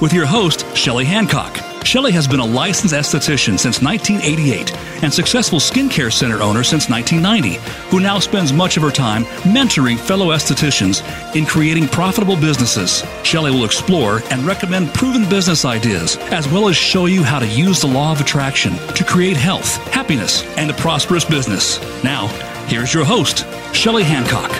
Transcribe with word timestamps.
with 0.00 0.12
your 0.12 0.26
host, 0.26 0.64
Shelley 0.76 1.04
Hancock. 1.04 1.56
Shelley 1.86 2.10
has 2.12 2.26
been 2.26 2.40
a 2.40 2.44
licensed 2.44 2.94
esthetician 2.94 3.58
since 3.58 3.80
1988 3.80 4.74
and 5.04 5.14
successful 5.14 5.60
skincare 5.60 6.12
center 6.12 6.42
owner 6.42 6.64
since 6.64 6.90
1990, 6.90 7.60
who 7.90 8.00
now 8.00 8.18
spends 8.18 8.52
much 8.52 8.76
of 8.76 8.82
her 8.82 8.90
time 8.90 9.24
mentoring 9.44 9.96
fellow 9.96 10.34
estheticians 10.34 11.04
in 11.36 11.46
creating 11.46 11.86
profitable 11.86 12.36
businesses. 12.36 13.04
Shelley 13.22 13.52
will 13.52 13.64
explore 13.64 14.20
and 14.30 14.42
recommend 14.42 14.92
proven 14.94 15.28
business 15.28 15.64
ideas, 15.64 16.16
as 16.32 16.48
well 16.48 16.68
as 16.68 16.76
show 16.76 17.06
you 17.06 17.22
how 17.22 17.38
to 17.38 17.46
use 17.46 17.80
the 17.80 17.86
law 17.86 18.10
of 18.10 18.20
attraction 18.20 18.74
to 18.94 19.04
create 19.04 19.36
health, 19.36 19.76
happiness, 19.92 20.42
and 20.56 20.70
a 20.70 20.74
prosperous 20.74 21.24
business. 21.24 21.80
Now, 22.02 22.26
here's 22.66 22.92
your 22.92 23.04
host, 23.04 23.46
Shelley 23.72 24.02
Hancock. 24.02 24.50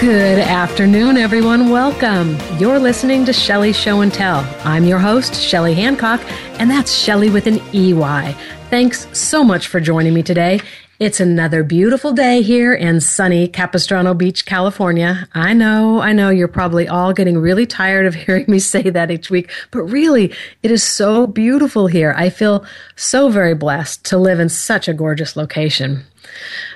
Good 0.00 0.38
afternoon, 0.38 1.18
everyone. 1.18 1.68
Welcome. 1.68 2.38
You're 2.58 2.78
listening 2.78 3.26
to 3.26 3.34
Shelley 3.34 3.74
Show 3.74 4.00
and 4.00 4.10
Tell. 4.10 4.38
I'm 4.64 4.84
your 4.84 4.98
host, 4.98 5.34
Shelley 5.34 5.74
Hancock, 5.74 6.22
and 6.58 6.70
that's 6.70 6.90
Shelley 6.90 7.28
with 7.28 7.46
an 7.46 7.60
EY. 7.74 8.34
Thanks 8.70 9.06
so 9.12 9.44
much 9.44 9.66
for 9.66 9.78
joining 9.78 10.14
me 10.14 10.22
today. 10.22 10.62
It's 11.00 11.20
another 11.20 11.62
beautiful 11.62 12.12
day 12.12 12.40
here 12.40 12.72
in 12.72 13.00
sunny 13.00 13.46
Capistrano 13.46 14.14
Beach, 14.14 14.46
California. 14.46 15.28
I 15.34 15.52
know, 15.52 16.00
I 16.00 16.14
know 16.14 16.30
you're 16.30 16.48
probably 16.48 16.88
all 16.88 17.12
getting 17.12 17.36
really 17.36 17.66
tired 17.66 18.06
of 18.06 18.14
hearing 18.14 18.46
me 18.48 18.58
say 18.58 18.88
that 18.88 19.10
each 19.10 19.28
week, 19.28 19.50
but 19.70 19.82
really, 19.82 20.32
it 20.62 20.70
is 20.70 20.82
so 20.82 21.26
beautiful 21.26 21.88
here. 21.88 22.14
I 22.16 22.30
feel 22.30 22.64
so 22.96 23.28
very 23.28 23.54
blessed 23.54 24.02
to 24.06 24.16
live 24.16 24.40
in 24.40 24.48
such 24.48 24.88
a 24.88 24.94
gorgeous 24.94 25.36
location. 25.36 26.06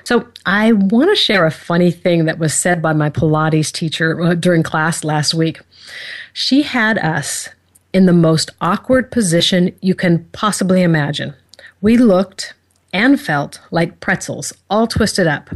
So, 0.03 0.27
I 0.45 0.71
want 0.73 1.09
to 1.09 1.15
share 1.15 1.45
a 1.45 1.51
funny 1.51 1.91
thing 1.91 2.25
that 2.25 2.39
was 2.39 2.53
said 2.53 2.81
by 2.81 2.93
my 2.93 3.09
Pilates 3.09 3.71
teacher 3.71 4.21
uh, 4.21 4.33
during 4.33 4.63
class 4.63 5.03
last 5.03 5.33
week. 5.33 5.59
She 6.33 6.63
had 6.63 6.97
us 6.97 7.49
in 7.93 8.05
the 8.05 8.13
most 8.13 8.49
awkward 8.59 9.09
position 9.09 9.73
you 9.81 9.95
can 9.95 10.25
possibly 10.33 10.83
imagine. 10.83 11.33
We 11.81 11.97
looked 11.97 12.53
and 12.91 13.19
felt 13.19 13.59
like 13.71 13.99
pretzels, 13.99 14.53
all 14.69 14.87
twisted 14.87 15.27
up. 15.27 15.49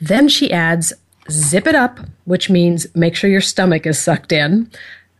Then 0.00 0.28
she 0.28 0.52
adds, 0.52 0.92
zip 1.30 1.66
it 1.66 1.74
up, 1.74 2.00
which 2.24 2.50
means 2.50 2.86
make 2.94 3.14
sure 3.14 3.30
your 3.30 3.40
stomach 3.40 3.86
is 3.86 3.98
sucked 3.98 4.32
in. 4.32 4.70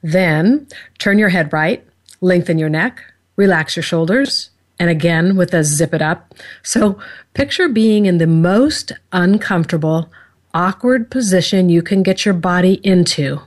Then 0.03 0.67
turn 0.99 1.19
your 1.19 1.29
head 1.29 1.53
right, 1.53 1.85
lengthen 2.21 2.59
your 2.59 2.69
neck, 2.69 3.03
relax 3.37 3.77
your 3.77 3.83
shoulders, 3.83 4.51
and 4.81 4.91
again 4.91 5.37
with 5.37 5.55
a 5.55 5.63
zip 5.63 5.95
it 5.95 6.03
up. 6.03 6.35
So 6.63 6.99
picture 7.35 7.69
being 7.69 8.07
in 8.07 8.19
the 8.19 8.27
most 8.27 8.91
uncomfortable, 9.13 10.11
awkward 10.55 11.11
position 11.11 11.69
you 11.69 11.83
can 11.83 12.03
get 12.03 12.25
your 12.25 12.35
body 12.35 12.81
into. 12.83 13.43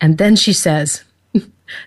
And 0.00 0.18
then 0.18 0.34
she 0.34 0.52
says, 0.52 1.04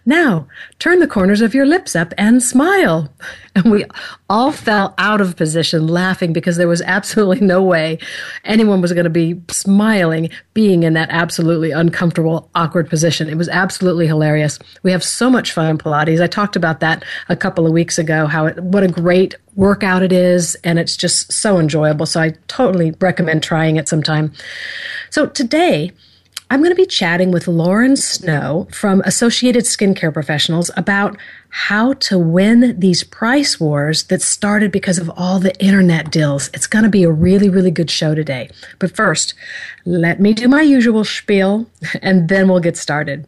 now, 0.06 0.48
turn 0.80 1.00
the 1.00 1.08
corners 1.08 1.42
of 1.42 1.54
your 1.54 1.66
lips 1.66 1.96
up 1.96 2.14
and 2.18 2.42
smile. 2.42 3.12
And 3.58 3.72
we 3.72 3.86
all 4.30 4.52
fell 4.52 4.94
out 4.98 5.22
of 5.22 5.38
position 5.38 5.88
laughing 5.88 6.34
because 6.34 6.58
there 6.58 6.68
was 6.68 6.82
absolutely 6.82 7.40
no 7.40 7.64
way 7.64 8.00
anyone 8.44 8.82
was 8.82 8.92
going 8.92 9.06
to 9.06 9.10
be 9.10 9.42
smiling 9.50 10.30
being 10.54 10.84
in 10.84 10.92
that 10.96 11.08
absolutely 11.10 11.72
uncomfortable, 11.72 12.50
awkward 12.54 12.90
position. 12.90 13.30
It 13.30 13.38
was 13.38 13.48
absolutely 13.48 14.08
hilarious. 14.08 14.60
We 14.84 14.92
have 14.92 15.06
so 15.06 15.30
much 15.30 15.54
fun 15.54 15.70
in 15.70 15.78
Pilates. 15.78 16.22
I 16.22 16.28
talked 16.28 16.58
about 16.58 16.82
that 16.82 17.06
a 17.30 17.36
couple 17.38 17.66
of 17.66 17.72
weeks 17.72 17.98
ago, 17.98 18.28
how 18.28 18.48
it, 18.48 18.62
what 18.62 18.84
a 18.84 18.90
great 18.90 19.36
workout 19.56 20.04
it 20.04 20.12
is, 20.12 20.56
and 20.66 20.78
it's 20.78 20.98
just 20.98 21.32
so 21.32 21.58
enjoyable. 21.58 22.06
So 22.06 22.20
I 22.20 22.32
totally 22.48 22.94
recommend 23.00 23.42
trying 23.42 23.78
it 23.78 23.88
sometime. 23.88 24.34
So 25.12 25.28
today, 25.28 25.94
I'm 26.52 26.60
going 26.60 26.72
to 26.72 26.76
be 26.76 26.86
chatting 26.86 27.32
with 27.32 27.48
Lauren 27.48 27.96
Snow 27.96 28.68
from 28.72 29.02
Associated 29.02 29.64
Skincare 29.64 30.14
Professionals 30.14 30.70
about 30.78 31.18
how 31.50 31.94
to 31.94 32.20
win 32.20 32.80
these 32.80 33.04
price 33.04 33.60
wars 33.60 34.04
that 34.06 34.22
started 34.22 34.72
because 34.72 35.00
of 35.00 35.10
all 35.18 35.40
the 35.40 35.60
internet 35.60 36.12
deals. 36.12 36.52
It's 36.54 36.68
going 36.68 36.84
to 36.84 36.90
be 36.90 37.04
a 37.04 37.12
really, 37.12 37.50
really 37.50 37.72
good 37.72 37.90
show 37.90 38.14
today. 38.14 38.52
But 38.78 38.96
first, 38.96 39.34
let 39.86 40.20
me 40.20 40.34
do 40.34 40.48
my 40.48 40.62
usual 40.62 41.04
spiel 41.04 41.68
and 42.04 42.30
then 42.30 42.48
we'll 42.48 42.60
get 42.60 42.78
started. 42.78 43.28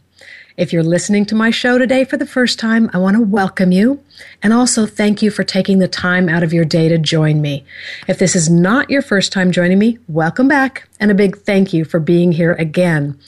If 0.58 0.74
you're 0.74 0.82
listening 0.82 1.28
to 1.28 1.36
my 1.36 1.52
show 1.52 1.78
today 1.78 2.04
for 2.04 2.18
the 2.18 2.26
first 2.26 2.58
time, 2.58 2.90
I 2.92 2.98
want 2.98 3.16
to 3.16 3.22
welcome 3.22 3.72
you 3.72 4.04
and 4.42 4.52
also 4.52 4.88
thank 4.88 5.22
you 5.22 5.30
for 5.30 5.44
taking 5.44 5.78
the 5.78 5.88
time 5.88 6.28
out 6.28 6.42
of 6.42 6.52
your 6.52 6.66
day 6.66 6.90
to 6.90 6.98
join 6.98 7.42
me. 7.42 7.64
If 8.08 8.18
this 8.18 8.36
is 8.36 8.50
not 8.50 8.90
your 8.90 9.04
first 9.04 9.32
time 9.32 9.52
joining 9.52 9.78
me, 9.78 10.00
welcome 10.08 10.48
back 10.48 10.90
and 11.00 11.12
a 11.12 11.14
big 11.14 11.38
thank 11.38 11.74
you 11.74 11.86
for 11.86 12.00
being 12.00 12.32
here 12.32 12.54
again. 12.54 13.20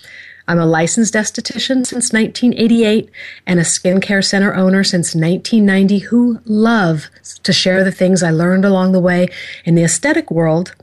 I'm 0.47 0.57
a 0.57 0.65
licensed 0.65 1.13
esthetician 1.13 1.85
since 1.85 2.11
1988 2.11 3.11
and 3.45 3.59
a 3.59 3.63
skincare 3.63 4.25
center 4.25 4.55
owner 4.55 4.83
since 4.83 5.13
1990 5.13 5.99
who 6.07 6.39
love 6.45 7.11
to 7.43 7.53
share 7.53 7.83
the 7.83 7.91
things 7.91 8.23
I 8.23 8.31
learned 8.31 8.65
along 8.65 8.91
the 8.91 8.99
way 8.99 9.27
in 9.65 9.75
the 9.75 9.83
aesthetic 9.83 10.31
world, 10.31 10.73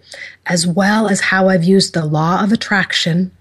as 0.47 0.65
well 0.65 1.09
as 1.09 1.23
how 1.23 1.49
I've 1.49 1.65
used 1.65 1.93
the 1.93 2.07
law 2.07 2.45
of 2.45 2.53
attraction 2.53 3.33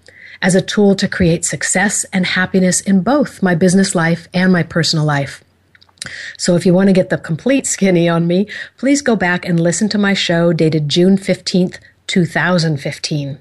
as 0.46 0.54
a 0.54 0.62
tool 0.62 0.94
to 0.94 1.08
create 1.08 1.44
success 1.44 2.06
and 2.12 2.24
happiness 2.24 2.80
in 2.80 3.02
both 3.02 3.42
my 3.42 3.56
business 3.56 3.96
life 3.96 4.28
and 4.32 4.52
my 4.52 4.62
personal 4.62 5.04
life. 5.04 5.42
So 6.38 6.54
if 6.54 6.64
you 6.64 6.72
want 6.72 6.88
to 6.88 6.92
get 6.92 7.10
the 7.10 7.18
complete 7.18 7.66
skinny 7.66 8.08
on 8.08 8.28
me, 8.28 8.46
please 8.76 9.02
go 9.02 9.16
back 9.16 9.44
and 9.44 9.58
listen 9.58 9.88
to 9.88 9.98
my 9.98 10.14
show 10.14 10.52
dated 10.52 10.88
June 10.88 11.18
15th, 11.18 11.80
2015. 12.06 13.40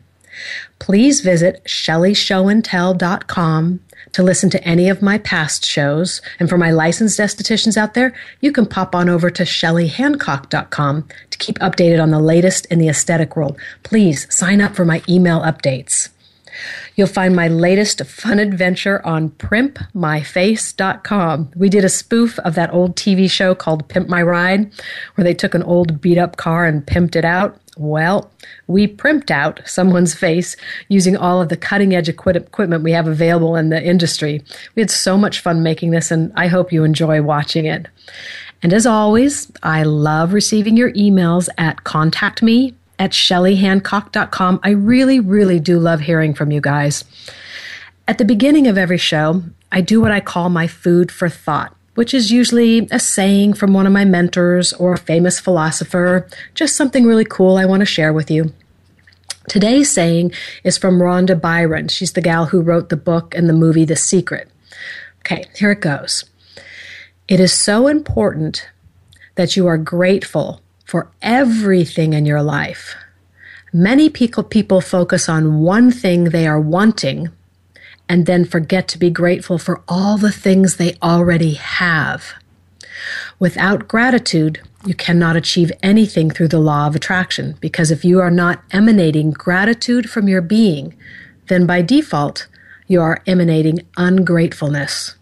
Please 0.80 1.22
visit 1.22 1.64
shelleyshowandtell.com 1.66 3.80
to 4.12 4.24
listen 4.24 4.50
to 4.50 4.64
any 4.64 4.90
of 4.90 5.04
my 5.04 5.20
past 5.20 5.64
shows. 5.64 6.24
And 6.40 6.50
for 6.50 6.58
my 6.58 6.72
licensed 6.72 7.20
estheticians 7.20 7.78
out 7.78 7.94
there, 7.94 8.16
you 8.42 8.52
can 8.52 8.66
pop 8.66 8.96
on 8.96 9.10
over 9.10 9.30
to 9.30 9.44
shelleyhancock.com 9.44 11.08
to 11.30 11.38
keep 11.38 11.60
updated 11.60 12.02
on 12.02 12.10
the 12.10 12.20
latest 12.20 12.66
in 12.72 12.80
the 12.80 12.90
aesthetic 12.90 13.36
world. 13.36 13.60
Please 13.84 14.26
sign 14.36 14.60
up 14.60 14.76
for 14.76 14.86
my 14.86 15.04
email 15.08 15.42
updates. 15.42 16.10
You'll 16.96 17.08
find 17.08 17.36
my 17.36 17.48
latest 17.48 18.06
fun 18.06 18.40
adventure 18.40 19.06
on 19.06 19.30
primpmyface.com. 19.32 21.52
We 21.56 21.70
did 21.70 21.86
a 21.86 21.90
spoof 21.90 22.40
of 22.40 22.56
that 22.56 22.74
old 22.74 22.96
TV 22.96 23.30
show 23.30 23.54
called 23.56 23.88
Pimp 23.88 24.10
My 24.10 24.22
Ride, 24.22 24.72
where 25.16 25.24
they 25.24 25.34
took 25.34 25.54
an 25.54 25.64
old 25.64 26.02
beat 26.02 26.18
up 26.18 26.38
car 26.38 26.66
and 26.66 26.86
pimped 26.86 27.16
it 27.16 27.26
out. 27.26 27.60
Well, 27.78 28.32
we 28.68 28.88
primped 28.88 29.32
out 29.32 29.60
someone's 29.66 30.14
face 30.14 30.56
using 30.88 31.18
all 31.18 31.42
of 31.42 31.50
the 31.50 31.58
cutting 31.58 31.94
edge 31.94 32.08
equipment 32.08 32.84
we 32.84 32.94
have 32.94 33.08
available 33.08 33.58
in 33.58 33.70
the 33.70 33.84
industry. 33.84 34.42
We 34.76 34.82
had 34.82 34.90
so 34.90 35.18
much 35.18 35.42
fun 35.42 35.62
making 35.62 35.92
this, 35.92 36.10
and 36.10 36.32
I 36.36 36.48
hope 36.48 36.72
you 36.72 36.86
enjoy 36.86 37.22
watching 37.22 37.66
it. 37.66 37.88
And 38.64 38.74
as 38.74 38.86
always, 38.86 39.52
I 39.62 39.84
love 39.84 40.32
receiving 40.32 40.78
your 40.78 40.94
emails 40.94 41.50
at 41.58 41.84
contactme 41.84 42.74
at 43.00 43.12
shelleyhancock.com. 43.12 44.60
I 44.64 44.70
really, 44.70 45.20
really 45.20 45.60
do 45.60 45.80
love 45.80 46.02
hearing 46.02 46.34
from 46.34 46.52
you 46.52 46.62
guys. 46.62 47.04
At 48.08 48.18
the 48.18 48.26
beginning 48.26 48.68
of 48.68 48.78
every 48.78 48.98
show, 48.98 49.44
I 49.72 49.82
do 49.82 50.00
what 50.00 50.12
I 50.12 50.20
call 50.20 50.50
my 50.50 50.68
food 50.68 51.12
for 51.12 51.28
thought, 51.28 51.76
which 51.96 52.14
is 52.14 52.32
usually 52.32 52.88
a 52.92 53.00
saying 53.00 53.56
from 53.56 53.74
one 53.74 53.88
of 53.88 53.94
my 53.94 54.06
mentors 54.06 54.74
or 54.74 54.94
a 54.94 54.98
famous 54.98 55.40
philosopher, 55.40 56.28
just 56.54 56.76
something 56.76 57.06
really 57.06 57.26
cool 57.26 57.58
I 57.58 57.66
want 57.66 57.82
to 57.82 57.86
share 57.86 58.14
with 58.14 58.30
you. 58.30 58.54
Today's 59.48 59.92
saying 59.92 60.32
is 60.64 60.78
from 60.78 61.00
Rhonda 61.00 61.40
Byrne. 61.40 61.88
She's 61.88 62.14
the 62.14 62.22
gal 62.22 62.46
who 62.48 62.62
wrote 62.62 62.90
the 62.90 62.98
book 62.98 63.36
and 63.36 63.48
the 63.48 63.54
movie 63.54 63.86
The 63.86 63.96
Secret. 63.96 64.50
Okay, 65.20 65.46
here 65.56 65.72
it 65.72 65.82
goes. 65.82 66.26
It 67.28 67.40
is 67.40 67.54
so 67.54 67.88
important 67.88 68.70
that 69.36 69.56
you 69.56 69.68
are 69.68 69.78
grateful 69.78 70.62
for 70.86 71.10
everything 71.22 72.14
in 72.14 72.26
your 72.26 72.42
life. 72.42 72.96
Many 73.74 74.10
people, 74.10 74.44
people 74.44 74.80
focus 74.80 75.28
on 75.28 75.60
one 75.60 75.92
thing 75.92 76.26
they 76.26 76.48
are 76.48 76.60
wanting 76.60 77.30
and 78.08 78.26
then 78.26 78.46
forget 78.46 78.88
to 78.88 78.98
be 78.98 79.10
grateful 79.10 79.58
for 79.58 79.82
all 79.88 80.18
the 80.18 80.32
things 80.32 80.78
they 80.78 80.96
already 81.02 81.56
have. 81.56 82.34
Without 83.40 83.88
gratitude, 83.88 84.62
you 84.86 84.94
cannot 84.94 85.36
achieve 85.36 85.72
anything 85.84 86.30
through 86.30 86.48
the 86.48 86.60
law 86.60 86.88
of 86.88 86.96
attraction 86.96 87.58
because 87.60 87.92
if 87.92 88.06
you 88.06 88.22
are 88.22 88.32
not 88.32 88.64
emanating 88.72 89.32
gratitude 89.32 90.10
from 90.10 90.30
your 90.30 90.42
being, 90.42 90.96
then 91.48 91.66
by 91.66 91.82
default, 91.82 92.48
you 92.88 93.02
are 93.02 93.22
emanating 93.26 93.82
ungratefulness. 93.98 95.16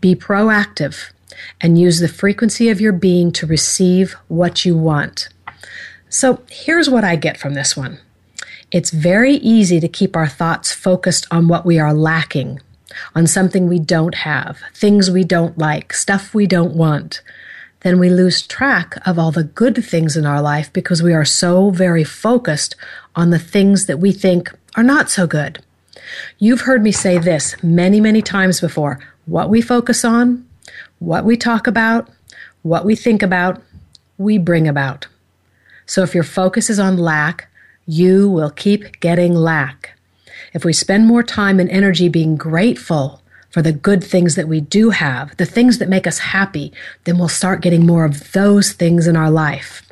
Be 0.00 0.14
proactive 0.14 1.10
and 1.60 1.78
use 1.78 2.00
the 2.00 2.08
frequency 2.08 2.68
of 2.68 2.80
your 2.80 2.92
being 2.92 3.32
to 3.32 3.46
receive 3.46 4.12
what 4.28 4.64
you 4.64 4.76
want. 4.76 5.28
So 6.08 6.42
here's 6.50 6.90
what 6.90 7.04
I 7.04 7.16
get 7.16 7.38
from 7.38 7.54
this 7.54 7.76
one 7.76 8.00
it's 8.70 8.90
very 8.90 9.34
easy 9.34 9.80
to 9.80 9.88
keep 9.88 10.14
our 10.14 10.28
thoughts 10.28 10.72
focused 10.72 11.26
on 11.30 11.48
what 11.48 11.66
we 11.66 11.78
are 11.78 11.92
lacking, 11.92 12.60
on 13.14 13.26
something 13.26 13.68
we 13.68 13.80
don't 13.80 14.14
have, 14.14 14.58
things 14.74 15.10
we 15.10 15.24
don't 15.24 15.58
like, 15.58 15.92
stuff 15.92 16.34
we 16.34 16.46
don't 16.46 16.74
want. 16.74 17.22
Then 17.80 17.98
we 17.98 18.10
lose 18.10 18.46
track 18.46 18.96
of 19.06 19.18
all 19.18 19.32
the 19.32 19.44
good 19.44 19.82
things 19.84 20.16
in 20.16 20.26
our 20.26 20.42
life 20.42 20.72
because 20.72 21.02
we 21.02 21.14
are 21.14 21.24
so 21.24 21.70
very 21.70 22.04
focused 22.04 22.76
on 23.16 23.30
the 23.30 23.38
things 23.38 23.86
that 23.86 23.98
we 23.98 24.12
think 24.12 24.52
are 24.76 24.82
not 24.82 25.10
so 25.10 25.26
good. 25.26 25.64
You've 26.38 26.62
heard 26.62 26.82
me 26.82 26.92
say 26.92 27.18
this 27.18 27.60
many, 27.62 28.00
many 28.00 28.22
times 28.22 28.60
before. 28.60 29.00
What 29.26 29.48
we 29.48 29.62
focus 29.62 30.04
on, 30.04 30.46
what 31.00 31.24
we 31.24 31.36
talk 31.36 31.66
about, 31.66 32.08
what 32.62 32.84
we 32.84 32.94
think 32.94 33.22
about, 33.22 33.60
we 34.16 34.38
bring 34.38 34.68
about. 34.68 35.08
So 35.86 36.02
if 36.02 36.14
your 36.14 36.24
focus 36.24 36.70
is 36.70 36.78
on 36.78 36.96
lack, 36.96 37.48
you 37.86 38.28
will 38.28 38.50
keep 38.50 39.00
getting 39.00 39.34
lack. 39.34 39.98
If 40.52 40.64
we 40.64 40.72
spend 40.72 41.06
more 41.06 41.22
time 41.22 41.58
and 41.58 41.68
energy 41.70 42.08
being 42.08 42.36
grateful 42.36 43.20
for 43.50 43.62
the 43.62 43.72
good 43.72 44.04
things 44.04 44.36
that 44.36 44.46
we 44.46 44.60
do 44.60 44.90
have, 44.90 45.36
the 45.36 45.46
things 45.46 45.78
that 45.78 45.88
make 45.88 46.06
us 46.06 46.18
happy, 46.18 46.72
then 47.04 47.18
we'll 47.18 47.28
start 47.28 47.62
getting 47.62 47.84
more 47.84 48.04
of 48.04 48.30
those 48.32 48.72
things 48.72 49.06
in 49.06 49.16
our 49.16 49.30
life. 49.30 49.82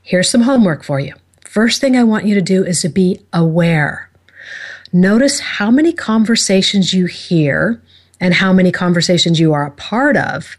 Here's 0.00 0.30
some 0.30 0.42
homework 0.42 0.82
for 0.82 1.00
you. 1.00 1.14
First 1.44 1.80
thing 1.80 1.96
I 1.96 2.04
want 2.04 2.24
you 2.24 2.34
to 2.34 2.42
do 2.42 2.64
is 2.64 2.80
to 2.82 2.88
be 2.88 3.20
aware. 3.32 4.08
Notice 4.92 5.40
how 5.40 5.70
many 5.70 5.92
conversations 5.92 6.94
you 6.94 7.06
hear 7.06 7.82
and 8.20 8.34
how 8.34 8.52
many 8.52 8.72
conversations 8.72 9.38
you 9.38 9.52
are 9.52 9.66
a 9.66 9.70
part 9.72 10.16
of 10.16 10.56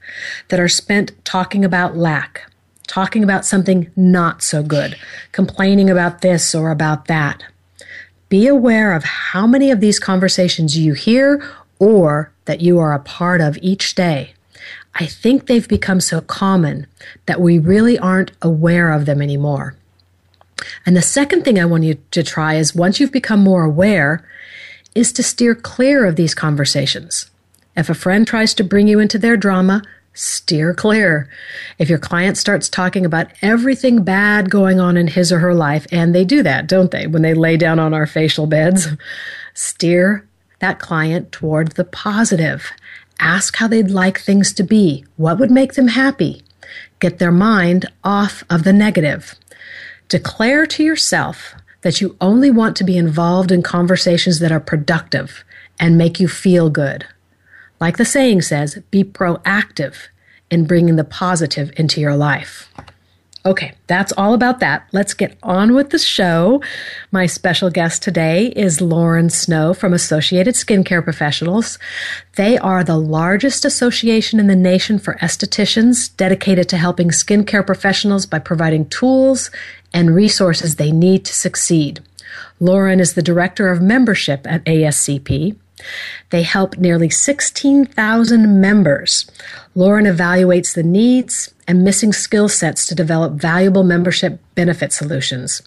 that 0.50 0.60
are 0.60 0.68
spent 0.68 1.14
talking 1.26 1.66
about 1.66 1.98
lack, 1.98 2.52
talking 2.88 3.24
about 3.24 3.46
something 3.46 3.92
not 3.96 4.44
so 4.44 4.62
good, 4.64 4.98
complaining 5.32 5.90
about 5.90 6.22
this 6.22 6.54
or 6.54 6.72
about 6.72 7.06
that. 7.06 7.44
Be 8.30 8.48
aware 8.48 8.94
of 8.94 9.04
how 9.04 9.48
many 9.48 9.72
of 9.72 9.80
these 9.80 10.00
conversations 10.00 10.78
you 10.78 10.94
hear 10.94 11.44
or 11.80 12.32
that 12.46 12.62
you 12.62 12.80
are 12.80 12.94
a 12.94 13.00
part 13.00 13.42
of 13.42 13.58
each 13.62 13.96
day. 13.96 14.34
I 14.96 15.06
think 15.06 15.46
they've 15.46 15.68
become 15.68 16.02
so 16.02 16.22
common 16.22 16.88
that 17.28 17.40
we 17.40 17.60
really 17.60 18.00
aren't 18.00 18.32
aware 18.42 18.92
of 18.92 19.06
them 19.06 19.22
anymore. 19.22 19.76
And 20.86 20.98
the 20.98 21.02
second 21.02 21.44
thing 21.44 21.60
I 21.60 21.66
want 21.66 21.84
you 21.84 22.00
to 22.12 22.24
try 22.24 22.56
is 22.56 22.76
once 22.76 23.00
you've 23.00 23.12
become 23.12 23.40
more 23.40 23.64
aware, 23.64 24.28
is 24.96 25.14
to 25.14 25.22
steer 25.22 25.54
clear 25.54 26.06
of 26.06 26.16
these 26.16 26.34
conversations. 26.34 27.30
If 27.78 27.90
a 27.90 27.94
friend 27.94 28.26
tries 28.26 28.56
to 28.56 28.64
bring 28.64 28.88
you 28.88 29.00
into 29.00 29.20
their 29.20 29.38
drama, 29.38 29.84
steer 30.14 30.74
clear. 30.74 31.30
If 31.78 31.90
your 31.90 32.00
client 32.00 32.38
starts 32.38 32.68
talking 32.68 33.06
about 33.06 33.28
everything 33.44 34.04
bad 34.04 34.50
going 34.50 34.80
on 34.80 34.98
in 34.98 35.08
his 35.08 35.32
or 35.32 35.40
her 35.40 35.54
life, 35.54 35.86
and 35.92 36.14
they 36.14 36.26
do 36.26 36.42
that, 36.42 36.66
don't 36.68 36.90
they, 36.90 37.06
when 37.06 37.22
they 37.22 37.36
lay 37.36 37.56
down 37.56 37.78
on 37.78 37.94
our 37.94 38.08
facial 38.08 38.48
beds, 38.48 38.88
steer 39.54 40.28
that 40.60 40.80
client 40.80 41.32
toward 41.32 41.74
the 41.74 41.84
positive. 41.84 42.72
Ask 43.20 43.58
how 43.58 43.68
they'd 43.68 43.92
like 43.92 44.20
things 44.20 44.54
to 44.54 44.64
be. 44.64 45.06
What 45.16 45.38
would 45.38 45.52
make 45.52 45.74
them 45.74 45.90
happy? 45.90 46.42
Get 47.00 47.20
their 47.20 47.32
mind 47.32 47.86
off 48.04 48.44
of 48.50 48.64
the 48.64 48.74
negative. 48.74 49.36
Declare 50.10 50.66
to 50.68 50.84
yourself 50.84 51.54
that 51.82 52.02
you 52.02 52.18
only 52.20 52.50
want 52.50 52.76
to 52.78 52.84
be 52.84 52.98
involved 52.98 53.52
in 53.52 53.62
conversations 53.62 54.40
that 54.40 54.52
are 54.52 54.60
productive 54.60 55.44
and 55.80 55.96
make 55.96 56.20
you 56.20 56.28
feel 56.28 56.72
good. 56.72 57.06
Like 57.80 57.98
the 57.98 58.06
saying 58.06 58.42
says, 58.42 58.80
be 58.92 59.04
proactive 59.04 60.08
in 60.50 60.66
bringing 60.66 60.96
the 60.96 61.04
positive 61.04 61.72
into 61.78 62.02
your 62.02 62.16
life. 62.16 62.72
Okay, 63.46 63.72
that's 63.88 64.12
all 64.18 64.34
about 64.34 64.60
that. 64.60 64.90
Let's 64.92 65.14
get 65.14 65.38
on 65.42 65.74
with 65.74 65.92
the 65.92 66.00
show. 66.00 66.62
My 67.12 67.28
special 67.28 67.70
guest 67.70 68.04
today 68.04 68.48
is 68.48 68.82
Lauren 68.82 69.30
Snow 69.30 69.74
from 69.74 69.94
Associated 69.94 70.56
Skincare 70.56 71.02
Professionals. 71.02 71.80
They 72.36 72.58
are 72.58 72.84
the 72.84 72.98
largest 72.98 73.64
association 73.64 74.42
in 74.42 74.48
the 74.48 74.56
nation 74.56 75.00
for 75.00 75.14
estheticians 75.22 76.14
dedicated 76.18 76.68
to 76.68 76.78
helping 76.78 77.08
skincare 77.08 77.66
professionals 77.66 78.26
by 78.26 78.40
providing 78.40 78.90
tools 78.90 79.50
and 79.94 80.14
resources 80.14 80.76
they 80.76 80.92
need 80.92 81.24
to 81.24 81.34
succeed. 81.34 82.02
Lauren 82.60 83.00
is 83.00 83.14
the 83.14 83.24
director 83.24 83.70
of 83.70 83.82
membership 83.82 84.46
at 84.46 84.66
ASCP. 84.66 85.56
They 86.30 86.44
help 86.44 86.78
nearly 86.78 87.10
16,000 87.10 88.62
members. 88.62 89.30
Lauren 89.76 90.06
evaluates 90.06 90.74
the 90.74 90.84
needs 90.84 91.54
and 91.68 91.84
missing 91.84 92.14
skill 92.14 92.50
sets 92.50 92.86
to 92.88 92.96
develop 92.96 93.34
valuable 93.34 93.84
membership 93.84 94.40
benefit 94.56 94.92
solutions. 94.92 95.62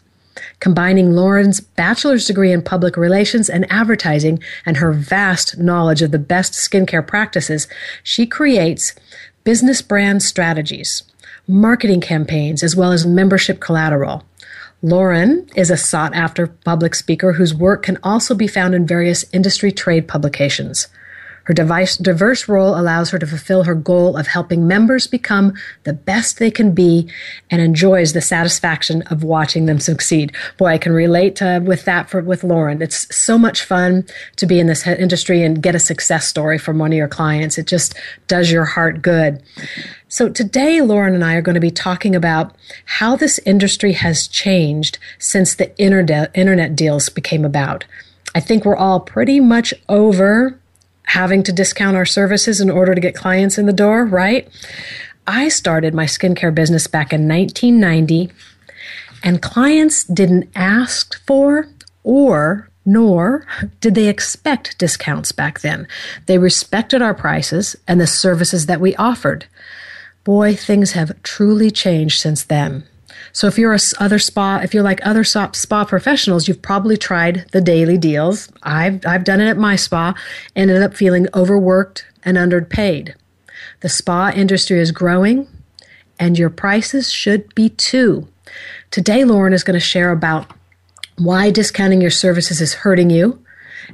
Combining 0.60 1.12
Lauren's 1.12 1.60
bachelor's 1.60 2.26
degree 2.26 2.52
in 2.52 2.62
public 2.62 2.96
relations 2.96 3.50
and 3.50 3.70
advertising 3.70 4.38
and 4.64 4.76
her 4.78 4.92
vast 4.92 5.58
knowledge 5.58 6.02
of 6.02 6.12
the 6.12 6.18
best 6.18 6.52
skincare 6.52 7.06
practices, 7.06 7.66
she 8.02 8.26
creates 8.26 8.94
business 9.44 9.82
brand 9.82 10.22
strategies, 10.22 11.02
marketing 11.46 12.00
campaigns, 12.00 12.62
as 12.62 12.76
well 12.76 12.92
as 12.92 13.06
membership 13.06 13.60
collateral. 13.60 14.24
Lauren 14.82 15.46
is 15.54 15.70
a 15.70 15.76
sought 15.76 16.14
after 16.14 16.46
public 16.46 16.94
speaker 16.94 17.34
whose 17.34 17.54
work 17.54 17.82
can 17.82 17.98
also 18.02 18.34
be 18.34 18.46
found 18.46 18.74
in 18.74 18.86
various 18.86 19.26
industry 19.30 19.70
trade 19.70 20.08
publications. 20.08 20.88
Her 21.50 21.54
diverse 21.54 22.48
role 22.48 22.78
allows 22.78 23.10
her 23.10 23.18
to 23.18 23.26
fulfill 23.26 23.64
her 23.64 23.74
goal 23.74 24.16
of 24.16 24.28
helping 24.28 24.68
members 24.68 25.08
become 25.08 25.54
the 25.82 25.92
best 25.92 26.38
they 26.38 26.52
can 26.52 26.70
be 26.70 27.10
and 27.50 27.60
enjoys 27.60 28.12
the 28.12 28.20
satisfaction 28.20 29.02
of 29.08 29.24
watching 29.24 29.66
them 29.66 29.80
succeed. 29.80 30.32
Boy, 30.58 30.66
I 30.66 30.78
can 30.78 30.92
relate 30.92 31.34
to, 31.36 31.58
with 31.58 31.86
that 31.86 32.08
for, 32.08 32.20
with 32.20 32.44
Lauren. 32.44 32.80
It's 32.80 33.12
so 33.12 33.36
much 33.36 33.64
fun 33.64 34.06
to 34.36 34.46
be 34.46 34.60
in 34.60 34.68
this 34.68 34.86
industry 34.86 35.42
and 35.42 35.60
get 35.60 35.74
a 35.74 35.80
success 35.80 36.28
story 36.28 36.56
from 36.56 36.78
one 36.78 36.92
of 36.92 36.96
your 36.96 37.08
clients. 37.08 37.58
It 37.58 37.66
just 37.66 37.96
does 38.28 38.52
your 38.52 38.64
heart 38.64 39.02
good. 39.02 39.42
So 40.06 40.28
today, 40.28 40.80
Lauren 40.82 41.16
and 41.16 41.24
I 41.24 41.34
are 41.34 41.42
going 41.42 41.56
to 41.56 41.60
be 41.60 41.72
talking 41.72 42.14
about 42.14 42.54
how 42.84 43.16
this 43.16 43.40
industry 43.40 43.94
has 43.94 44.28
changed 44.28 45.00
since 45.18 45.56
the 45.56 45.76
internet, 45.80 46.30
internet 46.32 46.76
deals 46.76 47.08
became 47.08 47.44
about. 47.44 47.86
I 48.36 48.40
think 48.40 48.64
we're 48.64 48.76
all 48.76 49.00
pretty 49.00 49.40
much 49.40 49.74
over 49.88 50.59
having 51.10 51.42
to 51.42 51.52
discount 51.52 51.96
our 51.96 52.06
services 52.06 52.60
in 52.60 52.70
order 52.70 52.94
to 52.94 53.00
get 53.00 53.16
clients 53.16 53.58
in 53.58 53.66
the 53.66 53.72
door, 53.72 54.04
right? 54.04 54.48
I 55.26 55.48
started 55.48 55.92
my 55.92 56.04
skincare 56.06 56.54
business 56.54 56.86
back 56.86 57.12
in 57.12 57.28
1990, 57.28 58.30
and 59.24 59.42
clients 59.42 60.04
didn't 60.04 60.48
ask 60.54 61.20
for 61.26 61.66
or 62.04 62.68
nor 62.86 63.44
did 63.80 63.94
they 63.94 64.08
expect 64.08 64.78
discounts 64.78 65.32
back 65.32 65.60
then. 65.60 65.86
They 66.26 66.38
respected 66.38 67.02
our 67.02 67.14
prices 67.14 67.76
and 67.86 68.00
the 68.00 68.06
services 68.06 68.66
that 68.66 68.80
we 68.80 68.94
offered. 68.96 69.46
Boy, 70.24 70.54
things 70.54 70.92
have 70.92 71.20
truly 71.22 71.70
changed 71.70 72.20
since 72.20 72.44
then. 72.44 72.84
So 73.32 73.46
if 73.46 73.58
you're 73.58 73.74
a 73.74 73.78
other 73.98 74.18
spa, 74.18 74.60
if 74.62 74.74
you're 74.74 74.82
like 74.82 75.04
other 75.04 75.24
spa 75.24 75.84
professionals, 75.84 76.48
you've 76.48 76.62
probably 76.62 76.96
tried 76.96 77.46
the 77.52 77.60
daily 77.60 77.98
deals. 77.98 78.50
I've 78.62 79.04
I've 79.06 79.24
done 79.24 79.40
it 79.40 79.48
at 79.48 79.56
my 79.56 79.76
spa, 79.76 80.14
and 80.56 80.70
ended 80.70 80.82
up 80.82 80.94
feeling 80.94 81.26
overworked 81.34 82.06
and 82.24 82.36
underpaid. 82.36 83.14
The 83.80 83.88
spa 83.88 84.32
industry 84.34 84.78
is 84.80 84.92
growing, 84.92 85.46
and 86.18 86.38
your 86.38 86.50
prices 86.50 87.10
should 87.10 87.54
be 87.54 87.70
too. 87.70 88.28
Today, 88.90 89.24
Lauren 89.24 89.52
is 89.52 89.64
going 89.64 89.78
to 89.78 89.80
share 89.80 90.10
about 90.10 90.50
why 91.16 91.50
discounting 91.50 92.00
your 92.00 92.10
services 92.10 92.60
is 92.60 92.74
hurting 92.74 93.10
you, 93.10 93.42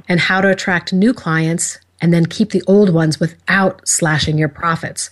and 0.07 0.19
how 0.19 0.41
to 0.41 0.49
attract 0.49 0.93
new 0.93 1.13
clients 1.13 1.79
and 2.01 2.13
then 2.13 2.25
keep 2.25 2.51
the 2.51 2.63
old 2.67 2.93
ones 2.93 3.19
without 3.19 3.87
slashing 3.87 4.37
your 4.37 4.49
profits. 4.49 5.09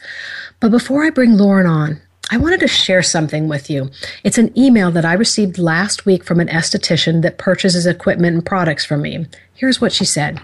But 0.59 0.69
before 0.69 1.03
I 1.03 1.09
bring 1.09 1.37
Lauren 1.37 1.65
on, 1.65 2.01
I 2.31 2.37
wanted 2.37 2.59
to 2.61 2.67
share 2.67 3.03
something 3.03 3.47
with 3.47 3.69
you. 3.69 3.91
It's 4.23 4.37
an 4.37 4.57
email 4.57 4.89
that 4.91 5.05
I 5.05 5.13
received 5.13 5.59
last 5.59 6.05
week 6.05 6.23
from 6.23 6.39
an 6.39 6.47
esthetician 6.47 7.21
that 7.21 7.37
purchases 7.37 7.85
equipment 7.85 8.33
and 8.33 8.45
products 8.45 8.83
from 8.83 9.03
me. 9.03 9.27
Here's 9.53 9.79
what 9.79 9.91
she 9.91 10.05
said 10.05 10.41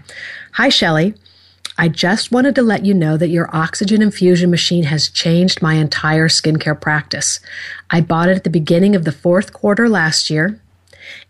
Hi, 0.54 0.70
Shelley. 0.70 1.16
I 1.78 1.88
just 1.88 2.32
wanted 2.32 2.54
to 2.56 2.62
let 2.62 2.86
you 2.86 2.94
know 2.94 3.18
that 3.18 3.30
your 3.30 3.50
oxygen 3.56 4.02
infusion 4.02 4.52
machine 4.52 4.84
has 4.84 5.10
changed 5.10 5.62
my 5.62 5.76
entire 5.76 6.28
skincare 6.28 6.80
practice. 6.80 7.40
I 7.90 8.02
bought 8.02 8.30
it 8.30 8.38
at 8.38 8.44
the 8.44 8.50
beginning 8.50 8.96
of 8.96 9.04
the 9.04 9.12
fourth 9.12 9.54
quarter 9.54 9.90
last 9.90 10.30
year. 10.30 10.60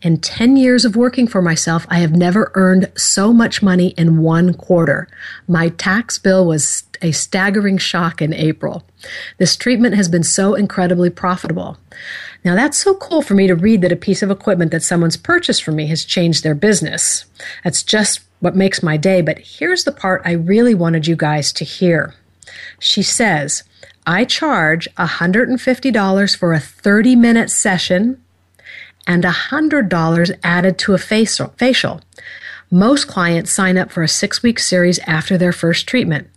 In 0.02 0.18
10 0.18 0.58
years 0.58 0.84
of 0.84 0.96
working 0.96 1.28
for 1.28 1.42
myself, 1.42 1.86
I 1.90 2.00
have 2.00 2.12
never 2.12 2.52
earned 2.56 2.92
so 2.98 3.32
much 3.32 3.62
money 3.62 3.90
in 3.90 4.18
one 4.18 4.54
quarter. 4.54 5.08
My 5.48 5.70
tax 5.70 6.18
bill 6.18 6.46
was 6.46 6.84
a 7.02 7.12
staggering 7.12 7.78
shock 7.78 8.22
in 8.22 8.34
April. 8.34 8.84
This 9.38 9.56
treatment 9.56 9.96
has 9.96 10.10
been 10.10 10.24
so 10.24 10.54
incredibly 10.54 11.10
profitable. 11.10 11.78
Now, 12.44 12.56
that's 12.56 12.78
so 12.78 12.96
cool 12.96 13.22
for 13.22 13.34
me 13.34 13.48
to 13.48 13.56
read 13.56 13.82
that 13.82 13.92
a 13.92 13.98
piece 13.98 14.22
of 14.22 14.32
equipment 14.32 14.72
that 14.72 14.84
someone's 14.84 15.18
purchased 15.18 15.64
from 15.64 15.76
me 15.76 15.88
has 15.88 16.06
changed 16.06 16.44
their 16.44 16.56
business. 16.56 17.26
That's 17.64 17.84
just 17.84 18.22
what 18.40 18.56
makes 18.56 18.82
my 18.82 18.98
day, 18.98 19.22
but 19.22 19.40
here's 19.40 19.84
the 19.84 19.92
part 19.92 20.22
I 20.26 20.32
really 20.32 20.74
wanted 20.74 21.08
you 21.08 21.16
guys 21.16 21.54
to 21.54 21.64
hear. 21.64 22.16
She 22.80 23.04
says, 23.04 23.64
I 24.06 24.26
charge 24.26 24.88
$150 24.98 26.38
for 26.38 26.54
a 26.54 26.60
30 26.60 27.16
minute 27.16 27.52
session 27.52 28.22
and 29.06 29.24
$100 29.24 30.40
added 30.44 30.78
to 30.80 30.94
a 30.94 30.98
facial. 30.98 32.02
Most 32.72 33.08
clients 33.08 33.52
sign 33.52 33.78
up 33.78 33.92
for 33.92 34.02
a 34.02 34.08
six 34.08 34.42
week 34.42 34.58
series 34.58 35.00
after 35.00 35.38
their 35.38 35.52
first 35.52 35.88
treatment. 35.88 36.30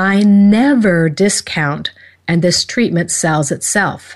I 0.00 0.22
never 0.22 1.10
discount, 1.10 1.90
and 2.26 2.40
this 2.40 2.64
treatment 2.64 3.10
sells 3.10 3.52
itself. 3.52 4.14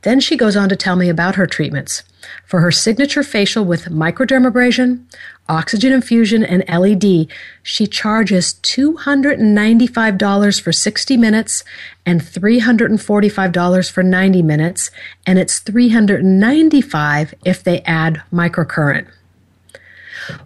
Then 0.00 0.18
she 0.18 0.34
goes 0.34 0.56
on 0.56 0.70
to 0.70 0.76
tell 0.76 0.96
me 0.96 1.10
about 1.10 1.34
her 1.34 1.46
treatments. 1.46 2.04
For 2.46 2.62
her 2.62 2.70
signature 2.70 3.22
facial 3.22 3.66
with 3.66 3.90
microdermabrasion, 3.90 5.04
oxygen 5.46 5.92
infusion, 5.92 6.42
and 6.42 6.64
LED, 6.66 7.28
she 7.62 7.86
charges 7.86 8.54
$295 8.62 10.58
for 10.58 10.72
60 10.72 11.16
minutes 11.18 11.64
and 12.06 12.22
$345 12.22 13.90
for 13.90 14.02
90 14.02 14.42
minutes, 14.42 14.90
and 15.26 15.38
it's 15.38 15.58
395 15.58 17.34
if 17.44 17.62
they 17.62 17.82
add 17.82 18.22
microcurrent. 18.32 19.06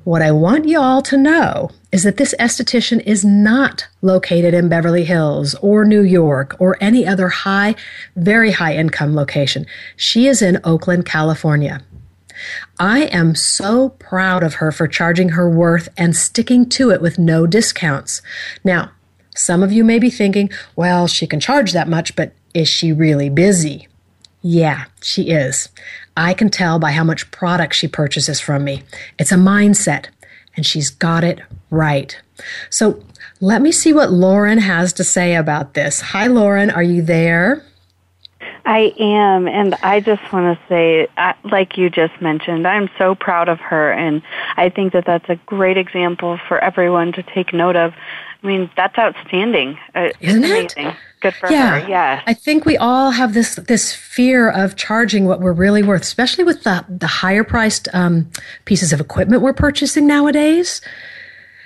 What 0.04 0.22
I 0.22 0.32
want 0.32 0.68
y'all 0.68 1.02
to 1.02 1.16
know 1.16 1.70
is 1.90 2.02
that 2.04 2.16
this 2.16 2.34
esthetician 2.38 3.02
is 3.04 3.24
not 3.24 3.86
located 4.00 4.54
in 4.54 4.68
Beverly 4.68 5.04
Hills 5.04 5.54
or 5.56 5.84
New 5.84 6.02
York 6.02 6.56
or 6.58 6.76
any 6.80 7.06
other 7.06 7.28
high, 7.28 7.74
very 8.16 8.52
high 8.52 8.74
income 8.74 9.14
location. 9.14 9.66
She 9.96 10.26
is 10.26 10.42
in 10.42 10.60
Oakland, 10.64 11.04
California. 11.04 11.82
I 12.78 13.02
am 13.04 13.34
so 13.34 13.90
proud 13.90 14.42
of 14.42 14.54
her 14.54 14.72
for 14.72 14.88
charging 14.88 15.30
her 15.30 15.48
worth 15.48 15.88
and 15.96 16.16
sticking 16.16 16.68
to 16.70 16.90
it 16.90 17.00
with 17.00 17.18
no 17.18 17.46
discounts. 17.46 18.22
Now, 18.64 18.90
some 19.34 19.62
of 19.62 19.72
you 19.72 19.84
may 19.84 19.98
be 19.98 20.10
thinking, 20.10 20.50
well, 20.76 21.06
she 21.06 21.26
can 21.26 21.40
charge 21.40 21.72
that 21.72 21.88
much, 21.88 22.16
but 22.16 22.32
is 22.54 22.68
she 22.68 22.92
really 22.92 23.30
busy? 23.30 23.88
Yeah, 24.42 24.86
she 25.00 25.30
is. 25.30 25.68
I 26.16 26.34
can 26.34 26.50
tell 26.50 26.78
by 26.78 26.92
how 26.92 27.04
much 27.04 27.30
product 27.30 27.74
she 27.74 27.88
purchases 27.88 28.40
from 28.40 28.64
me. 28.64 28.82
It's 29.18 29.32
a 29.32 29.36
mindset, 29.36 30.06
and 30.56 30.66
she's 30.66 30.90
got 30.90 31.24
it 31.24 31.40
right. 31.70 32.18
So 32.70 33.02
let 33.40 33.62
me 33.62 33.72
see 33.72 33.92
what 33.92 34.12
Lauren 34.12 34.58
has 34.58 34.92
to 34.94 35.04
say 35.04 35.34
about 35.34 35.74
this. 35.74 36.00
Hi, 36.00 36.26
Lauren, 36.26 36.70
are 36.70 36.82
you 36.82 37.02
there? 37.02 37.64
I 38.64 38.94
am, 38.98 39.48
and 39.48 39.74
I 39.82 40.00
just 40.00 40.32
want 40.32 40.56
to 40.56 40.68
say, 40.68 41.08
like 41.44 41.76
you 41.76 41.90
just 41.90 42.20
mentioned, 42.20 42.66
I'm 42.66 42.88
so 42.96 43.14
proud 43.14 43.48
of 43.48 43.58
her, 43.58 43.92
and 43.92 44.22
I 44.56 44.68
think 44.68 44.92
that 44.92 45.04
that's 45.04 45.28
a 45.28 45.36
great 45.46 45.76
example 45.76 46.38
for 46.46 46.62
everyone 46.62 47.12
to 47.14 47.22
take 47.22 47.52
note 47.52 47.74
of. 47.74 47.92
I 48.42 48.46
mean, 48.46 48.70
that's 48.76 48.98
outstanding. 48.98 49.78
Uh, 49.94 50.10
Isn't 50.20 50.44
it? 50.44 50.74
Good 51.20 51.34
for 51.34 51.50
yeah. 51.50 51.80
her. 51.80 51.88
Yeah. 51.88 52.22
I 52.26 52.34
think 52.34 52.64
we 52.64 52.76
all 52.76 53.12
have 53.12 53.34
this 53.34 53.54
this 53.54 53.94
fear 53.94 54.50
of 54.50 54.74
charging 54.74 55.24
what 55.26 55.40
we're 55.40 55.52
really 55.52 55.82
worth, 55.84 56.02
especially 56.02 56.42
with 56.42 56.64
the 56.64 56.84
the 56.88 57.06
higher 57.06 57.44
priced 57.44 57.88
um, 57.92 58.28
pieces 58.64 58.92
of 58.92 59.00
equipment 59.00 59.42
we're 59.42 59.52
purchasing 59.52 60.06
nowadays. 60.06 60.80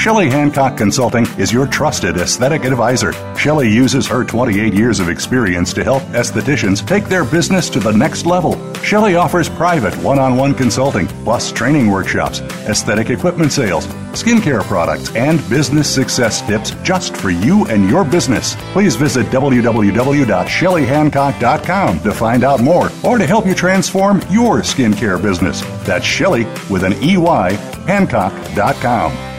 Shelley 0.06 0.30
Hancock 0.30 0.78
Consulting 0.78 1.26
is 1.40 1.52
your 1.52 1.66
trusted 1.66 2.18
aesthetic 2.18 2.64
advisor. 2.64 3.12
Shelley 3.36 3.68
uses 3.68 4.06
her 4.06 4.24
28 4.24 4.72
years 4.72 5.00
of 5.00 5.10
experience 5.10 5.74
to 5.74 5.84
help 5.84 6.04
estheticians 6.14 6.88
take 6.88 7.06
their 7.06 7.26
business 7.26 7.72
to 7.72 7.80
the 7.80 7.92
next 7.92 8.28
level. 8.28 8.54
Shelley 8.84 9.16
offers 9.16 9.50
private 9.50 9.96
one 10.04 10.20
on 10.20 10.38
one 10.38 10.54
consulting, 10.54 11.08
plus 11.24 11.52
training 11.52 11.90
workshops, 11.90 12.42
aesthetic 12.70 13.10
equipment 13.10 13.52
sales, 13.52 13.88
skincare 14.14 14.62
products, 14.62 15.10
and 15.16 15.40
business 15.50 15.92
success 15.92 16.46
tips 16.46 16.76
just 16.84 17.18
for 17.18 17.32
you 17.32 17.66
and 17.66 17.90
your 17.90 18.06
business. 18.06 18.56
Please 18.74 18.96
visit 18.96 19.26
www.shelleyhancock.com 19.32 22.00
to 22.02 22.12
find 22.12 22.44
out 22.44 22.62
more 22.62 22.92
or 23.04 23.18
to 23.18 23.26
help 23.26 23.48
you 23.48 23.56
transform 23.56 24.18
your 24.30 24.60
skincare 24.60 25.20
business. 25.20 25.62
That's 25.84 26.06
Shelley 26.06 26.46
with 26.70 26.84
an 26.84 26.94
EY, 26.94 27.56
Hancock.com 27.88 29.35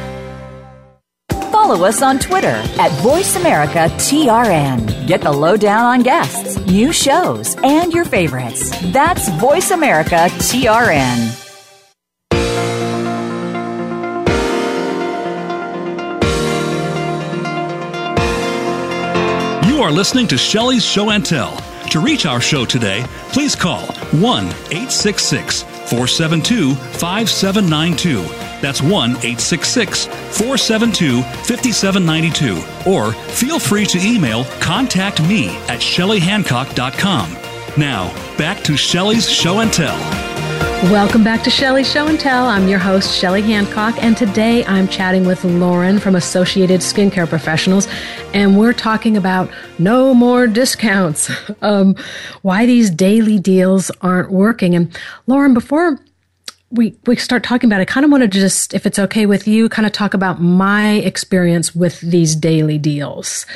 follow 1.67 1.85
us 1.85 2.01
on 2.01 2.17
Twitter 2.21 2.63
at 2.79 2.93
VoiceAmericaTRN. 3.03 5.09
Get 5.09 5.21
the 5.21 5.33
lowdown 5.33 5.85
on 5.85 6.05
guests, 6.05 6.57
new 6.67 6.93
shows, 6.93 7.57
and 7.65 7.93
your 7.93 8.05
favorites. 8.05 8.71
That's 8.93 9.29
VoiceAmericaTRN. 9.31 11.43
You 19.69 19.83
are 19.83 19.91
listening 19.91 20.29
to 20.29 20.39
Shelley's 20.39 20.85
Show 20.85 21.11
and 21.11 21.27
Tell. 21.27 21.61
To 21.91 21.99
reach 22.01 22.27
our 22.27 22.41
show 22.41 22.65
today, 22.65 23.05
please 23.33 23.57
call 23.57 23.87
1 24.13 24.45
866 24.45 25.63
472 25.63 26.75
5792 26.75 28.56
that's 28.67 28.83
1 28.83 29.11
866 29.11 30.07
472 30.07 31.23
5792. 31.23 32.91
Or 32.91 33.13
feel 33.13 33.61
free 33.61 33.87
to 33.87 33.99
email 33.99 34.45
contact 34.61 35.23
me 35.23 35.51
at 35.69 35.79
shelleyhancock.com. 35.79 37.33
Now, 37.79 38.37
back 38.37 38.65
to 38.65 38.77
Shelley's 38.77 39.31
Show 39.31 39.61
and 39.61 39.73
Tell. 39.73 39.97
Welcome 40.91 41.23
back 41.23 41.45
to 41.45 41.51
Shelley's 41.51 41.91
Show 41.91 42.09
and 42.09 42.19
Tell. 42.19 42.47
I'm 42.47 42.67
your 42.67 42.81
host, 42.81 43.17
Shelley 43.17 43.43
Hancock, 43.43 43.95
and 44.03 44.17
today 44.17 44.65
I'm 44.65 44.89
chatting 44.89 45.27
with 45.27 45.45
Lauren 45.45 46.01
from 46.01 46.17
Associated 46.17 46.81
Skincare 46.81 47.29
Professionals, 47.29 47.87
and 48.35 48.59
we're 48.59 48.73
talking 48.73 49.17
about 49.17 49.49
no 49.79 50.13
more 50.13 50.49
discounts, 50.49 51.31
um, 51.63 51.95
why 52.43 52.67
these 52.67 52.91
daily 52.91 53.39
deals 53.39 53.93
aren't 54.01 54.33
working. 54.33 54.75
And 54.75 54.97
Lauren, 55.27 55.55
before 55.55 55.99
we, 56.71 56.97
we 57.07 57.17
start 57.17 57.43
talking 57.43 57.69
about 57.69 57.79
it, 57.79 57.83
I 57.83 57.85
kind 57.85 58.05
of 58.05 58.11
want 58.11 58.23
to 58.23 58.29
just, 58.29 58.75
if 58.75 58.87
it's 58.87 58.99
okay 58.99 59.27
with 59.27 59.47
you, 59.47 59.69
kind 59.69 59.87
of 59.87 59.93
talk 59.93 60.15
about 60.15 60.41
my 60.41 60.95
experience 60.95 61.75
with 61.75 62.01
these 62.01 62.35
daily 62.35 62.79
deals, 62.79 63.47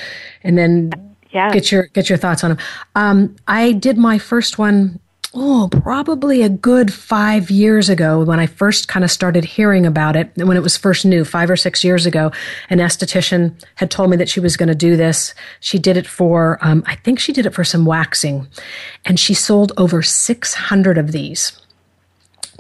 and 0.42 0.56
then 0.56 0.92
yeah. 1.32 1.50
get 1.52 1.70
your 1.70 1.84
get 1.88 2.08
your 2.08 2.18
thoughts 2.18 2.44
on 2.44 2.50
them. 2.50 2.58
Um, 2.94 3.36
I 3.46 3.72
did 3.72 3.98
my 3.98 4.18
first 4.18 4.58
one 4.58 5.00
oh, 5.32 5.68
probably 5.70 6.42
a 6.42 6.48
good 6.48 6.92
five 6.92 7.50
years 7.50 7.88
ago 7.88 8.24
when 8.24 8.40
I 8.40 8.46
first 8.46 8.88
kind 8.88 9.04
of 9.04 9.10
started 9.10 9.44
hearing 9.44 9.86
about 9.86 10.16
it, 10.16 10.30
when 10.36 10.56
it 10.56 10.62
was 10.62 10.76
first 10.76 11.04
new, 11.04 11.24
five 11.24 11.48
or 11.50 11.56
six 11.56 11.84
years 11.84 12.04
ago, 12.04 12.32
an 12.68 12.78
esthetician 12.78 13.54
had 13.76 13.90
told 13.90 14.10
me 14.10 14.16
that 14.16 14.28
she 14.28 14.40
was 14.40 14.56
going 14.56 14.68
to 14.68 14.74
do 14.74 14.96
this. 14.96 15.34
She 15.60 15.78
did 15.78 15.96
it 15.96 16.06
for, 16.06 16.58
um, 16.62 16.82
I 16.86 16.96
think 16.96 17.20
she 17.20 17.32
did 17.32 17.46
it 17.46 17.54
for 17.54 17.62
some 17.64 17.84
waxing, 17.84 18.48
and 19.04 19.20
she 19.20 19.34
sold 19.34 19.72
over 19.76 20.02
600 20.02 20.98
of 20.98 21.12
these 21.12 21.60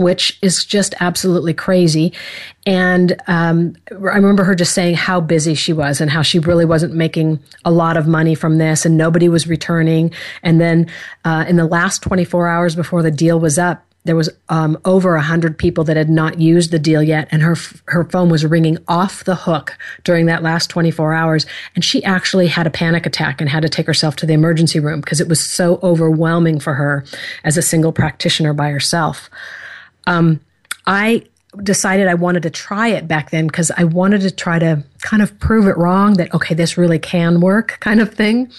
which 0.00 0.38
is 0.40 0.64
just 0.64 0.94
absolutely 0.98 1.52
crazy. 1.52 2.10
And 2.64 3.20
um, 3.26 3.76
I 3.90 4.16
remember 4.16 4.44
her 4.44 4.54
just 4.54 4.72
saying 4.72 4.94
how 4.94 5.20
busy 5.20 5.54
she 5.54 5.74
was 5.74 6.00
and 6.00 6.10
how 6.10 6.22
she 6.22 6.38
really 6.38 6.64
wasn't 6.64 6.94
making 6.94 7.38
a 7.66 7.70
lot 7.70 7.98
of 7.98 8.06
money 8.06 8.34
from 8.34 8.56
this, 8.56 8.86
and 8.86 8.96
nobody 8.96 9.28
was 9.28 9.46
returning. 9.46 10.10
And 10.42 10.58
then 10.58 10.90
uh, 11.26 11.44
in 11.46 11.56
the 11.56 11.66
last 11.66 12.02
24 12.02 12.48
hours 12.48 12.74
before 12.74 13.02
the 13.02 13.10
deal 13.10 13.38
was 13.38 13.58
up, 13.58 13.84
there 14.04 14.16
was 14.16 14.30
um, 14.48 14.78
over 14.86 15.14
a 15.14 15.20
hundred 15.20 15.58
people 15.58 15.84
that 15.84 15.98
had 15.98 16.08
not 16.08 16.40
used 16.40 16.70
the 16.70 16.78
deal 16.78 17.02
yet, 17.02 17.28
and 17.30 17.42
her 17.42 17.54
her 17.88 18.04
phone 18.04 18.30
was 18.30 18.46
ringing 18.46 18.78
off 18.88 19.24
the 19.24 19.34
hook 19.34 19.76
during 20.04 20.24
that 20.26 20.42
last 20.42 20.70
24 20.70 21.12
hours. 21.12 21.44
And 21.74 21.84
she 21.84 22.02
actually 22.04 22.46
had 22.46 22.66
a 22.66 22.70
panic 22.70 23.04
attack 23.04 23.42
and 23.42 23.50
had 23.50 23.60
to 23.62 23.68
take 23.68 23.86
herself 23.86 24.16
to 24.16 24.26
the 24.26 24.32
emergency 24.32 24.80
room 24.80 25.02
because 25.02 25.20
it 25.20 25.28
was 25.28 25.40
so 25.44 25.78
overwhelming 25.82 26.58
for 26.58 26.72
her 26.74 27.04
as 27.44 27.58
a 27.58 27.62
single 27.62 27.92
practitioner 27.92 28.54
by 28.54 28.70
herself. 28.70 29.28
Um, 30.06 30.40
I 30.86 31.24
decided 31.62 32.06
I 32.06 32.14
wanted 32.14 32.42
to 32.44 32.50
try 32.50 32.88
it 32.88 33.08
back 33.08 33.30
then 33.30 33.46
because 33.46 33.70
I 33.72 33.84
wanted 33.84 34.20
to 34.22 34.30
try 34.30 34.58
to 34.58 34.84
kind 35.00 35.22
of 35.22 35.38
prove 35.40 35.66
it 35.66 35.76
wrong 35.76 36.14
that, 36.14 36.32
okay, 36.34 36.54
this 36.54 36.78
really 36.78 36.98
can 36.98 37.40
work 37.40 37.78
kind 37.80 38.00
of 38.00 38.14
thing. 38.14 38.50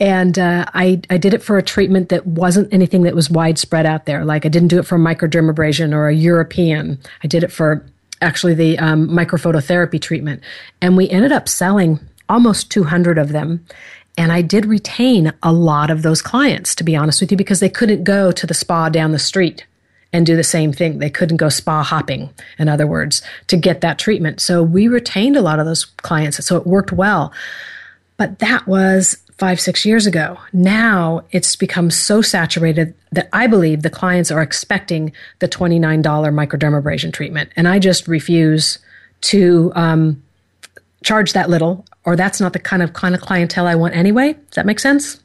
And 0.00 0.38
uh, 0.38 0.64
I, 0.74 1.00
I 1.10 1.18
did 1.18 1.34
it 1.34 1.42
for 1.42 1.58
a 1.58 1.62
treatment 1.62 2.08
that 2.10 2.24
wasn't 2.26 2.72
anything 2.72 3.02
that 3.02 3.16
was 3.16 3.30
widespread 3.30 3.84
out 3.84 4.06
there. 4.06 4.24
Like 4.24 4.46
I 4.46 4.48
didn't 4.48 4.68
do 4.68 4.78
it 4.78 4.86
for 4.86 4.96
microdermabrasion 4.96 5.92
or 5.92 6.08
a 6.08 6.14
European. 6.14 7.00
I 7.24 7.26
did 7.26 7.42
it 7.42 7.50
for 7.50 7.84
actually 8.22 8.54
the 8.54 8.78
um, 8.78 9.08
microphototherapy 9.08 10.00
treatment. 10.00 10.42
And 10.80 10.96
we 10.96 11.08
ended 11.10 11.32
up 11.32 11.48
selling 11.48 11.98
almost 12.28 12.70
200 12.70 13.18
of 13.18 13.30
them. 13.30 13.64
And 14.16 14.32
I 14.32 14.42
did 14.42 14.66
retain 14.66 15.32
a 15.42 15.52
lot 15.52 15.90
of 15.90 16.02
those 16.02 16.22
clients, 16.22 16.74
to 16.76 16.84
be 16.84 16.96
honest 16.96 17.20
with 17.20 17.30
you, 17.30 17.36
because 17.36 17.60
they 17.60 17.68
couldn't 17.68 18.04
go 18.04 18.30
to 18.32 18.46
the 18.46 18.54
spa 18.54 18.88
down 18.88 19.12
the 19.12 19.18
street 19.18 19.64
and 20.12 20.24
do 20.24 20.36
the 20.36 20.44
same 20.44 20.72
thing. 20.72 20.98
They 20.98 21.10
couldn't 21.10 21.36
go 21.36 21.48
spa 21.48 21.82
hopping, 21.82 22.30
in 22.58 22.68
other 22.68 22.86
words, 22.86 23.22
to 23.48 23.56
get 23.56 23.80
that 23.82 23.98
treatment. 23.98 24.40
So 24.40 24.62
we 24.62 24.88
retained 24.88 25.36
a 25.36 25.42
lot 25.42 25.58
of 25.58 25.66
those 25.66 25.84
clients. 25.84 26.44
So 26.44 26.56
it 26.56 26.66
worked 26.66 26.92
well. 26.92 27.32
But 28.16 28.38
that 28.38 28.66
was 28.66 29.18
five, 29.38 29.60
six 29.60 29.84
years 29.84 30.06
ago. 30.06 30.36
Now 30.52 31.22
it's 31.30 31.54
become 31.54 31.90
so 31.90 32.20
saturated 32.20 32.94
that 33.12 33.28
I 33.32 33.46
believe 33.46 33.82
the 33.82 33.90
clients 33.90 34.30
are 34.30 34.42
expecting 34.42 35.12
the 35.38 35.48
$29 35.48 36.02
microdermabrasion 36.02 37.12
treatment. 37.12 37.50
And 37.54 37.68
I 37.68 37.78
just 37.78 38.08
refuse 38.08 38.78
to 39.20 39.72
um, 39.76 40.22
charge 41.04 41.32
that 41.34 41.48
little, 41.48 41.84
or 42.04 42.16
that's 42.16 42.40
not 42.40 42.52
the 42.52 42.58
kind 42.58 42.82
of 42.82 42.92
kind 42.92 43.14
of 43.14 43.20
clientele 43.20 43.66
I 43.66 43.76
want 43.76 43.94
anyway. 43.94 44.32
Does 44.32 44.56
that 44.56 44.66
make 44.66 44.80
sense? 44.80 45.22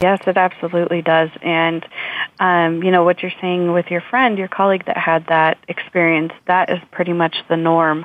Yes, 0.00 0.20
it 0.26 0.36
absolutely 0.36 1.02
does. 1.02 1.30
And, 1.40 1.86
um, 2.40 2.82
you 2.82 2.90
know, 2.90 3.04
what 3.04 3.22
you're 3.22 3.32
saying 3.40 3.72
with 3.72 3.90
your 3.90 4.00
friend, 4.00 4.36
your 4.36 4.48
colleague 4.48 4.84
that 4.86 4.96
had 4.96 5.26
that 5.28 5.58
experience, 5.68 6.32
that 6.46 6.68
is 6.70 6.78
pretty 6.90 7.12
much 7.12 7.36
the 7.48 7.56
norm. 7.56 8.04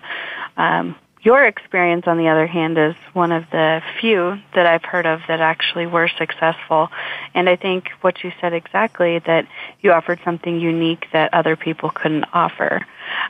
Um, 0.55 0.95
your 1.21 1.45
experience, 1.45 2.05
on 2.07 2.17
the 2.17 2.29
other 2.29 2.47
hand, 2.47 2.77
is 2.77 2.95
one 3.11 3.31
of 3.33 3.43
the 3.51 3.81
few 3.99 4.37
that 4.55 4.65
I've 4.65 4.85
heard 4.85 5.05
of 5.05 5.19
that 5.27 5.41
actually 5.41 5.85
were 5.85 6.07
successful. 6.07 6.89
And 7.33 7.49
I 7.49 7.57
think 7.57 7.89
what 8.01 8.23
you 8.23 8.31
said 8.39 8.53
exactly, 8.53 9.19
that 9.19 9.47
you 9.81 9.91
offered 9.91 10.19
something 10.23 10.59
unique 10.59 11.07
that 11.11 11.33
other 11.33 11.57
people 11.57 11.89
couldn't 11.89 12.25
offer. 12.31 12.85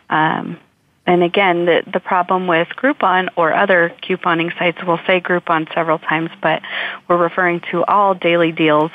Um, 0.10 0.60
and 1.06 1.24
again, 1.24 1.66
the, 1.66 1.84
the 1.92 2.00
problem 2.00 2.46
with 2.48 2.68
Groupon 2.70 3.30
or 3.36 3.54
other 3.54 3.92
couponing 4.04 4.56
sites, 4.60 4.78
we'll 4.86 5.00
say 5.08 5.20
Groupon 5.20 5.74
several 5.74 5.98
times, 5.98 6.30
but 6.42 6.62
we're 7.08 7.18
referring 7.18 7.62
to 7.72 7.84
all 7.86 8.14
daily 8.14 8.52
deals, 8.52 8.92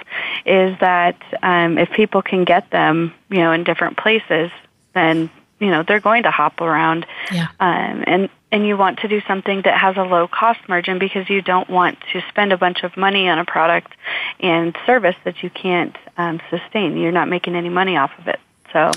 is 0.47 0.79
that 0.81 1.17
um, 1.43 1.77
if 1.79 1.91
people 1.91 2.23
can 2.23 2.45
get 2.45 2.71
them, 2.71 3.13
you 3.31 3.39
know, 3.39 3.53
in 3.53 3.65
different 3.65 3.97
places, 3.97 4.51
then 4.95 5.29
you 5.59 5.71
know 5.71 5.83
they're 5.83 6.01
going 6.01 6.25
to 6.25 6.31
hop 6.31 6.61
around. 6.61 7.07
Yeah. 7.33 7.49
Um, 7.59 8.05
and 8.07 8.29
and 8.53 8.67
you 8.67 8.77
want 8.77 9.01
to 9.01 9.09
do 9.09 9.21
something 9.27 9.63
that 9.63 9.77
has 9.77 9.97
a 9.97 10.03
low 10.03 10.29
cost 10.29 10.61
margin 10.69 11.01
because 11.01 11.29
you 11.29 11.43
don't 11.43 11.69
want 11.69 11.99
to 12.13 12.23
spend 12.29 12.53
a 12.53 12.57
bunch 12.57 12.85
of 12.85 12.97
money 12.97 13.29
on 13.29 13.41
a 13.41 13.45
product 13.45 13.93
and 14.39 14.77
service 14.87 15.17
that 15.25 15.43
you 15.43 15.51
can't 15.51 15.97
um, 16.17 16.41
sustain. 16.51 16.97
You're 16.97 17.13
not 17.13 17.29
making 17.29 17.57
any 17.57 17.71
money 17.71 17.97
off 17.97 18.13
of 18.19 18.29
it. 18.29 18.39
So, 18.73 18.93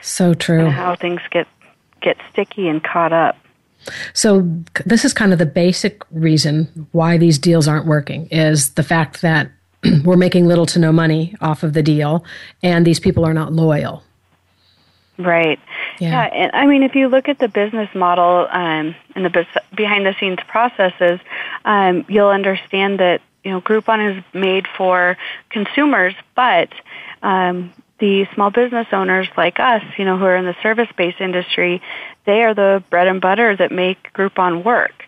so 0.00 0.34
true. 0.34 0.68
How 0.70 0.94
things 0.94 1.20
get 1.30 1.46
get 2.02 2.18
sticky 2.30 2.68
and 2.68 2.82
caught 2.82 3.12
up. 3.12 3.36
So 4.12 4.48
this 4.86 5.04
is 5.04 5.12
kind 5.12 5.32
of 5.32 5.38
the 5.38 5.46
basic 5.46 6.02
reason 6.10 6.86
why 6.92 7.18
these 7.18 7.38
deals 7.38 7.66
aren't 7.66 7.86
working 7.86 8.28
is 8.28 8.74
the 8.74 8.82
fact 8.82 9.22
that 9.22 9.50
we're 10.04 10.16
making 10.16 10.46
little 10.46 10.66
to 10.66 10.78
no 10.78 10.92
money 10.92 11.34
off 11.40 11.62
of 11.62 11.72
the 11.72 11.82
deal 11.82 12.24
and 12.62 12.86
these 12.86 13.00
people 13.00 13.24
are 13.24 13.34
not 13.34 13.52
loyal. 13.52 14.02
Right. 15.18 15.58
Yeah. 15.98 16.10
yeah. 16.10 16.24
and 16.24 16.50
I 16.54 16.66
mean, 16.66 16.82
if 16.82 16.94
you 16.94 17.08
look 17.08 17.28
at 17.28 17.38
the 17.38 17.48
business 17.48 17.92
model 17.94 18.48
um, 18.50 18.94
and 19.14 19.24
the 19.24 19.46
behind 19.74 20.06
the 20.06 20.14
scenes 20.18 20.38
processes, 20.48 21.20
um, 21.64 22.04
you'll 22.08 22.28
understand 22.30 22.98
that 23.00 23.20
you 23.44 23.50
know 23.50 23.60
Groupon 23.60 24.16
is 24.16 24.24
made 24.32 24.66
for 24.66 25.18
consumers, 25.50 26.14
but 26.34 26.72
um, 27.22 27.72
the 28.02 28.26
small 28.34 28.50
business 28.50 28.88
owners 28.90 29.28
like 29.36 29.60
us, 29.60 29.80
you 29.96 30.04
know, 30.04 30.18
who 30.18 30.24
are 30.24 30.34
in 30.34 30.44
the 30.44 30.56
service-based 30.60 31.20
industry, 31.20 31.80
they 32.26 32.42
are 32.42 32.52
the 32.52 32.82
bread 32.90 33.06
and 33.06 33.20
butter 33.20 33.54
that 33.56 33.70
make 33.70 34.12
Groupon 34.12 34.64
work. 34.64 35.04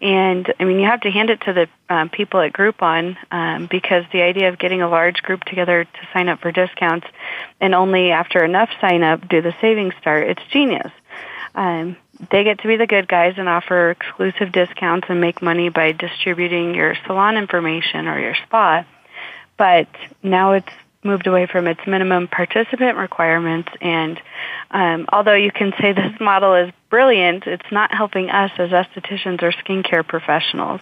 And 0.00 0.50
I 0.58 0.64
mean, 0.64 0.78
you 0.78 0.86
have 0.86 1.02
to 1.02 1.10
hand 1.10 1.28
it 1.28 1.42
to 1.42 1.52
the 1.52 1.94
um, 1.94 2.08
people 2.08 2.40
at 2.40 2.54
Groupon 2.54 3.18
um, 3.30 3.68
because 3.70 4.04
the 4.14 4.22
idea 4.22 4.48
of 4.48 4.58
getting 4.58 4.80
a 4.80 4.88
large 4.88 5.22
group 5.22 5.44
together 5.44 5.84
to 5.84 6.08
sign 6.14 6.30
up 6.30 6.40
for 6.40 6.50
discounts 6.50 7.06
and 7.60 7.74
only 7.74 8.12
after 8.12 8.42
enough 8.42 8.70
sign 8.80 9.02
up 9.02 9.28
do 9.28 9.42
the 9.42 9.54
savings 9.60 9.92
start, 10.00 10.26
it's 10.26 10.42
genius. 10.50 10.90
Um, 11.54 11.98
they 12.30 12.44
get 12.44 12.60
to 12.60 12.66
be 12.66 12.76
the 12.76 12.86
good 12.86 13.08
guys 13.08 13.34
and 13.36 13.46
offer 13.46 13.90
exclusive 13.90 14.52
discounts 14.52 15.08
and 15.10 15.20
make 15.20 15.42
money 15.42 15.68
by 15.68 15.92
distributing 15.92 16.74
your 16.74 16.94
salon 17.06 17.36
information 17.36 18.08
or 18.08 18.18
your 18.18 18.36
spa. 18.46 18.86
But 19.58 19.88
now 20.22 20.52
it's 20.52 20.72
moved 21.08 21.26
away 21.26 21.46
from 21.46 21.66
its 21.66 21.80
minimum 21.86 22.28
participant 22.28 22.96
requirements. 22.96 23.68
And 23.80 24.20
um, 24.70 25.06
although 25.12 25.34
you 25.34 25.50
can 25.50 25.72
say 25.80 25.92
this 25.94 26.20
model 26.20 26.54
is 26.54 26.72
brilliant, 26.90 27.46
it's 27.46 27.72
not 27.72 27.92
helping 27.92 28.30
us 28.30 28.52
as 28.58 28.70
estheticians 28.70 29.42
or 29.42 29.50
skincare 29.50 30.06
professionals. 30.06 30.80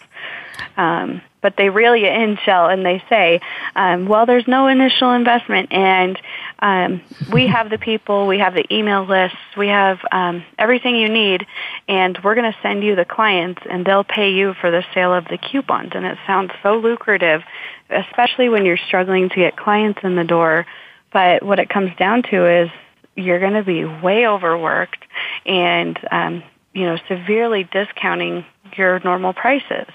Um, 0.76 1.22
but 1.42 1.54
they 1.56 1.68
reel 1.68 1.94
you 1.94 2.08
in, 2.08 2.36
Shell, 2.44 2.70
and 2.70 2.84
they 2.84 3.00
say, 3.08 3.40
um, 3.76 4.06
well, 4.06 4.26
there's 4.26 4.48
no 4.48 4.66
initial 4.66 5.12
investment, 5.12 5.72
and 5.72 6.20
um, 6.58 7.02
we 7.32 7.46
have 7.56 7.70
the 7.70 7.78
people, 7.78 8.26
we 8.26 8.40
have 8.40 8.54
the 8.54 8.64
email 8.74 9.04
lists, 9.04 9.38
we 9.56 9.68
have 9.68 10.00
um, 10.10 10.44
everything 10.58 10.96
you 10.96 11.08
need, 11.08 11.46
and 11.86 12.18
we're 12.24 12.34
going 12.34 12.50
to 12.50 12.58
send 12.62 12.82
you 12.82 12.96
the 12.96 13.04
clients, 13.04 13.62
and 13.70 13.84
they'll 13.84 14.02
pay 14.02 14.30
you 14.32 14.54
for 14.60 14.72
the 14.72 14.82
sale 14.92 15.14
of 15.14 15.26
the 15.26 15.38
coupons. 15.38 15.92
And 15.94 16.04
it 16.04 16.18
sounds 16.26 16.50
so 16.64 16.78
lucrative 16.78 17.42
especially 17.90 18.48
when 18.48 18.64
you're 18.64 18.76
struggling 18.76 19.28
to 19.28 19.36
get 19.36 19.56
clients 19.56 20.00
in 20.02 20.16
the 20.16 20.24
door. 20.24 20.66
But 21.12 21.42
what 21.42 21.58
it 21.58 21.68
comes 21.68 21.96
down 21.96 22.22
to 22.24 22.62
is 22.62 22.70
you're 23.14 23.40
going 23.40 23.54
to 23.54 23.62
be 23.62 23.84
way 23.84 24.26
overworked 24.26 25.04
and, 25.44 25.98
um, 26.10 26.42
you 26.74 26.84
know, 26.84 26.98
severely 27.08 27.64
discounting 27.64 28.44
your 28.76 29.00
normal 29.00 29.32
prices. 29.32 29.86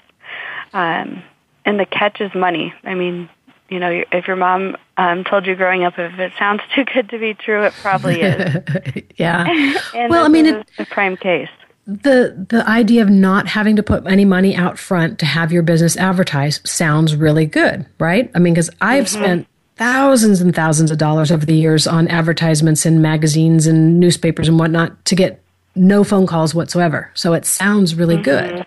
Um, 0.72 1.22
and 1.64 1.78
the 1.78 1.86
catch 1.86 2.20
is 2.20 2.34
money. 2.34 2.74
I 2.82 2.94
mean, 2.94 3.28
you 3.68 3.78
know, 3.78 4.02
if 4.10 4.26
your 4.26 4.36
mom 4.36 4.76
um, 4.96 5.24
told 5.24 5.46
you 5.46 5.54
growing 5.54 5.84
up, 5.84 5.98
if 5.98 6.18
it 6.18 6.32
sounds 6.38 6.62
too 6.74 6.84
good 6.84 7.08
to 7.10 7.18
be 7.18 7.34
true, 7.34 7.64
it 7.64 7.72
probably 7.80 8.20
is. 8.20 8.62
yeah. 9.16 9.78
well, 10.08 10.24
I 10.24 10.28
mean, 10.28 10.46
it's 10.46 10.70
a 10.78 10.86
prime 10.86 11.16
case 11.16 11.48
the 11.86 12.46
the 12.48 12.68
idea 12.68 13.02
of 13.02 13.10
not 13.10 13.48
having 13.48 13.76
to 13.76 13.82
put 13.82 14.06
any 14.06 14.24
money 14.24 14.54
out 14.54 14.78
front 14.78 15.18
to 15.18 15.26
have 15.26 15.52
your 15.52 15.62
business 15.62 15.96
advertised 15.96 16.66
sounds 16.66 17.16
really 17.16 17.46
good, 17.46 17.86
right? 17.98 18.30
I 18.34 18.38
mean, 18.38 18.54
because 18.54 18.70
I've 18.80 19.06
mm-hmm. 19.06 19.22
spent 19.22 19.46
thousands 19.76 20.40
and 20.40 20.54
thousands 20.54 20.90
of 20.90 20.98
dollars 20.98 21.32
over 21.32 21.44
the 21.44 21.54
years 21.54 21.86
on 21.86 22.06
advertisements 22.08 22.86
in 22.86 23.02
magazines 23.02 23.66
and 23.66 23.98
newspapers 23.98 24.48
and 24.48 24.58
whatnot 24.58 25.04
to 25.06 25.16
get 25.16 25.42
no 25.74 26.04
phone 26.04 26.26
calls 26.26 26.54
whatsoever. 26.54 27.10
So 27.14 27.32
it 27.32 27.44
sounds 27.44 27.94
really 27.94 28.16
mm-hmm. 28.16 28.56
good. 28.56 28.66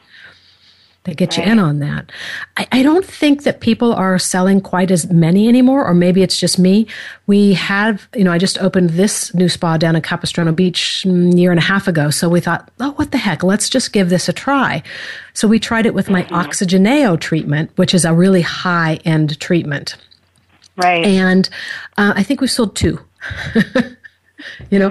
They 1.05 1.13
get 1.13 1.37
right. 1.37 1.45
you 1.45 1.51
in 1.51 1.59
on 1.59 1.79
that. 1.79 2.11
I, 2.57 2.67
I, 2.71 2.83
don't 2.83 3.05
think 3.05 3.43
that 3.43 3.59
people 3.59 3.93
are 3.93 4.17
selling 4.17 4.59
quite 4.59 4.89
as 4.89 5.09
many 5.11 5.47
anymore, 5.47 5.85
or 5.85 5.93
maybe 5.93 6.23
it's 6.23 6.39
just 6.39 6.57
me. 6.57 6.87
We 7.27 7.53
have, 7.53 8.07
you 8.15 8.23
know, 8.23 8.31
I 8.31 8.39
just 8.39 8.57
opened 8.57 8.89
this 8.91 9.31
new 9.35 9.47
spa 9.47 9.77
down 9.77 9.95
in 9.95 10.01
Capistrano 10.01 10.51
Beach 10.51 11.05
a 11.05 11.09
mm, 11.09 11.37
year 11.37 11.51
and 11.51 11.59
a 11.59 11.63
half 11.63 11.87
ago. 11.87 12.09
So 12.09 12.27
we 12.27 12.39
thought, 12.39 12.71
oh, 12.79 12.91
what 12.93 13.11
the 13.11 13.19
heck? 13.19 13.43
Let's 13.43 13.69
just 13.69 13.93
give 13.93 14.09
this 14.09 14.27
a 14.27 14.33
try. 14.33 14.81
So 15.35 15.47
we 15.47 15.59
tried 15.59 15.85
it 15.85 15.93
with 15.93 16.09
my 16.09 16.23
mm-hmm. 16.23 16.35
Oxygeneo 16.35 17.19
treatment, 17.19 17.69
which 17.75 17.93
is 17.93 18.03
a 18.03 18.13
really 18.13 18.41
high 18.41 18.95
end 19.05 19.39
treatment. 19.39 19.97
Right. 20.75 21.05
And 21.05 21.47
uh, 21.97 22.13
I 22.15 22.23
think 22.23 22.41
we 22.41 22.47
sold 22.47 22.75
two. 22.75 22.99
you 24.69 24.79
know 24.79 24.89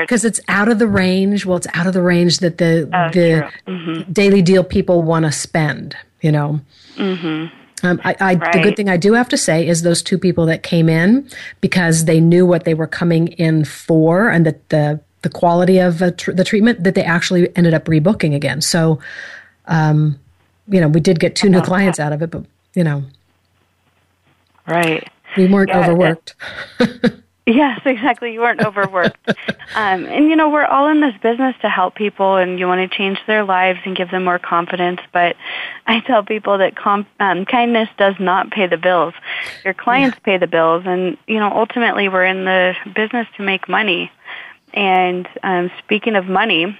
because 0.00 0.24
it's 0.24 0.40
out 0.48 0.68
of 0.68 0.78
the 0.78 0.86
range 0.86 1.46
well 1.46 1.56
it's 1.56 1.66
out 1.74 1.86
of 1.86 1.92
the 1.92 2.02
range 2.02 2.38
that 2.38 2.58
the 2.58 2.88
oh, 2.92 3.10
the 3.12 3.50
mm-hmm. 3.66 4.12
daily 4.12 4.42
deal 4.42 4.64
people 4.64 5.02
want 5.02 5.24
to 5.24 5.32
spend 5.32 5.96
you 6.20 6.32
know 6.32 6.60
mm-hmm. 6.96 7.54
Um, 7.82 8.00
I, 8.02 8.16
I 8.18 8.34
right. 8.34 8.52
the 8.52 8.60
good 8.60 8.76
thing 8.76 8.88
I 8.88 8.96
do 8.96 9.12
have 9.12 9.28
to 9.28 9.36
say 9.36 9.66
is 9.66 9.82
those 9.82 10.02
two 10.02 10.18
people 10.18 10.46
that 10.46 10.62
came 10.62 10.88
in 10.88 11.30
because 11.60 12.06
they 12.06 12.20
knew 12.20 12.44
what 12.44 12.64
they 12.64 12.74
were 12.74 12.86
coming 12.86 13.28
in 13.28 13.64
for 13.64 14.28
and 14.28 14.44
that 14.46 14.68
the 14.70 15.00
the 15.22 15.28
quality 15.28 15.78
of 15.78 16.02
tr- 16.16 16.32
the 16.32 16.44
treatment 16.44 16.84
that 16.84 16.94
they 16.94 17.02
actually 17.02 17.54
ended 17.56 17.74
up 17.74 17.84
rebooking 17.86 18.34
again. 18.34 18.60
So, 18.60 19.00
um, 19.66 20.18
you 20.68 20.80
know, 20.80 20.88
we 20.88 21.00
did 21.00 21.18
get 21.20 21.34
two 21.34 21.48
new 21.48 21.60
clients 21.60 21.98
out 21.98 22.12
of 22.12 22.22
it, 22.22 22.30
but 22.30 22.44
you 22.74 22.84
know, 22.84 23.04
right, 24.66 25.08
we 25.36 25.46
weren't 25.46 25.70
yeah, 25.70 25.80
overworked. 25.80 26.34
Yes, 27.48 27.80
exactly. 27.86 28.34
You 28.34 28.40
weren't 28.40 28.60
overworked. 28.60 29.26
um, 29.74 30.04
and 30.04 30.28
you 30.28 30.36
know, 30.36 30.50
we're 30.50 30.66
all 30.66 30.88
in 30.88 31.00
this 31.00 31.14
business 31.22 31.56
to 31.62 31.70
help 31.70 31.94
people 31.94 32.36
and 32.36 32.58
you 32.58 32.66
want 32.66 32.90
to 32.90 32.94
change 32.94 33.18
their 33.26 33.42
lives 33.42 33.80
and 33.86 33.96
give 33.96 34.10
them 34.10 34.24
more 34.24 34.38
confidence. 34.38 35.00
But 35.14 35.34
I 35.86 36.00
tell 36.00 36.22
people 36.22 36.58
that 36.58 36.76
com- 36.76 37.06
um, 37.18 37.46
kindness 37.46 37.88
does 37.96 38.16
not 38.20 38.50
pay 38.50 38.66
the 38.66 38.76
bills. 38.76 39.14
Your 39.64 39.72
clients 39.72 40.18
pay 40.22 40.36
the 40.36 40.46
bills. 40.46 40.82
And, 40.84 41.16
you 41.26 41.38
know, 41.40 41.50
ultimately 41.50 42.10
we're 42.10 42.26
in 42.26 42.44
the 42.44 42.74
business 42.94 43.26
to 43.38 43.42
make 43.42 43.66
money. 43.66 44.12
And 44.74 45.26
um, 45.42 45.70
speaking 45.78 46.16
of 46.16 46.26
money, 46.26 46.78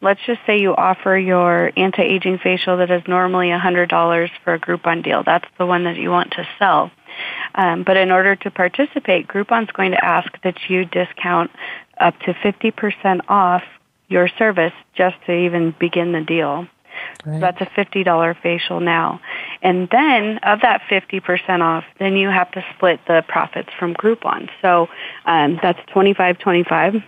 let's 0.00 0.20
just 0.26 0.40
say 0.46 0.58
you 0.58 0.74
offer 0.74 1.16
your 1.16 1.70
anti-aging 1.76 2.38
facial 2.38 2.78
that 2.78 2.90
is 2.90 3.06
normally 3.06 3.50
$100 3.50 4.30
for 4.42 4.54
a 4.54 4.58
Groupon 4.58 5.04
deal. 5.04 5.22
That's 5.22 5.46
the 5.58 5.66
one 5.66 5.84
that 5.84 5.96
you 5.96 6.10
want 6.10 6.32
to 6.32 6.48
sell. 6.58 6.90
Um, 7.54 7.82
but 7.82 7.96
in 7.96 8.10
order 8.10 8.36
to 8.36 8.50
participate, 8.50 9.28
Groupon's 9.28 9.70
going 9.72 9.92
to 9.92 10.04
ask 10.04 10.30
that 10.42 10.56
you 10.68 10.84
discount 10.84 11.50
up 11.98 12.18
to 12.20 12.34
50% 12.34 13.20
off 13.28 13.62
your 14.08 14.28
service 14.28 14.72
just 14.94 15.16
to 15.26 15.32
even 15.32 15.74
begin 15.78 16.12
the 16.12 16.20
deal. 16.20 16.66
Right. 17.24 17.34
So 17.34 17.40
that's 17.40 17.60
a 17.60 17.66
$50 17.66 18.40
facial 18.42 18.80
now. 18.80 19.20
And 19.62 19.88
then 19.90 20.38
of 20.38 20.60
that 20.62 20.82
50% 20.90 21.60
off, 21.60 21.84
then 21.98 22.16
you 22.16 22.28
have 22.28 22.50
to 22.52 22.64
split 22.74 23.00
the 23.06 23.24
profits 23.28 23.70
from 23.78 23.94
Groupon. 23.94 24.48
So 24.62 24.88
um, 25.24 25.58
that's 25.62 25.78
25 25.92 26.38
25 26.38 27.02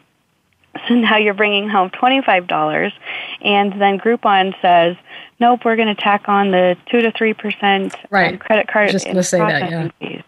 so 0.88 0.94
now 0.94 1.16
you're 1.16 1.34
bringing 1.34 1.68
home 1.68 1.90
$25 1.90 2.92
and 3.40 3.80
then 3.80 3.98
Groupon 3.98 4.54
says, 4.62 4.96
nope, 5.40 5.64
we're 5.64 5.76
going 5.76 5.94
to 5.94 6.00
tack 6.00 6.28
on 6.28 6.50
the 6.50 6.76
2 6.90 7.00
to 7.00 7.10
3% 7.12 7.94
right. 8.10 8.38
credit 8.38 8.68
card 8.68 8.90
Just 8.90 9.06
say 9.06 9.38
that, 9.38 9.70
yeah. 9.70 9.88
fees. 9.98 10.22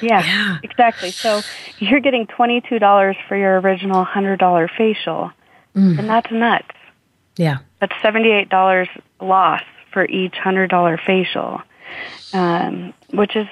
Yeah, 0.00 0.24
yeah, 0.24 0.58
exactly. 0.62 1.10
So 1.10 1.42
you're 1.78 2.00
getting 2.00 2.26
$22 2.26 3.16
for 3.28 3.36
your 3.36 3.60
original 3.60 4.04
$100 4.04 4.70
facial. 4.76 5.30
Mm. 5.76 5.98
And 5.98 6.08
that's 6.08 6.30
nuts. 6.30 6.68
Yeah. 7.36 7.58
That's 7.80 7.92
$78 8.02 8.88
loss 9.20 9.62
for 9.92 10.04
each 10.06 10.34
$100 10.34 11.04
facial, 11.04 11.62
um, 12.32 12.94
which 13.10 13.36
is 13.36 13.46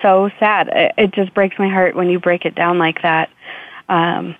so 0.00 0.30
sad. 0.38 0.68
It, 0.68 0.92
it, 0.96 1.12
just 1.12 1.34
breaks 1.34 1.58
my 1.58 1.68
heart 1.68 1.94
when 1.94 2.08
you 2.08 2.18
break 2.18 2.44
it 2.44 2.54
down 2.54 2.78
like 2.78 3.02
that. 3.02 3.30
Um, 3.88 4.36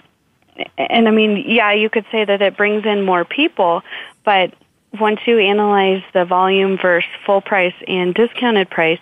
and 0.76 1.06
I 1.06 1.10
mean, 1.10 1.44
yeah, 1.46 1.72
you 1.72 1.88
could 1.90 2.06
say 2.10 2.24
that 2.24 2.42
it 2.42 2.56
brings 2.56 2.84
in 2.84 3.04
more 3.04 3.24
people, 3.24 3.82
but 4.24 4.54
once 4.98 5.20
you 5.26 5.38
analyze 5.38 6.02
the 6.14 6.24
volume 6.24 6.78
versus 6.78 7.10
full 7.26 7.40
price 7.40 7.74
and 7.86 8.14
discounted 8.14 8.70
price, 8.70 9.00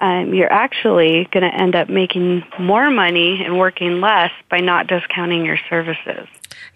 um, 0.00 0.34
you're 0.34 0.52
actually 0.52 1.28
going 1.30 1.48
to 1.48 1.54
end 1.54 1.74
up 1.76 1.88
making 1.88 2.42
more 2.58 2.90
money 2.90 3.44
and 3.44 3.58
working 3.58 4.00
less 4.00 4.32
by 4.50 4.58
not 4.58 4.86
discounting 4.86 5.44
your 5.44 5.58
services. 5.70 6.26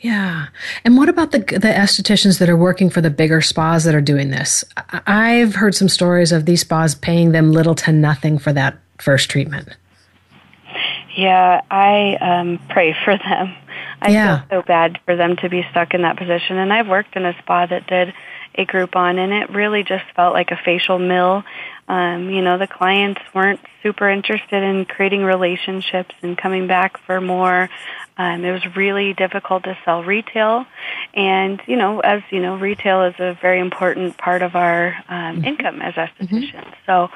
Yeah. 0.00 0.46
And 0.84 0.96
what 0.96 1.08
about 1.08 1.32
the 1.32 1.38
the 1.38 1.68
estheticians 1.68 2.38
that 2.38 2.48
are 2.48 2.56
working 2.56 2.90
for 2.90 3.00
the 3.00 3.10
bigger 3.10 3.40
spas 3.40 3.84
that 3.84 3.94
are 3.94 4.00
doing 4.00 4.30
this? 4.30 4.64
I've 5.06 5.54
heard 5.54 5.74
some 5.74 5.88
stories 5.88 6.32
of 6.32 6.46
these 6.46 6.60
spas 6.60 6.94
paying 6.94 7.32
them 7.32 7.52
little 7.52 7.74
to 7.76 7.92
nothing 7.92 8.38
for 8.38 8.52
that 8.52 8.78
first 8.98 9.30
treatment. 9.30 9.76
Yeah, 11.16 11.60
I 11.70 12.16
um, 12.20 12.60
pray 12.68 12.96
for 13.04 13.16
them. 13.16 13.54
I 14.00 14.10
yeah. 14.10 14.42
feel 14.46 14.60
so 14.60 14.66
bad 14.66 14.98
for 15.04 15.14
them 15.14 15.36
to 15.36 15.48
be 15.48 15.64
stuck 15.70 15.94
in 15.94 16.02
that 16.02 16.16
position. 16.16 16.56
And 16.56 16.72
I've 16.72 16.88
worked 16.88 17.14
in 17.14 17.24
a 17.24 17.36
spa 17.38 17.66
that 17.66 17.86
did 17.86 18.12
a 18.54 18.66
Groupon, 18.66 19.18
and 19.18 19.32
it 19.32 19.50
really 19.50 19.82
just 19.82 20.04
felt 20.14 20.34
like 20.34 20.50
a 20.50 20.58
facial 20.64 20.98
mill. 20.98 21.44
Um, 21.88 22.30
you 22.30 22.42
know, 22.42 22.58
the 22.58 22.66
clients 22.66 23.20
weren't 23.34 23.60
super 23.82 24.08
interested 24.08 24.62
in 24.62 24.84
creating 24.84 25.24
relationships 25.24 26.14
and 26.22 26.38
coming 26.38 26.66
back 26.66 26.98
for 26.98 27.20
more. 27.20 27.68
Um, 28.16 28.44
it 28.44 28.52
was 28.52 28.76
really 28.76 29.14
difficult 29.14 29.64
to 29.64 29.76
sell 29.84 30.04
retail, 30.04 30.66
and 31.14 31.60
you 31.66 31.76
know, 31.76 32.00
as 32.00 32.22
you 32.30 32.40
know, 32.40 32.56
retail 32.56 33.04
is 33.04 33.14
a 33.18 33.36
very 33.40 33.60
important 33.60 34.16
part 34.16 34.42
of 34.42 34.54
our 34.54 34.94
um, 35.08 35.36
mm-hmm. 35.36 35.44
income 35.44 35.82
as 35.82 35.94
estheticians. 35.94 36.52
Mm-hmm. 36.52 36.70
So, 36.86 37.08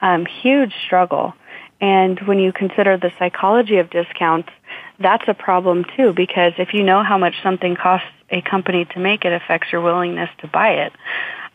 um, 0.00 0.26
huge 0.26 0.74
struggle. 0.84 1.34
And 1.80 2.20
when 2.26 2.38
you 2.38 2.52
consider 2.52 2.98
the 2.98 3.10
psychology 3.18 3.78
of 3.78 3.88
discounts, 3.90 4.50
that's 4.98 5.24
a 5.28 5.34
problem 5.34 5.84
too 5.96 6.12
because 6.12 6.52
if 6.58 6.74
you 6.74 6.82
know 6.82 7.02
how 7.02 7.16
much 7.16 7.34
something 7.42 7.74
costs 7.74 8.08
a 8.30 8.40
company 8.42 8.84
to 8.84 8.98
make 8.98 9.24
it 9.24 9.32
affects 9.32 9.72
your 9.72 9.80
willingness 9.80 10.30
to 10.38 10.46
buy 10.46 10.70
it. 10.70 10.92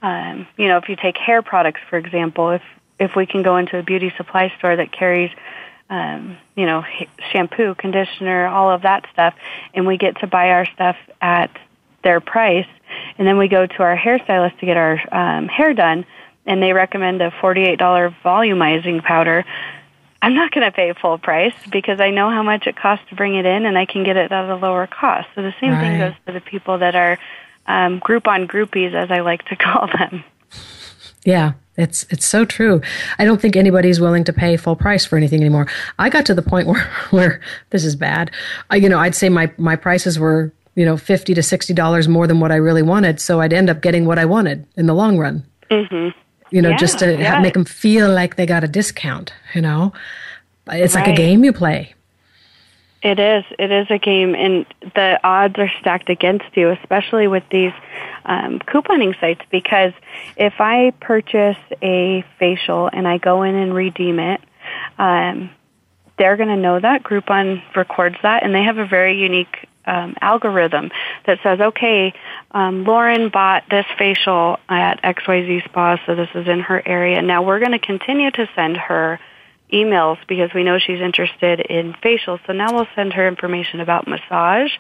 Um, 0.02 0.48
you 0.58 0.68
know, 0.68 0.78
if 0.78 0.90
you 0.90 0.96
take 0.96 1.18
hair 1.18 1.42
products 1.42 1.82
for 1.90 1.98
example, 1.98 2.52
if 2.52 2.62
if 2.98 3.16
we 3.16 3.26
can 3.26 3.44
go 3.44 3.58
into 3.58 3.78
a 3.78 3.84
beauty 3.84 4.14
supply 4.18 4.54
store 4.58 4.76
that 4.76 4.92
carries 4.92 5.32
um, 5.90 6.38
you 6.56 6.66
know, 6.66 6.84
shampoo, 7.32 7.76
conditioner, 7.76 8.48
all 8.48 8.72
of 8.72 8.82
that 8.84 9.06
stuff, 9.14 9.36
and 9.74 9.86
we 9.86 9.98
get 9.98 10.20
to 10.20 10.28
buy 10.28 10.52
our 10.52 10.66
stuff 10.66 10.96
at 11.22 11.52
their 12.04 12.20
price, 12.20 12.68
and 13.18 13.28
then 13.28 13.38
we 13.38 13.48
go 13.48 13.66
to 13.66 13.84
our 13.84 13.98
hairstylist 13.98 14.58
to 14.60 14.66
get 14.66 14.78
our 14.78 15.00
um, 15.12 15.48
hair 15.48 15.74
done, 15.74 16.06
and 16.46 16.62
they 16.62 16.74
recommend 16.74 17.22
a 17.22 17.32
$48 17.32 17.78
volumizing 18.24 19.04
powder 19.04 19.46
I'm 20.22 20.34
not 20.34 20.52
going 20.52 20.66
to 20.66 20.72
pay 20.72 20.92
full 20.94 21.18
price 21.18 21.54
because 21.72 22.00
I 22.00 22.10
know 22.10 22.30
how 22.30 22.42
much 22.42 22.68
it 22.68 22.76
costs 22.76 23.06
to 23.10 23.16
bring 23.16 23.36
it 23.36 23.46
in 23.46 23.66
and 23.66 23.78
I 23.78 23.86
can 23.86 24.04
get 24.04 24.18
it 24.18 24.32
at 24.32 24.50
a 24.50 24.56
lower 24.56 24.88
cost. 24.88 25.28
So 25.36 25.42
the 25.42 25.54
same 25.60 25.72
right. 25.72 25.82
thing 25.82 26.00
goes 26.00 26.14
for 26.26 26.32
the 26.32 26.42
people 26.42 26.80
that 26.80 26.96
are 26.96 27.20
um, 27.68 28.00
Groupon 28.00 28.48
groupies, 28.48 28.94
as 28.94 29.12
I 29.12 29.20
like 29.20 29.46
to 29.46 29.56
call 29.56 29.88
them. 29.88 30.24
Yeah, 31.24 31.54
it's 31.76 32.06
it's 32.10 32.26
so 32.26 32.46
true. 32.46 32.82
I 33.18 33.26
don't 33.26 33.42
think 33.42 33.56
anybody's 33.56 34.00
willing 34.00 34.24
to 34.26 34.34
pay 34.34 34.58
full 34.58 34.76
price 34.76 35.06
for 35.06 35.18
anything 35.18 35.42
anymore. 35.42 35.68
I 35.98 36.10
got 36.10 36.26
to 36.28 36.36
the 36.36 36.44
point 36.44 36.68
where 36.70 36.90
where 37.10 37.42
this 37.72 37.84
is 37.84 37.96
bad. 37.96 38.32
I, 38.70 38.78
you 38.78 38.90
know, 38.90 39.00
I'd 39.00 39.16
say 39.16 39.30
my 39.30 39.52
my 39.58 39.76
prices 39.76 40.20
were 40.20 40.54
you 40.76 40.86
know 40.86 40.98
fifty 40.98 41.34
to 41.34 41.42
sixty 41.42 41.74
dollars 41.74 42.08
more 42.08 42.28
than 42.28 42.40
what 42.40 42.52
I 42.52 42.56
really 42.56 42.84
wanted, 42.84 43.20
so 43.20 43.42
I'd 43.42 43.54
end 43.54 43.70
up 43.70 43.82
getting 43.82 44.06
what 44.06 44.20
I 44.20 44.26
wanted 44.26 44.68
in 44.76 44.86
the 44.86 44.94
long 44.94 45.18
run. 45.18 45.44
Mm-hmm 45.72 46.20
you 46.52 46.62
know, 46.62 46.70
yeah, 46.70 46.78
just 46.78 47.00
to 47.00 47.18
yeah. 47.18 47.40
make 47.40 47.54
them 47.54 47.66
feel 47.66 48.10
like 48.10 48.36
they 48.36 48.46
got 48.46 48.64
a 48.64 48.68
discount, 48.68 49.34
you 49.54 49.62
know. 49.62 49.94
It's 50.68 50.96
right. 50.96 51.06
like 51.08 51.14
a 51.14 51.18
game 51.18 51.44
you 51.44 51.54
play. 51.54 51.94
It 53.02 53.20
is. 53.20 53.44
It 53.60 53.72
is 53.72 53.86
a 53.92 54.00
game, 54.00 54.34
and 54.34 54.66
the 54.96 55.20
odds 55.24 55.60
are 55.60 55.72
stacked 55.80 56.10
against 56.10 56.46
you, 56.56 56.72
especially 56.72 57.28
with 57.28 57.44
these 57.52 57.74
um, 58.26 58.58
couponing 58.60 59.20
sites. 59.20 59.42
Because 59.52 59.94
if 60.38 60.56
I 60.60 60.92
purchase 61.02 61.58
a 61.84 62.26
facial 62.40 62.90
and 62.92 63.08
I 63.08 63.20
go 63.20 63.44
in 63.44 63.54
and 63.54 63.76
redeem 63.76 64.20
it, 64.20 64.42
um, 64.98 65.52
they're 66.18 66.36
going 66.36 66.50
to 66.50 66.56
know 66.56 66.80
that. 66.80 67.04
Groupon 67.04 67.62
records 67.76 68.16
that, 68.24 68.42
and 68.44 68.56
they 68.56 68.64
have 68.64 68.80
a 68.80 68.88
very 68.88 69.20
unique 69.20 69.68
um, 69.86 70.16
algorithm 70.22 70.92
that 71.26 71.40
says, 71.44 71.60
okay, 71.60 72.14
um, 72.52 72.84
Lauren 72.84 73.30
bought 73.30 73.64
this 73.70 73.86
facial 73.98 74.58
at 74.70 75.02
XYZ 75.04 75.66
Spa, 75.66 75.98
so 76.06 76.16
this 76.16 76.30
is 76.36 76.48
in 76.48 76.60
her 76.62 76.82
area. 76.86 77.22
Now 77.22 77.44
we're 77.44 77.60
going 77.60 77.72
to 77.72 77.80
continue 77.80 78.32
to 78.32 78.50
send 78.56 78.78
her 78.78 79.20
emails 79.74 80.18
because 80.28 80.52
we 80.54 80.64
know 80.64 80.78
she's 80.80 81.02
interested 81.02 81.60
in 81.60 81.94
facials. 81.94 82.40
So 82.46 82.54
now 82.54 82.74
we'll 82.74 82.88
send 82.96 83.14
her 83.14 83.28
information 83.28 83.80
about 83.80 84.08
massage, 84.08 84.72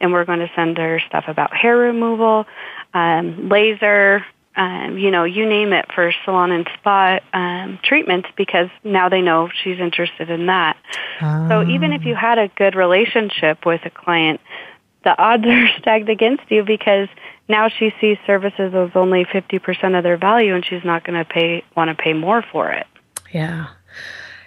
and 0.00 0.12
we're 0.12 0.24
going 0.24 0.40
to 0.40 0.50
send 0.56 0.78
her 0.78 1.00
stuff 1.06 1.24
about 1.28 1.54
hair 1.54 1.76
removal, 1.76 2.46
um, 2.94 3.48
laser, 3.48 4.24
um, 4.56 4.98
you 4.98 5.10
know, 5.10 5.24
you 5.24 5.46
name 5.46 5.72
it 5.72 5.86
for 5.94 6.12
salon 6.24 6.50
and 6.50 6.68
spa 6.78 7.20
um, 7.32 7.78
treatments 7.82 8.28
because 8.36 8.68
now 8.82 9.08
they 9.08 9.20
know 9.20 9.48
she's 9.62 9.78
interested 9.78 10.28
in 10.28 10.46
that. 10.46 10.76
So 11.20 11.62
even 11.68 11.92
if 11.92 12.04
you 12.04 12.14
had 12.14 12.38
a 12.38 12.48
good 12.48 12.74
relationship 12.74 13.64
with 13.64 13.82
a 13.84 13.90
client, 13.90 14.40
the 15.04 15.16
odds 15.16 15.44
are 15.46 15.68
stacked 15.78 16.08
against 16.08 16.50
you 16.50 16.64
because 16.64 17.08
now 17.48 17.68
she 17.68 17.92
sees 18.00 18.16
services 18.26 18.74
as 18.74 18.90
only 18.94 19.24
50% 19.24 19.96
of 19.96 20.02
their 20.02 20.16
value 20.16 20.54
and 20.54 20.64
she's 20.64 20.84
not 20.84 21.04
going 21.04 21.18
to 21.18 21.24
pay 21.24 21.64
want 21.76 21.88
to 21.88 22.02
pay 22.02 22.12
more 22.12 22.42
for 22.50 22.70
it. 22.70 22.86
Yeah. 23.32 23.68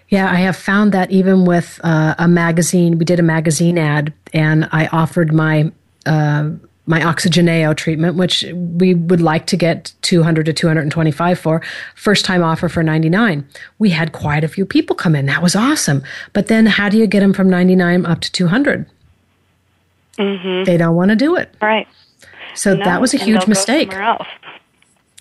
Yeah, 0.09 0.29
I 0.29 0.39
have 0.41 0.55
found 0.55 0.91
that 0.91 1.11
even 1.11 1.45
with 1.45 1.79
uh, 1.83 2.13
a 2.17 2.27
magazine, 2.27 2.97
we 2.97 3.05
did 3.05 3.19
a 3.19 3.23
magazine 3.23 3.77
ad 3.77 4.13
and 4.31 4.67
I 4.71 4.87
offered 4.87 5.33
my 5.33 5.71
uh, 6.05 6.51
my 6.85 6.99
Oxygeneo 6.99 7.75
treatment, 7.75 8.15
which 8.15 8.43
we 8.53 8.93
would 8.93 9.21
like 9.21 9.45
to 9.47 9.57
get 9.57 9.93
200 10.01 10.45
to 10.45 10.53
225 10.53 11.39
for, 11.39 11.61
first 11.95 12.25
time 12.25 12.43
offer 12.43 12.67
for 12.67 12.83
99. 12.83 13.47
We 13.79 13.91
had 13.91 14.11
quite 14.11 14.43
a 14.43 14.47
few 14.47 14.65
people 14.65 14.95
come 14.95 15.15
in. 15.15 15.25
That 15.27 15.41
was 15.41 15.55
awesome. 15.55 16.03
But 16.33 16.47
then 16.47 16.65
how 16.65 16.89
do 16.89 16.97
you 16.97 17.07
get 17.07 17.21
them 17.21 17.33
from 17.33 17.49
99 17.49 18.05
up 18.05 18.19
to 18.21 18.31
200? 18.31 18.85
Mm-hmm. 20.17 20.63
They 20.65 20.77
don't 20.77 20.95
want 20.95 21.09
to 21.09 21.15
do 21.15 21.35
it. 21.35 21.55
Right. 21.61 21.87
So 22.53 22.75
No, 22.75 22.83
that 22.83 23.01
was 23.01 23.13
a 23.13 23.17
huge 23.17 23.47
mistake. 23.47 23.91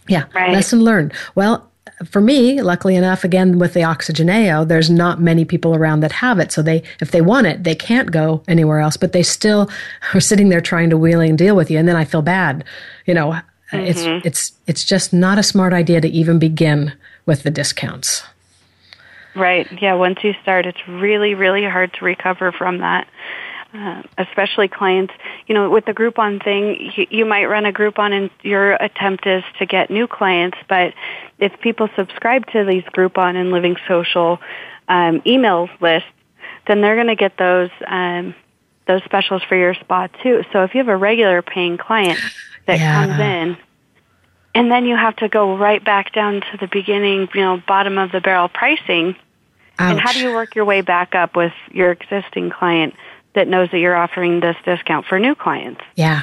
Yeah. 0.09 0.25
Right. 0.35 0.53
Lesson 0.53 0.81
learned. 0.83 1.13
Well, 1.35 1.71
for 2.05 2.21
me, 2.21 2.63
luckily 2.63 2.97
enough, 2.97 3.25
again 3.25 3.59
with 3.59 3.75
the 3.75 3.81
Oxygeneo, 3.81 4.67
there's 4.67 4.91
not 4.91 5.21
many 5.21 5.45
people 5.45 5.75
around 5.75 6.01
that 6.01 6.13
have 6.13 6.39
it. 6.39 6.53
So 6.53 6.63
they, 6.63 6.83
if 7.01 7.11
they 7.11 7.21
want 7.21 7.47
it, 7.47 7.65
they 7.65 7.75
can't 7.75 8.11
go 8.11 8.43
anywhere 8.49 8.81
else. 8.81 8.97
But 8.97 9.13
they 9.13 9.23
still 9.23 9.71
are 10.15 10.21
sitting 10.21 10.49
there 10.49 10.61
trying 10.61 10.91
to 10.91 10.99
wheeling 10.99 11.31
and 11.31 11.39
deal 11.39 11.57
with 11.57 11.71
you, 11.71 11.79
and 11.79 11.89
then 11.89 11.97
I 11.97 12.05
feel 12.05 12.23
bad. 12.23 12.65
You 13.07 13.15
know, 13.15 13.41
it's 13.73 14.03
mm-hmm. 14.03 14.27
it's 14.27 14.53
it's 14.67 14.85
just 14.85 15.13
not 15.13 15.39
a 15.39 15.43
smart 15.43 15.73
idea 15.73 16.01
to 16.01 16.09
even 16.09 16.39
begin 16.39 16.93
with 17.27 17.43
the 17.43 17.51
discounts. 17.51 18.23
Right. 19.35 19.67
Yeah. 19.81 19.95
Once 19.95 20.19
you 20.23 20.35
start, 20.43 20.67
it's 20.67 20.87
really, 20.87 21.35
really 21.35 21.65
hard 21.65 21.95
to 21.95 22.05
recover 22.05 22.53
from 22.53 22.79
that. 22.79 23.09
Uh, 23.75 24.03
especially 24.19 24.69
clients, 24.69 25.15
you 25.47 25.55
know, 25.55 25.71
with 25.71 25.87
the 25.87 25.95
Groupon 25.95 26.45
thing, 26.45 26.93
you, 26.95 27.07
you 27.09 27.25
might 27.25 27.47
run 27.47 27.65
a 27.65 27.73
Groupon 27.73 28.13
and 28.13 28.31
your 28.43 28.75
attempt 28.75 29.27
is 29.27 29.43
to 29.59 29.65
get 29.65 29.89
new 29.89 30.07
clients, 30.07 30.59
but 30.69 30.93
if 31.39 31.59
people 31.61 31.89
subscribe 31.97 32.47
to 32.49 32.67
these 32.67 32.83
Groupon 32.95 33.35
and 33.35 33.51
Living 33.51 33.77
Social 33.89 34.39
um, 34.89 35.23
email 35.27 35.71
lists, 35.81 36.09
then 36.67 36.83
they're 36.83 36.97
going 36.97 37.07
to 37.07 37.17
get 37.17 37.39
those 37.39 37.71
um, 37.87 38.35
those 38.87 39.03
specials 39.05 39.43
for 39.49 39.57
your 39.57 39.73
spa 39.73 40.09
too. 40.23 40.45
So 40.53 40.65
if 40.65 40.75
you 40.75 40.79
have 40.79 40.89
a 40.89 40.97
regular 40.97 41.41
paying 41.41 41.79
client 41.79 42.21
that 42.67 42.79
Yeah. 42.79 42.93
comes 42.93 43.19
in, 43.19 43.57
and 44.55 44.71
then 44.71 44.85
you 44.85 44.97
have 44.97 45.17
to 45.17 45.31
go 45.31 45.57
right 45.57 45.83
back 45.83 46.13
down 46.13 46.43
to 46.43 46.59
the 46.61 46.67
beginning, 46.67 47.27
you 47.33 47.41
know, 47.41 47.63
bottom 47.67 47.97
of 47.97 48.13
the 48.13 48.21
barrel 48.21 48.51
pricing. 48.51 49.17
And 49.79 49.99
how 49.99 50.13
do 50.13 50.21
you 50.21 50.31
work 50.31 50.55
your 50.55 50.67
way 50.67 50.83
back 50.83 51.15
up 51.15 51.35
with 51.35 51.55
your 51.71 51.91
existing 51.91 52.51
client 52.51 52.95
that 53.35 53.49
knows 53.49 53.71
that 53.71 53.79
you're 53.79 53.97
offering 53.97 54.41
this 54.41 54.57
discount 54.65 55.07
for 55.07 55.19
new 55.19 55.35
clients? 55.35 55.81
Yeah. 55.95 56.23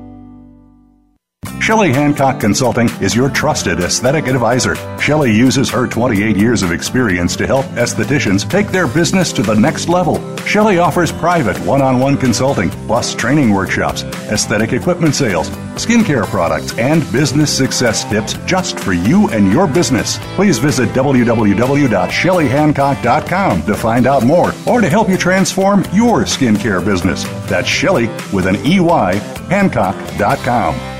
Shelley 1.61 1.92
Hancock 1.92 2.40
Consulting 2.40 2.88
is 3.03 3.14
your 3.14 3.29
trusted 3.31 3.79
aesthetic 3.81 4.27
advisor. 4.27 4.74
Shelley 4.98 5.33
uses 5.37 5.68
her 5.70 5.87
28 5.87 6.35
years 6.37 6.62
of 6.62 6.72
experience 6.72 7.37
to 7.37 7.46
help 7.46 7.66
estheticians 7.77 8.48
take 8.48 8.68
their 8.68 8.87
business 8.88 9.33
to 9.35 9.42
the 9.42 9.55
next 9.55 9.88
level. 9.88 10.18
Shelley 10.46 10.79
offers 10.79 11.12
private 11.12 11.59
one 11.66 11.83
on 11.83 12.01
one 12.01 12.16
consulting, 12.16 12.70
plus 12.87 13.14
training 13.14 13.53
workshops, 13.53 14.03
aesthetic 14.33 14.72
equipment 14.72 15.14
sales, 15.14 15.51
skincare 15.77 16.24
products, 16.27 16.77
and 16.79 17.03
business 17.12 17.55
success 17.57 18.05
tips 18.09 18.33
just 18.46 18.81
for 18.81 18.94
you 18.94 19.29
and 19.29 19.53
your 19.53 19.66
business. 19.68 20.18
Please 20.37 20.59
visit 20.59 20.88
www.shelleyhancock.com 20.90 23.62
to 23.62 23.74
find 23.74 24.07
out 24.07 24.24
more 24.24 24.53
or 24.66 24.81
to 24.81 24.88
help 24.88 25.09
you 25.09 25.18
transform 25.18 25.81
your 25.92 26.22
skincare 26.22 26.83
business. 26.85 27.24
That's 27.48 27.68
Shelley 27.68 28.07
with 28.33 28.46
an 28.46 28.57
EY, 28.57 29.18
Hancock.com. 29.51 30.97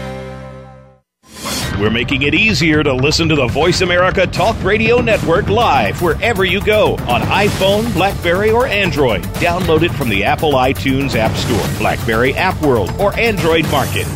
We're 1.78 1.90
making 1.90 2.22
it 2.22 2.34
easier 2.34 2.82
to 2.82 2.92
listen 2.92 3.28
to 3.28 3.36
the 3.36 3.46
Voice 3.46 3.82
America 3.82 4.26
Talk 4.26 4.60
Radio 4.64 5.00
Network 5.00 5.48
live 5.48 6.02
wherever 6.02 6.44
you 6.44 6.60
go 6.60 6.94
on 7.06 7.20
iPhone, 7.20 7.92
Blackberry, 7.92 8.50
or 8.50 8.66
Android. 8.66 9.22
Download 9.34 9.82
it 9.82 9.92
from 9.92 10.08
the 10.08 10.24
Apple 10.24 10.54
iTunes 10.54 11.14
App 11.14 11.30
Store, 11.36 11.78
Blackberry 11.78 12.34
App 12.34 12.60
World, 12.62 12.90
or 12.98 13.16
Android 13.16 13.70
Market. 13.70 14.08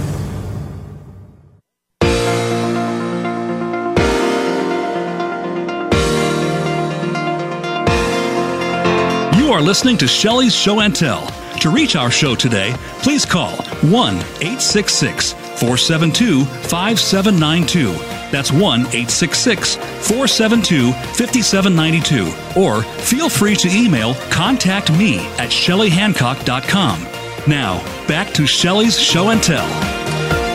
You 9.38 9.52
are 9.52 9.60
listening 9.60 9.96
to 9.98 10.08
Shelley's 10.08 10.54
Show 10.54 10.80
and 10.80 10.96
Tell. 10.96 11.24
To 11.60 11.70
reach 11.70 11.94
our 11.94 12.10
show 12.10 12.34
today, 12.34 12.74
please 13.02 13.24
call 13.24 13.54
1 13.82 14.16
866 14.16 15.41
472 15.62 16.44
5792. 16.44 17.92
That's 18.32 18.50
1 18.50 18.80
866 18.80 19.76
472 19.76 20.90
5792. 20.92 22.60
Or 22.60 22.82
feel 22.82 23.28
free 23.28 23.54
to 23.54 23.68
email 23.68 24.14
contact 24.30 24.90
me 24.90 25.18
at 25.38 25.50
shelleyhancock.com. 25.50 27.02
Now, 27.46 27.78
back 28.08 28.34
to 28.34 28.44
Shelley's 28.44 28.98
Show 28.98 29.28
and 29.28 29.40
Tell. 29.40 29.68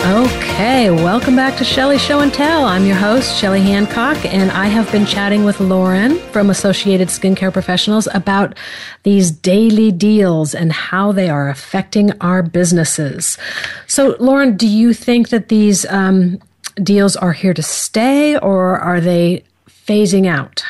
Oh, 0.10 0.28
Okay, 0.58 0.89
welcome 0.89 1.36
back 1.36 1.56
to 1.60 1.63
Shelley 1.63 2.00
Show 2.00 2.22
and 2.22 2.34
Tell. 2.34 2.65
I'm 2.65 2.84
your 2.84 2.96
host, 2.96 3.38
Shelley 3.38 3.62
Hancock, 3.62 4.26
and 4.26 4.50
I 4.50 4.65
have 4.65 4.91
been 4.91 5.06
chatting 5.06 5.43
with 5.43 5.60
Lauren 5.60 6.17
from 6.32 6.50
Associated 6.50 7.10
Skincare 7.10 7.54
Professionals 7.54 8.08
about 8.12 8.58
these 9.04 9.30
daily 9.30 9.91
deals 9.91 10.56
and 10.56 10.74
how 10.74 11.12
they 11.12 11.30
are 11.30 11.48
affecting 11.48 12.12
our 12.22 12.41
businesses. 12.41 13.38
So, 13.86 14.15
Lauren, 14.20 14.58
do 14.58 14.67
you 14.67 14.96
think 14.96 15.30
that 15.30 15.50
these 15.50 15.86
um, 15.91 16.41
deals 16.82 17.15
are 17.15 17.34
here 17.34 17.54
to 17.54 17.62
stay 17.62 18.36
or 18.36 18.80
are 18.80 19.00
they 19.00 19.43
phasing 19.70 20.26
out? 20.26 20.63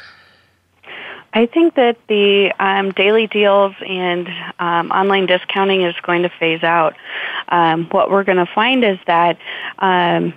I 1.34 1.46
think 1.46 1.76
that 1.76 1.98
the 2.08 2.52
um, 2.60 2.92
daily 2.94 3.28
deals 3.28 3.76
and 3.88 4.28
um, 4.60 4.92
online 4.92 5.28
discounting 5.28 5.84
is 5.84 5.96
going 6.02 6.24
to 6.24 6.30
phase 6.30 6.64
out. 6.64 6.96
Um, 7.50 7.86
what 7.92 8.10
we're 8.10 8.24
going 8.24 8.44
to 8.44 8.52
find 8.54 8.84
is 8.84 8.98
that 9.08 9.38
um, 9.80 10.34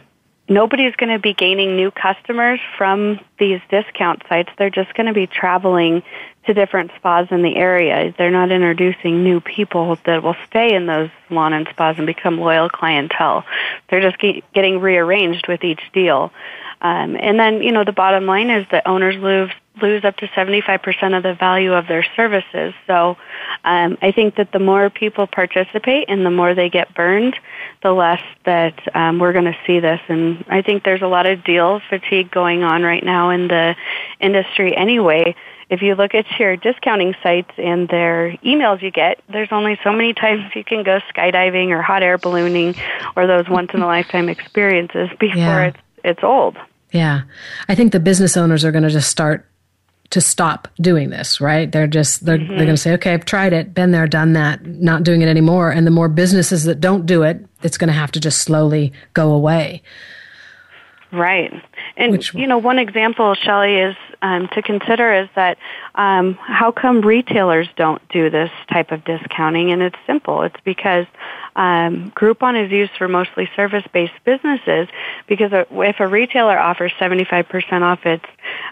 nobody's 0.48 0.94
going 0.96 1.10
to 1.10 1.18
be 1.18 1.32
gaining 1.32 1.76
new 1.76 1.90
customers 1.90 2.60
from 2.76 3.20
these 3.38 3.60
discount 3.70 4.22
sites. 4.28 4.50
They're 4.58 4.70
just 4.70 4.92
going 4.94 5.06
to 5.06 5.12
be 5.12 5.26
traveling 5.26 6.02
to 6.46 6.54
different 6.54 6.90
spas 6.96 7.28
in 7.30 7.42
the 7.42 7.56
area. 7.56 8.14
They're 8.16 8.30
not 8.30 8.50
introducing 8.50 9.22
new 9.22 9.40
people 9.40 9.98
that 10.04 10.22
will 10.22 10.36
stay 10.46 10.74
in 10.74 10.86
those 10.86 11.10
salon 11.28 11.52
and 11.52 11.68
spas 11.68 11.96
and 11.98 12.06
become 12.06 12.38
loyal 12.38 12.68
clientele. 12.68 13.44
They're 13.88 14.00
just 14.00 14.18
ge- 14.20 14.42
getting 14.54 14.80
rearranged 14.80 15.46
with 15.48 15.62
each 15.64 15.82
deal. 15.92 16.32
Um, 16.80 17.16
and 17.16 17.38
then, 17.38 17.62
you 17.62 17.72
know, 17.72 17.84
the 17.84 17.92
bottom 17.92 18.26
line 18.26 18.50
is 18.50 18.66
that 18.70 18.86
owners 18.86 19.16
lose 19.16 19.50
lose 19.80 20.04
up 20.04 20.16
to 20.16 20.26
75% 20.28 21.16
of 21.16 21.22
the 21.22 21.34
value 21.34 21.72
of 21.72 21.86
their 21.86 22.04
services. 22.16 22.74
So 22.86 23.16
um, 23.64 23.98
I 24.02 24.12
think 24.12 24.36
that 24.36 24.52
the 24.52 24.58
more 24.58 24.90
people 24.90 25.26
participate 25.26 26.06
and 26.08 26.24
the 26.24 26.30
more 26.30 26.54
they 26.54 26.68
get 26.68 26.94
burned, 26.94 27.36
the 27.82 27.92
less 27.92 28.22
that 28.44 28.74
um, 28.94 29.18
we're 29.18 29.32
going 29.32 29.46
to 29.46 29.56
see 29.66 29.80
this. 29.80 30.00
And 30.08 30.44
I 30.48 30.62
think 30.62 30.84
there's 30.84 31.02
a 31.02 31.06
lot 31.06 31.26
of 31.26 31.44
deal 31.44 31.80
fatigue 31.88 32.30
going 32.30 32.62
on 32.62 32.82
right 32.82 33.04
now 33.04 33.30
in 33.30 33.48
the 33.48 33.76
industry 34.18 34.76
anyway. 34.76 35.34
If 35.70 35.82
you 35.82 35.94
look 35.94 36.16
at 36.16 36.26
your 36.38 36.56
discounting 36.56 37.14
sites 37.22 37.52
and 37.56 37.88
their 37.88 38.32
emails 38.44 38.82
you 38.82 38.90
get, 38.90 39.22
there's 39.28 39.52
only 39.52 39.78
so 39.84 39.92
many 39.92 40.14
times 40.14 40.50
you 40.56 40.64
can 40.64 40.82
go 40.82 40.98
skydiving 41.14 41.70
or 41.70 41.80
hot 41.80 42.02
air 42.02 42.18
ballooning 42.18 42.74
or 43.14 43.28
those 43.28 43.48
once 43.48 43.70
in 43.72 43.80
a 43.80 43.86
lifetime 43.86 44.28
experiences 44.28 45.08
before 45.20 45.38
yeah. 45.38 45.66
it's 45.66 45.78
it's 46.02 46.24
old. 46.24 46.56
Yeah. 46.92 47.22
I 47.68 47.74
think 47.74 47.92
the 47.92 48.00
business 48.00 48.36
owners 48.36 48.64
are 48.64 48.72
going 48.72 48.84
to 48.84 48.90
just 48.90 49.10
start 49.10 49.46
to 50.10 50.20
stop 50.20 50.68
doing 50.80 51.10
this, 51.10 51.40
right? 51.40 51.70
They're 51.70 51.86
just 51.86 52.24
they're 52.26 52.38
mm-hmm. 52.38 52.48
they're 52.48 52.66
going 52.66 52.76
to 52.76 52.76
say, 52.76 52.92
"Okay, 52.94 53.14
I've 53.14 53.24
tried 53.24 53.52
it, 53.52 53.72
been 53.74 53.92
there, 53.92 54.06
done 54.06 54.32
that, 54.34 54.64
not 54.64 55.04
doing 55.04 55.22
it 55.22 55.28
anymore." 55.28 55.70
And 55.70 55.86
the 55.86 55.90
more 55.90 56.08
businesses 56.08 56.64
that 56.64 56.80
don't 56.80 57.06
do 57.06 57.22
it, 57.22 57.44
it's 57.62 57.78
going 57.78 57.88
to 57.88 57.94
have 57.94 58.12
to 58.12 58.20
just 58.20 58.42
slowly 58.42 58.92
go 59.14 59.32
away. 59.32 59.82
Right. 61.12 61.52
And 61.96 62.12
Which, 62.12 62.34
you 62.34 62.46
know, 62.46 62.58
one 62.58 62.78
example, 62.78 63.34
Shelley, 63.34 63.78
is 63.78 63.96
um, 64.22 64.48
to 64.48 64.62
consider 64.62 65.12
is 65.12 65.28
that 65.34 65.58
um, 65.96 66.34
how 66.34 66.70
come 66.70 67.00
retailers 67.00 67.68
don't 67.74 68.00
do 68.10 68.30
this 68.30 68.50
type 68.72 68.92
of 68.92 69.04
discounting? 69.04 69.72
And 69.72 69.82
it's 69.82 69.98
simple. 70.06 70.42
It's 70.42 70.60
because 70.64 71.06
um, 71.56 72.12
Groupon 72.12 72.64
is 72.64 72.70
used 72.70 72.92
for 72.96 73.08
mostly 73.08 73.50
service-based 73.56 74.24
businesses. 74.24 74.88
Because 75.26 75.50
if 75.52 75.98
a 75.98 76.06
retailer 76.06 76.56
offers 76.56 76.92
75% 76.92 77.82
off 77.82 78.06
its 78.06 78.26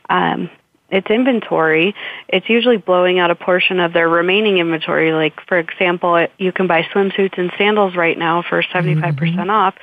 um, 0.09 0.49
its 0.91 1.09
inventory, 1.11 1.95
it's 2.29 2.49
usually 2.49 2.79
blowing 2.79 3.19
out 3.19 3.31
a 3.31 3.35
portion 3.35 3.79
of 3.79 3.93
their 3.93 4.09
remaining 4.09 4.59
inventory. 4.59 5.13
Like, 5.13 5.39
for 5.47 5.59
example, 5.59 6.27
you 6.39 6.53
can 6.53 6.67
buy 6.67 6.83
swimsuits 6.83 7.37
and 7.37 7.53
sandals 7.59 7.95
right 7.95 8.17
now 8.17 8.43
for 8.43 8.63
75% 8.63 8.99
mm 9.15 9.35
hmm 9.35 9.51
off 9.51 9.75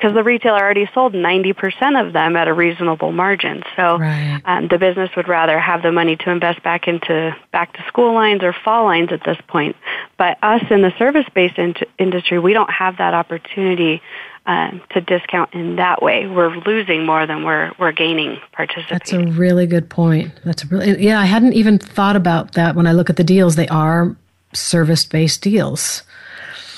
because 0.00 0.14
the 0.14 0.24
retailer 0.24 0.58
already 0.58 0.88
sold 0.94 1.12
90% 1.12 2.06
of 2.06 2.14
them 2.14 2.34
at 2.34 2.48
a 2.48 2.54
reasonable 2.54 3.12
margin. 3.12 3.62
So 3.76 3.98
right. 3.98 4.40
um, 4.46 4.68
the 4.68 4.78
business 4.78 5.10
would 5.14 5.28
rather 5.28 5.58
have 5.60 5.82
the 5.82 5.92
money 5.92 6.16
to 6.16 6.30
invest 6.30 6.62
back 6.62 6.88
into 6.88 7.36
back 7.52 7.74
to 7.74 7.84
school 7.86 8.14
lines 8.14 8.42
or 8.42 8.54
fall 8.64 8.84
lines 8.84 9.12
at 9.12 9.22
this 9.24 9.36
point. 9.46 9.76
But 10.16 10.38
us 10.42 10.62
in 10.70 10.80
the 10.80 10.92
service-based 10.98 11.58
in- 11.58 11.74
industry, 11.98 12.38
we 12.38 12.54
don't 12.54 12.70
have 12.70 12.96
that 12.96 13.12
opportunity 13.12 14.00
um, 14.46 14.80
to 14.90 15.02
discount 15.02 15.52
in 15.52 15.76
that 15.76 16.02
way. 16.02 16.26
We're 16.26 16.56
losing 16.56 17.04
more 17.04 17.26
than 17.26 17.44
we're 17.44 17.72
we're 17.78 17.92
gaining 17.92 18.38
participating. 18.52 18.98
That's 18.98 19.12
a 19.12 19.38
really 19.38 19.66
good 19.66 19.90
point. 19.90 20.32
That's 20.44 20.64
a 20.64 20.66
really 20.68 21.04
yeah. 21.04 21.20
I 21.20 21.26
hadn't 21.26 21.52
even 21.52 21.78
thought 21.78 22.16
about 22.16 22.52
that. 22.52 22.74
When 22.74 22.86
I 22.86 22.92
look 22.92 23.10
at 23.10 23.16
the 23.16 23.24
deals, 23.24 23.56
they 23.56 23.68
are 23.68 24.16
service-based 24.54 25.42
deals. 25.42 26.04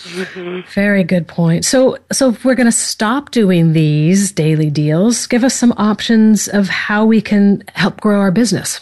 Mm-hmm. 0.03 0.69
Very 0.73 1.05
good 1.05 1.29
point. 1.29 1.65
So, 1.65 1.97
so 2.11 2.31
if 2.31 2.45
we're 2.45 2.57
going 2.57 2.67
to 2.67 2.73
stop 2.73 3.31
doing 3.31 3.73
these 3.73 4.33
daily 4.33 4.71
deals, 4.71 5.27
give 5.27 5.45
us 5.45 5.55
some 5.55 5.73
options 5.77 6.49
of 6.49 6.69
how 6.69 7.05
we 7.05 7.21
can 7.21 7.63
help 7.75 8.01
grow 8.01 8.19
our 8.19 8.33
business. 8.33 8.81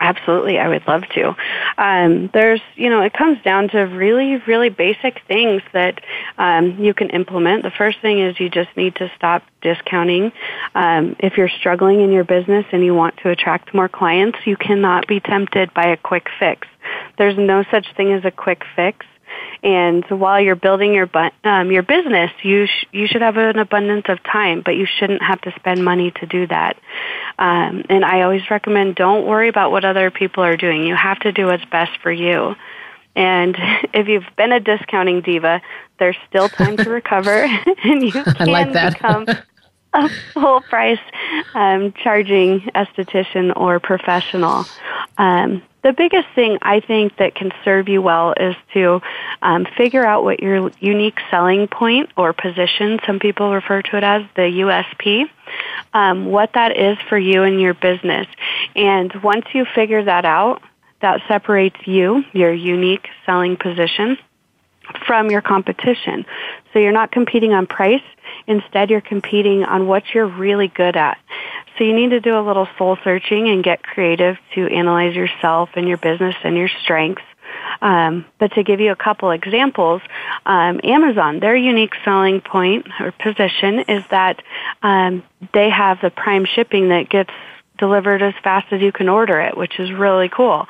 Absolutely, 0.00 0.58
I 0.58 0.68
would 0.68 0.86
love 0.86 1.04
to. 1.14 1.34
Um, 1.78 2.28
there's, 2.34 2.60
you 2.74 2.90
know, 2.90 3.00
it 3.00 3.14
comes 3.14 3.40
down 3.42 3.68
to 3.70 3.78
really, 3.78 4.36
really 4.46 4.68
basic 4.68 5.22
things 5.26 5.62
that 5.72 6.02
um, 6.36 6.78
you 6.78 6.92
can 6.92 7.08
implement. 7.08 7.62
The 7.62 7.70
first 7.70 8.00
thing 8.00 8.20
is 8.20 8.38
you 8.38 8.50
just 8.50 8.76
need 8.76 8.96
to 8.96 9.10
stop 9.16 9.44
discounting. 9.62 10.32
Um, 10.74 11.16
if 11.20 11.38
you're 11.38 11.48
struggling 11.48 12.02
in 12.02 12.12
your 12.12 12.24
business 12.24 12.66
and 12.70 12.84
you 12.84 12.94
want 12.94 13.16
to 13.18 13.30
attract 13.30 13.72
more 13.72 13.88
clients, 13.88 14.38
you 14.44 14.58
cannot 14.58 15.06
be 15.06 15.20
tempted 15.20 15.72
by 15.72 15.86
a 15.86 15.96
quick 15.96 16.26
fix. 16.38 16.68
There's 17.16 17.38
no 17.38 17.64
such 17.70 17.86
thing 17.96 18.12
as 18.12 18.26
a 18.26 18.30
quick 18.30 18.62
fix. 18.76 19.06
And 19.62 20.04
while 20.08 20.40
you're 20.40 20.56
building 20.56 20.94
your 20.94 21.06
bu- 21.06 21.30
um, 21.44 21.70
your 21.70 21.82
business, 21.82 22.30
you 22.42 22.66
sh- 22.66 22.86
you 22.92 23.06
should 23.06 23.22
have 23.22 23.36
an 23.36 23.58
abundance 23.58 24.06
of 24.08 24.22
time, 24.22 24.62
but 24.64 24.76
you 24.76 24.86
shouldn't 24.86 25.22
have 25.22 25.40
to 25.42 25.52
spend 25.56 25.84
money 25.84 26.10
to 26.12 26.26
do 26.26 26.46
that. 26.46 26.76
Um, 27.38 27.84
and 27.88 28.04
I 28.04 28.22
always 28.22 28.50
recommend 28.50 28.94
don't 28.96 29.26
worry 29.26 29.48
about 29.48 29.70
what 29.70 29.84
other 29.84 30.10
people 30.10 30.42
are 30.44 30.56
doing. 30.56 30.84
You 30.86 30.96
have 30.96 31.18
to 31.20 31.32
do 31.32 31.46
what's 31.46 31.64
best 31.66 31.92
for 32.02 32.12
you. 32.12 32.54
And 33.16 33.56
if 33.94 34.08
you've 34.08 34.24
been 34.36 34.52
a 34.52 34.60
discounting 34.60 35.20
diva, 35.20 35.62
there's 35.98 36.16
still 36.28 36.48
time 36.48 36.76
to 36.78 36.90
recover, 36.90 37.42
and 37.84 38.04
you 38.04 38.12
can 38.12 38.46
like 38.46 38.94
become 38.94 39.26
a 39.92 40.10
full 40.32 40.60
price 40.62 40.98
um, 41.54 41.92
charging 42.02 42.60
esthetician 42.74 43.52
or 43.56 43.78
professional. 43.80 44.66
Um, 45.18 45.62
the 45.84 45.92
biggest 45.92 46.26
thing 46.34 46.58
I 46.62 46.80
think 46.80 47.16
that 47.18 47.34
can 47.34 47.52
serve 47.62 47.90
you 47.90 48.00
well 48.00 48.32
is 48.32 48.56
to 48.72 49.02
um, 49.42 49.66
figure 49.76 50.04
out 50.04 50.24
what 50.24 50.40
your 50.42 50.70
unique 50.80 51.18
selling 51.30 51.68
point 51.68 52.10
or 52.16 52.32
position, 52.32 52.98
some 53.06 53.18
people 53.18 53.52
refer 53.52 53.82
to 53.82 53.96
it 53.98 54.02
as 54.02 54.22
the 54.34 54.42
USP, 54.42 55.28
um, 55.92 56.24
what 56.24 56.54
that 56.54 56.78
is 56.78 56.96
for 57.10 57.18
you 57.18 57.42
and 57.42 57.60
your 57.60 57.74
business. 57.74 58.26
And 58.74 59.12
once 59.22 59.44
you 59.52 59.66
figure 59.74 60.02
that 60.02 60.24
out, 60.24 60.62
that 61.02 61.20
separates 61.28 61.86
you, 61.86 62.24
your 62.32 62.52
unique 62.52 63.06
selling 63.26 63.58
position, 63.58 64.16
from 65.06 65.30
your 65.30 65.42
competition. 65.42 66.24
So 66.72 66.78
you're 66.78 66.92
not 66.92 67.10
competing 67.10 67.52
on 67.52 67.66
price. 67.66 68.02
Instead, 68.46 68.90
you're 68.90 69.02
competing 69.02 69.64
on 69.64 69.86
what 69.86 70.14
you're 70.14 70.26
really 70.26 70.68
good 70.68 70.96
at. 70.96 71.18
So 71.76 71.84
you 71.84 71.94
need 71.94 72.10
to 72.10 72.20
do 72.20 72.38
a 72.38 72.42
little 72.42 72.68
soul 72.78 72.96
searching 73.02 73.48
and 73.48 73.64
get 73.64 73.82
creative 73.82 74.36
to 74.54 74.66
analyze 74.68 75.14
yourself 75.14 75.70
and 75.74 75.88
your 75.88 75.98
business 75.98 76.36
and 76.44 76.56
your 76.56 76.68
strengths. 76.82 77.22
Um, 77.80 78.24
but 78.38 78.52
to 78.54 78.62
give 78.62 78.80
you 78.80 78.92
a 78.92 78.96
couple 78.96 79.30
examples, 79.30 80.02
um, 80.46 80.80
Amazon, 80.84 81.40
their 81.40 81.56
unique 81.56 81.94
selling 82.04 82.40
point 82.40 82.86
or 83.00 83.12
position 83.12 83.80
is 83.80 84.04
that 84.10 84.42
um, 84.82 85.22
they 85.52 85.70
have 85.70 86.00
the 86.00 86.10
prime 86.10 86.46
shipping 86.46 86.88
that 86.88 87.08
gets 87.08 87.30
delivered 87.78 88.22
as 88.22 88.34
fast 88.42 88.72
as 88.72 88.80
you 88.80 88.92
can 88.92 89.08
order 89.08 89.40
it, 89.40 89.56
which 89.56 89.80
is 89.80 89.90
really 89.92 90.28
cool. 90.28 90.66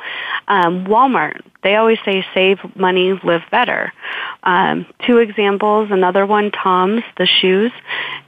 Um, 0.49 0.87
Walmart, 0.87 1.41
they 1.63 1.77
always 1.77 1.99
say 2.05 2.25
save 2.33 2.59
money, 2.77 3.13
live 3.23 3.43
better. 3.51 3.93
Um, 4.43 4.87
two 5.07 5.19
examples, 5.19 5.91
another 5.91 6.25
one, 6.25 6.51
Tom's, 6.51 7.03
the 7.19 7.27
shoes. 7.27 7.73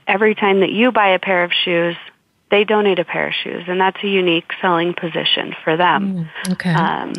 Every 0.06 0.34
time 0.34 0.60
that 0.60 0.70
you 0.70 0.92
buy 0.92 1.08
a 1.08 1.18
pair 1.18 1.42
of 1.44 1.52
shoes, 1.52 1.96
they 2.50 2.64
donate 2.64 2.98
a 2.98 3.04
pair 3.04 3.28
of 3.28 3.34
shoes, 3.34 3.64
and 3.66 3.80
that's 3.80 4.02
a 4.02 4.08
unique 4.08 4.50
selling 4.60 4.94
position 4.94 5.54
for 5.64 5.76
them. 5.76 6.28
Mm, 6.46 6.52
okay. 6.52 6.72
Um, 6.72 7.14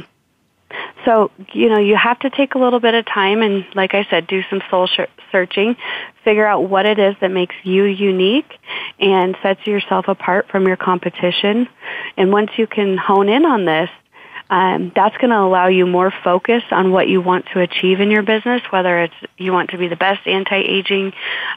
so, 1.05 1.31
you 1.53 1.69
know, 1.69 1.79
you 1.79 1.95
have 1.95 2.19
to 2.19 2.29
take 2.29 2.55
a 2.55 2.57
little 2.57 2.79
bit 2.79 2.93
of 2.93 3.05
time 3.05 3.41
and, 3.41 3.65
like 3.73 3.93
I 3.93 4.05
said, 4.09 4.27
do 4.27 4.41
some 4.49 4.61
soul 4.69 4.87
sh- 4.87 5.09
searching, 5.31 5.75
figure 6.23 6.45
out 6.45 6.69
what 6.69 6.85
it 6.85 6.99
is 6.99 7.15
that 7.21 7.31
makes 7.31 7.55
you 7.63 7.85
unique 7.85 8.51
and 8.99 9.37
sets 9.41 9.65
yourself 9.65 10.07
apart 10.07 10.49
from 10.49 10.67
your 10.67 10.75
competition. 10.75 11.69
And 12.17 12.31
once 12.31 12.51
you 12.57 12.67
can 12.67 12.97
hone 12.97 13.29
in 13.29 13.45
on 13.45 13.65
this, 13.65 13.89
um, 14.49 14.91
that's 14.95 15.17
going 15.17 15.29
to 15.29 15.39
allow 15.39 15.67
you 15.67 15.86
more 15.86 16.13
focus 16.23 16.63
on 16.71 16.91
what 16.91 17.07
you 17.07 17.21
want 17.21 17.45
to 17.53 17.60
achieve 17.60 17.99
in 17.99 18.12
your 18.12 18.23
business, 18.23 18.62
whether 18.69 19.01
it's 19.01 19.13
you 19.38 19.51
want 19.51 19.71
to 19.71 19.77
be 19.77 19.88
the 19.88 19.95
best 19.95 20.25
anti-aging 20.25 21.13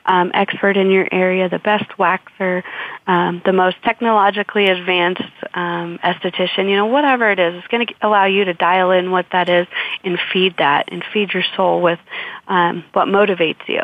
um, 0.07 0.31
expert 0.35 0.77
in 0.77 0.91
your 0.91 1.09
area, 1.13 1.49
the 1.49 1.59
best 1.59 1.89
waxer, 1.99 2.63
um, 3.07 3.43
the 3.45 3.53
most 3.53 3.77
technologically 3.83 4.67
advanced 4.67 5.23
um, 5.55 5.99
esthetician, 6.03 6.69
you 6.69 6.77
know, 6.77 6.87
whatever 6.87 7.31
it 7.31 7.39
is, 7.39 7.55
it's 7.55 7.69
going 7.69 7.87
to 7.87 7.95
allow 8.03 8.25
you 8.25 8.45
to 8.45 8.55
dial 8.55 8.91
in 8.91 9.11
what 9.11 9.27
that 9.33 9.49
is 9.49 9.67
and 10.05 10.19
feed 10.33 10.57
that 10.59 10.89
and 10.93 11.05
feed 11.13 11.33
your 11.33 11.45
soul 11.57 11.81
with 11.81 11.99
um, 12.51 12.85
what 12.93 13.09
motivates 13.09 13.67
you. 13.67 13.81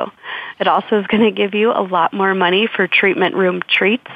It 0.58 0.66
also 0.66 0.98
is 0.98 1.06
going 1.06 1.22
to 1.22 1.30
give 1.30 1.54
you 1.54 1.70
a 1.70 1.80
lot 1.80 2.12
more 2.12 2.34
money 2.34 2.66
for 2.66 2.86
treatment 2.86 3.34
room 3.34 3.62
treats, 3.68 4.10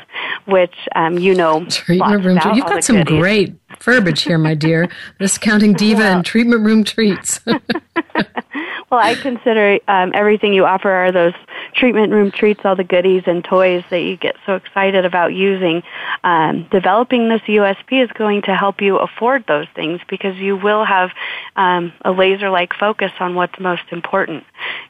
which 0.45 0.75
um, 0.95 1.19
you 1.19 1.35
know. 1.35 1.65
Treatment 1.71 2.25
room 2.25 2.39
treats. 2.39 2.57
You've 2.57 2.67
got 2.67 2.85
some 2.85 2.97
goodies. 2.97 3.19
great 3.21 3.55
verbiage 3.81 4.23
here, 4.23 4.39
my 4.39 4.55
dear. 4.55 4.89
Discounting 5.19 5.75
diva 5.75 6.01
well, 6.01 6.17
and 6.17 6.25
treatment 6.27 6.65
room 6.65 6.85
treats. 6.85 7.41
well, 7.47 9.01
I 9.01 9.15
consider 9.15 9.79
um, 9.87 10.13
everything 10.15 10.53
you 10.53 10.65
offer 10.65 10.91
are 10.91 11.13
those 11.13 11.35
treatment 11.75 12.13
room 12.13 12.31
treats, 12.31 12.61
all 12.65 12.75
the 12.75 12.85
goodies 12.85 13.23
and 13.27 13.45
toys 13.45 13.85
that 13.91 14.01
you 14.01 14.17
get 14.17 14.37
so 14.47 14.55
excited 14.55 15.05
about 15.05 15.33
using. 15.33 15.83
Um, 16.25 16.67
developing 16.71 17.29
this 17.29 17.43
USP 17.43 18.03
is 18.03 18.11
going 18.13 18.42
to 18.42 18.55
help 18.55 18.81
you 18.81 18.96
afford 18.96 19.44
those 19.46 19.67
things 19.75 20.01
because 20.09 20.37
you 20.37 20.57
will 20.57 20.85
have 20.85 21.11
um, 21.57 21.92
a 22.03 22.11
laser-like 22.13 22.75
focus 22.75 23.13
on 23.21 23.35
what's 23.35 23.59
most 23.61 23.85
important. 23.92 24.40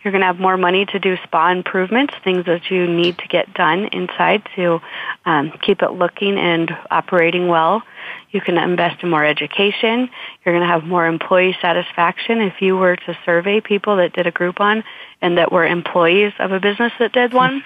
You're 0.03 0.13
going 0.13 0.21
to 0.21 0.27
have 0.27 0.41
more 0.41 0.57
money 0.57 0.87
to 0.87 0.99
do 0.99 1.17
spa 1.25 1.51
improvements, 1.51 2.15
things 2.25 2.47
that 2.47 2.71
you 2.71 2.87
need 2.87 3.19
to 3.19 3.29
get 3.29 3.53
done 3.55 3.87
inside 3.93 4.43
to 4.57 4.81
um, 5.27 5.53
keep 5.63 5.83
it 5.83 5.93
looking 5.93 6.39
and 6.39 6.71
operating 6.91 7.49
well. 7.49 7.83
You 8.31 8.41
can 8.41 8.57
invest 8.57 9.03
in 9.03 9.11
more 9.11 9.25
education. 9.25 10.09
You're 10.45 10.55
going 10.55 10.67
to 10.67 10.73
have 10.73 10.85
more 10.85 11.07
employee 11.07 11.57
satisfaction. 11.61 12.41
If 12.41 12.63
you 12.63 12.77
were 12.77 12.97
to 12.97 13.19
survey 13.25 13.61
people 13.61 13.97
that 13.97 14.13
did 14.13 14.27
a 14.27 14.33
Groupon 14.33 14.85
and 15.21 15.37
that 15.37 15.53
were 15.53 15.67
employees 15.67 16.33
of 16.39 16.53
a 16.53 16.61
business 16.61 16.93
that 16.99 17.13
did 17.13 17.33
one, 17.33 17.65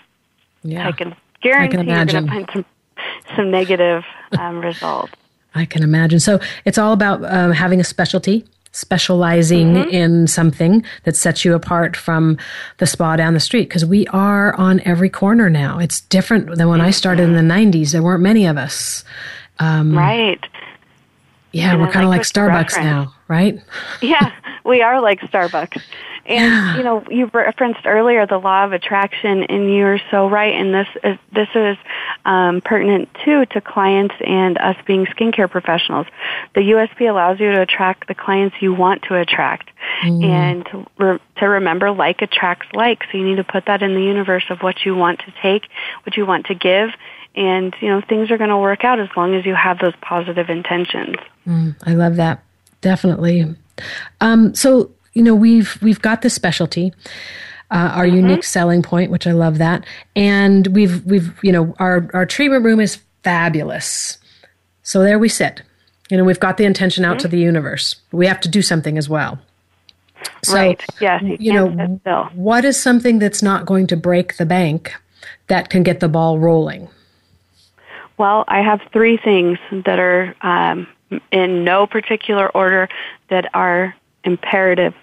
yeah. 0.62 0.88
I 0.88 0.92
can 0.92 1.14
guarantee 1.42 1.76
I 1.76 1.84
can 1.84 1.88
you're 1.88 2.06
going 2.06 2.26
to 2.26 2.30
find 2.30 2.50
some, 2.52 2.64
some 3.36 3.50
negative 3.50 4.04
um, 4.38 4.60
results. 4.60 5.12
I 5.54 5.66
can 5.66 5.82
imagine. 5.82 6.18
So 6.18 6.40
it's 6.64 6.78
all 6.78 6.92
about 6.92 7.24
um, 7.24 7.52
having 7.52 7.80
a 7.80 7.84
specialty 7.84 8.44
specializing 8.74 9.74
mm-hmm. 9.74 9.88
in 9.90 10.26
something 10.26 10.84
that 11.04 11.14
sets 11.14 11.44
you 11.44 11.54
apart 11.54 11.96
from 11.96 12.36
the 12.78 12.86
spa 12.86 13.14
down 13.14 13.32
the 13.32 13.40
street 13.40 13.68
because 13.68 13.84
we 13.84 14.06
are 14.08 14.54
on 14.56 14.80
every 14.80 15.08
corner 15.08 15.48
now. 15.48 15.78
It's 15.78 16.00
different 16.00 16.56
than 16.56 16.68
when 16.68 16.80
I 16.80 16.90
started 16.90 17.22
in 17.22 17.34
the 17.34 17.54
90s. 17.54 17.92
There 17.92 18.02
weren't 18.02 18.22
many 18.22 18.46
of 18.46 18.56
us. 18.56 19.04
Um, 19.60 19.96
right. 19.96 20.44
Yeah, 21.52 21.72
and 21.72 21.80
we're 21.80 21.92
kind 21.92 22.04
of 22.04 22.10
like, 22.10 22.20
like 22.20 22.26
Starbucks 22.26 22.82
now, 22.82 23.14
right? 23.28 23.60
yeah, 24.02 24.32
we 24.64 24.82
are 24.82 25.00
like 25.00 25.20
Starbucks. 25.20 25.80
And 26.26 26.78
you 26.78 26.82
know, 26.82 27.04
you 27.10 27.30
referenced 27.32 27.80
earlier 27.84 28.26
the 28.26 28.38
law 28.38 28.64
of 28.64 28.72
attraction, 28.72 29.44
and 29.44 29.72
you're 29.74 29.98
so 30.10 30.28
right. 30.28 30.54
And 30.54 30.72
this 30.72 30.88
is 31.02 31.18
this 31.32 31.48
is 31.54 31.76
um, 32.24 32.60
pertinent 32.62 33.08
too 33.24 33.44
to 33.46 33.60
clients 33.60 34.14
and 34.24 34.56
us 34.58 34.76
being 34.86 35.06
skincare 35.06 35.50
professionals. 35.50 36.06
The 36.54 36.62
USP 36.62 37.10
allows 37.10 37.40
you 37.40 37.52
to 37.52 37.60
attract 37.60 38.08
the 38.08 38.14
clients 38.14 38.56
you 38.60 38.72
want 38.72 39.02
to 39.04 39.16
attract, 39.16 39.70
mm. 40.02 40.24
and 40.24 40.64
to, 40.66 40.86
re- 40.98 41.18
to 41.36 41.46
remember, 41.46 41.90
like 41.90 42.22
attracts 42.22 42.68
like. 42.72 43.02
So 43.10 43.18
you 43.18 43.24
need 43.24 43.36
to 43.36 43.44
put 43.44 43.66
that 43.66 43.82
in 43.82 43.94
the 43.94 44.02
universe 44.02 44.44
of 44.48 44.60
what 44.60 44.84
you 44.84 44.94
want 44.94 45.20
to 45.20 45.34
take, 45.42 45.68
what 46.04 46.16
you 46.16 46.24
want 46.24 46.46
to 46.46 46.54
give, 46.54 46.88
and 47.34 47.74
you 47.80 47.88
know 47.88 48.00
things 48.00 48.30
are 48.30 48.38
going 48.38 48.50
to 48.50 48.58
work 48.58 48.84
out 48.84 48.98
as 48.98 49.08
long 49.16 49.34
as 49.34 49.44
you 49.44 49.54
have 49.54 49.78
those 49.78 49.94
positive 50.00 50.48
intentions. 50.48 51.16
Mm, 51.46 51.76
I 51.84 51.94
love 51.94 52.16
that. 52.16 52.42
Definitely. 52.80 53.56
Um, 54.20 54.54
so 54.54 54.90
you 55.14 55.22
know 55.22 55.34
we've 55.34 55.78
we've 55.82 56.02
got 56.02 56.22
the 56.22 56.30
specialty. 56.30 56.92
Uh, 57.70 57.90
our 57.94 58.04
mm-hmm. 58.04 58.16
unique 58.16 58.44
selling 58.44 58.82
point, 58.82 59.10
which 59.10 59.26
I 59.26 59.32
love 59.32 59.58
that, 59.58 59.84
and 60.14 60.66
we've 60.68 61.04
we've 61.06 61.32
you 61.42 61.50
know 61.50 61.74
our 61.78 62.08
our 62.12 62.26
treatment 62.26 62.64
room 62.64 62.78
is 62.78 62.98
fabulous. 63.22 64.18
So 64.82 65.02
there 65.02 65.18
we 65.18 65.28
sit. 65.28 65.62
You 66.10 66.18
know 66.18 66.24
we've 66.24 66.38
got 66.38 66.58
the 66.58 66.64
intention 66.64 67.04
out 67.04 67.16
mm-hmm. 67.16 67.22
to 67.22 67.28
the 67.28 67.38
universe. 67.38 67.96
We 68.12 68.26
have 68.26 68.40
to 68.42 68.48
do 68.48 68.60
something 68.62 68.98
as 68.98 69.08
well. 69.08 69.40
So, 70.42 70.54
right. 70.54 70.84
Yes. 71.00 71.22
You, 71.22 71.36
you 71.40 71.52
know, 71.52 72.30
what 72.34 72.64
is 72.64 72.80
something 72.80 73.18
that's 73.18 73.42
not 73.42 73.66
going 73.66 73.86
to 73.88 73.96
break 73.96 74.36
the 74.36 74.46
bank 74.46 74.94
that 75.48 75.70
can 75.70 75.82
get 75.82 76.00
the 76.00 76.08
ball 76.08 76.38
rolling? 76.38 76.88
Well, 78.16 78.44
I 78.48 78.60
have 78.60 78.80
three 78.92 79.16
things 79.16 79.58
that 79.70 79.98
are 79.98 80.34
um, 80.42 80.86
in 81.32 81.64
no 81.64 81.86
particular 81.86 82.48
order 82.50 82.88
that 83.28 83.50
are 83.54 83.94
imperative 84.24 84.94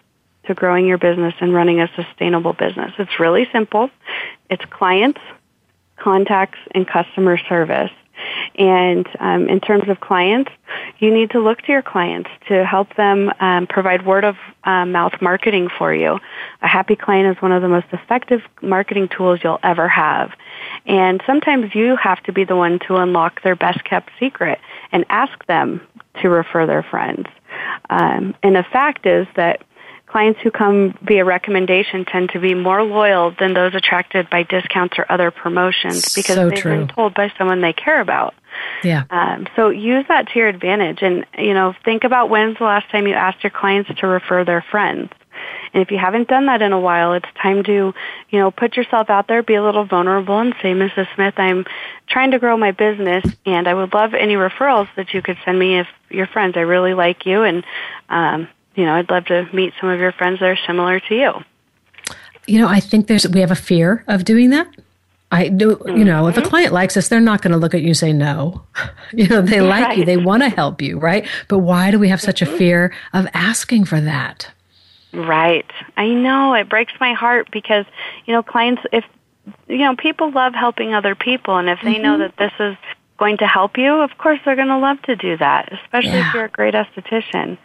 to 0.52 0.60
growing 0.60 0.86
your 0.86 0.98
business 0.98 1.34
and 1.40 1.54
running 1.54 1.80
a 1.80 1.90
sustainable 1.96 2.54
business. 2.54 2.92
It's 3.00 3.20
really 3.20 3.48
simple. 3.52 3.90
It's 4.50 4.64
clients, 4.66 5.20
contacts, 5.98 6.60
and 6.72 6.88
customer 6.88 7.38
service. 7.38 7.92
And 8.56 9.08
um, 9.20 9.48
in 9.50 9.60
terms 9.60 9.90
of 9.90 10.00
clients, 10.00 10.52
you 11.00 11.12
need 11.12 11.32
to 11.32 11.40
look 11.40 11.62
to 11.64 11.72
your 11.72 11.82
clients 11.82 12.30
to 12.50 12.66
help 12.66 12.96
them 12.96 13.32
um, 13.40 13.66
provide 13.68 14.06
word 14.06 14.24
of 14.24 14.36
uh, 14.64 14.86
mouth 14.86 15.14
marketing 15.22 15.70
for 15.78 15.94
you. 15.94 16.20
A 16.62 16.68
happy 16.68 16.96
client 16.96 17.36
is 17.36 17.42
one 17.42 17.52
of 17.52 17.62
the 17.62 17.68
most 17.68 17.88
effective 17.92 18.42
marketing 18.62 19.08
tools 19.08 19.40
you'll 19.44 19.60
ever 19.64 19.88
have. 19.88 20.32
And 20.86 21.22
sometimes 21.26 21.74
you 21.74 21.96
have 21.96 22.22
to 22.24 22.34
be 22.34 22.44
the 22.44 22.56
one 22.56 22.80
to 22.88 22.98
unlock 22.98 23.42
their 23.42 23.56
best 23.56 23.84
kept 23.84 24.12
secret 24.20 24.60
and 24.92 25.06
ask 25.10 25.46
them 25.48 25.82
to 26.22 26.30
refer 26.30 26.68
their 26.68 26.84
friends. 26.84 27.28
Um, 27.90 28.36
and 28.44 28.56
the 28.56 28.66
fact 28.72 29.06
is 29.06 29.28
that 29.36 29.64
clients 30.12 30.40
who 30.42 30.52
come 30.52 30.98
via 31.02 31.24
recommendation 31.24 32.06
tend 32.06 32.30
to 32.30 32.40
be 32.40 32.54
more 32.54 32.84
loyal 32.84 33.34
than 33.40 33.54
those 33.54 33.74
attracted 33.74 34.30
by 34.30 34.44
discounts 34.44 35.00
or 35.00 35.06
other 35.10 35.32
promotions 35.32 36.14
because 36.14 36.36
so 36.36 36.50
they've 36.50 36.60
true. 36.60 36.78
been 36.80 36.88
told 36.88 37.14
by 37.14 37.32
someone 37.38 37.62
they 37.62 37.74
care 37.74 38.02
about. 38.02 38.36
Yeah. 38.84 39.04
Um, 39.10 39.48
so 39.56 39.70
use 39.70 40.06
that 40.10 40.28
to 40.30 40.40
your 40.40 40.50
advantage, 40.50 41.02
and 41.02 41.26
you 41.38 41.54
know, 41.54 41.74
think 41.86 42.04
about 42.04 42.30
when's 42.30 42.58
the 42.58 42.66
last 42.66 42.90
time 42.92 43.08
you 43.08 43.14
asked 43.14 43.44
your 43.44 43.52
clients 43.52 43.90
to 44.00 44.08
refer 44.08 44.44
their 44.44 44.64
friends. 44.70 45.12
And 45.74 45.82
if 45.82 45.92
you 45.92 45.98
haven't 45.98 46.28
done 46.28 46.48
that 46.48 46.62
in 46.62 46.74
a 46.74 46.80
while, 46.80 47.14
it's 47.14 47.28
time 47.42 47.64
to, 47.64 47.94
you 48.30 48.40
know, 48.40 48.52
put 48.52 48.76
yourself 48.76 49.10
out 49.10 49.28
there, 49.28 49.42
be 49.42 49.56
a 49.56 49.64
little 49.64 49.86
vulnerable 49.86 50.38
and 50.38 50.54
say, 50.62 50.74
Mrs. 50.74 51.08
Smith, 51.16 51.36
I'm 51.38 51.66
trying 52.08 52.32
to 52.32 52.40
grow 52.40 52.58
my 52.58 52.72
business 52.72 53.26
and 53.46 53.68
I 53.68 53.74
would 53.74 53.94
love 53.94 54.14
any 54.14 54.36
referrals 54.36 54.90
that 54.98 55.14
you 55.14 55.22
could 55.22 55.38
send 55.46 55.58
me 55.58 55.80
if 55.80 55.88
your 56.10 56.28
friends. 56.28 56.58
I 56.58 56.62
really 56.62 56.94
like 56.94 57.26
you 57.26 57.44
and, 57.44 57.64
um, 58.10 58.50
you 58.76 58.86
know, 58.86 58.94
I'd 58.96 59.10
love 59.10 59.26
to 59.26 59.48
meet 59.54 59.74
some 59.80 59.90
of 59.90 60.00
your 60.00 60.12
friends 60.12 60.40
that 60.40 60.46
are 60.46 60.60
similar 60.68 61.00
to 61.00 61.16
you. 61.16 61.34
You 62.48 62.60
know, 62.60 62.68
I 62.68 62.80
think 62.80 63.08
there's 63.08 63.28
we 63.28 63.42
have 63.42 63.52
a 63.52 63.56
fear 63.56 64.04
of 64.08 64.26
doing 64.26 64.50
that. 64.52 64.68
I 65.32 65.48
do, 65.48 65.82
you 65.86 66.04
know, 66.04 66.28
if 66.28 66.36
a 66.36 66.42
mm-hmm. 66.42 66.50
client 66.50 66.74
likes 66.74 66.98
us, 66.98 67.08
they're 67.08 67.22
not 67.22 67.42
going 67.42 67.54
to 67.54 67.58
look 67.58 67.74
at 67.74 67.82
you 67.82 67.88
and 67.88 67.98
say 67.98 68.14
no. 68.14 68.64
You 69.14 69.28
know, 69.28 69.42
they 69.42 69.60
like 69.60 69.84
right. 69.84 69.98
you, 69.98 70.06
they 70.06 70.16
want 70.16 70.42
to 70.42 70.48
help 70.48 70.82
you, 70.82 70.98
right? 70.98 71.28
But 71.50 71.60
why 71.60 71.92
do 71.92 72.00
we 72.00 72.08
have 72.08 72.22
such 72.22 72.42
a 72.42 72.46
mm-hmm. 72.46 72.58
fear 72.58 72.94
of 73.12 73.28
asking 73.34 73.84
for 73.84 74.00
that? 74.00 74.50
Right. 75.14 75.70
I 75.98 76.08
know 76.08 76.54
it 76.54 76.70
breaks 76.70 76.94
my 76.98 77.12
heart 77.12 77.50
because, 77.52 77.86
you 78.26 78.34
know, 78.34 78.42
clients 78.42 78.82
if 78.94 79.04
you 79.68 79.80
know, 79.80 79.96
people 79.98 80.32
love 80.32 80.54
helping 80.54 80.94
other 80.94 81.14
people 81.14 81.58
and 81.58 81.70
if 81.70 81.80
they 81.84 81.96
mm-hmm. 81.96 82.04
know 82.04 82.18
that 82.20 82.38
this 82.38 82.54
is 82.60 82.78
going 83.22 83.38
to 83.38 83.48
help 83.48 83.78
you, 83.78 84.02
of 84.02 84.18
course 84.18 84.40
they're 84.44 84.56
going 84.56 84.74
to 84.76 84.80
love 84.80 85.00
to 85.04 85.16
do 85.16 85.38
that, 85.38 85.72
especially 85.72 86.18
yeah. 86.18 86.28
if 86.28 86.34
you're 86.34 86.46
a 86.46 86.50
great 86.50 86.74
esthetician. 86.74 87.58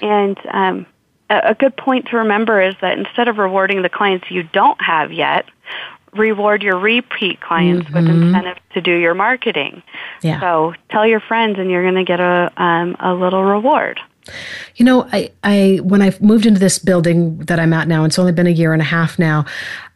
And 0.00 0.38
um, 0.52 0.86
a, 1.28 1.50
a 1.50 1.54
good 1.54 1.76
point 1.76 2.06
to 2.10 2.18
remember 2.18 2.62
is 2.62 2.74
that 2.80 2.96
instead 2.96 3.26
of 3.26 3.38
rewarding 3.38 3.82
the 3.82 3.88
clients 3.88 4.30
you 4.30 4.44
don't 4.44 4.80
have 4.80 5.12
yet, 5.12 5.46
reward 6.12 6.62
your 6.62 6.78
repeat 6.78 7.40
clients 7.40 7.86
mm-hmm. 7.88 7.94
with 7.96 8.06
incentives 8.06 8.60
to 8.74 8.80
do 8.80 8.94
your 8.94 9.14
marketing. 9.14 9.82
Yeah. 10.22 10.40
So 10.40 10.74
tell 10.90 11.06
your 11.06 11.20
friends, 11.20 11.58
and 11.58 11.70
you're 11.70 11.82
going 11.82 11.96
to 11.96 12.04
get 12.04 12.20
a 12.20 12.52
um, 12.56 12.96
a 13.00 13.14
little 13.14 13.42
reward. 13.42 13.98
You 14.76 14.84
know, 14.84 15.08
I, 15.12 15.32
I 15.42 15.80
when 15.82 16.02
I 16.02 16.16
moved 16.20 16.46
into 16.46 16.60
this 16.60 16.78
building 16.78 17.38
that 17.46 17.58
I'm 17.58 17.72
at 17.72 17.88
now, 17.88 18.04
it's 18.04 18.18
only 18.18 18.32
been 18.32 18.46
a 18.46 18.56
year 18.60 18.72
and 18.72 18.80
a 18.80 18.90
half 18.96 19.18
now. 19.18 19.44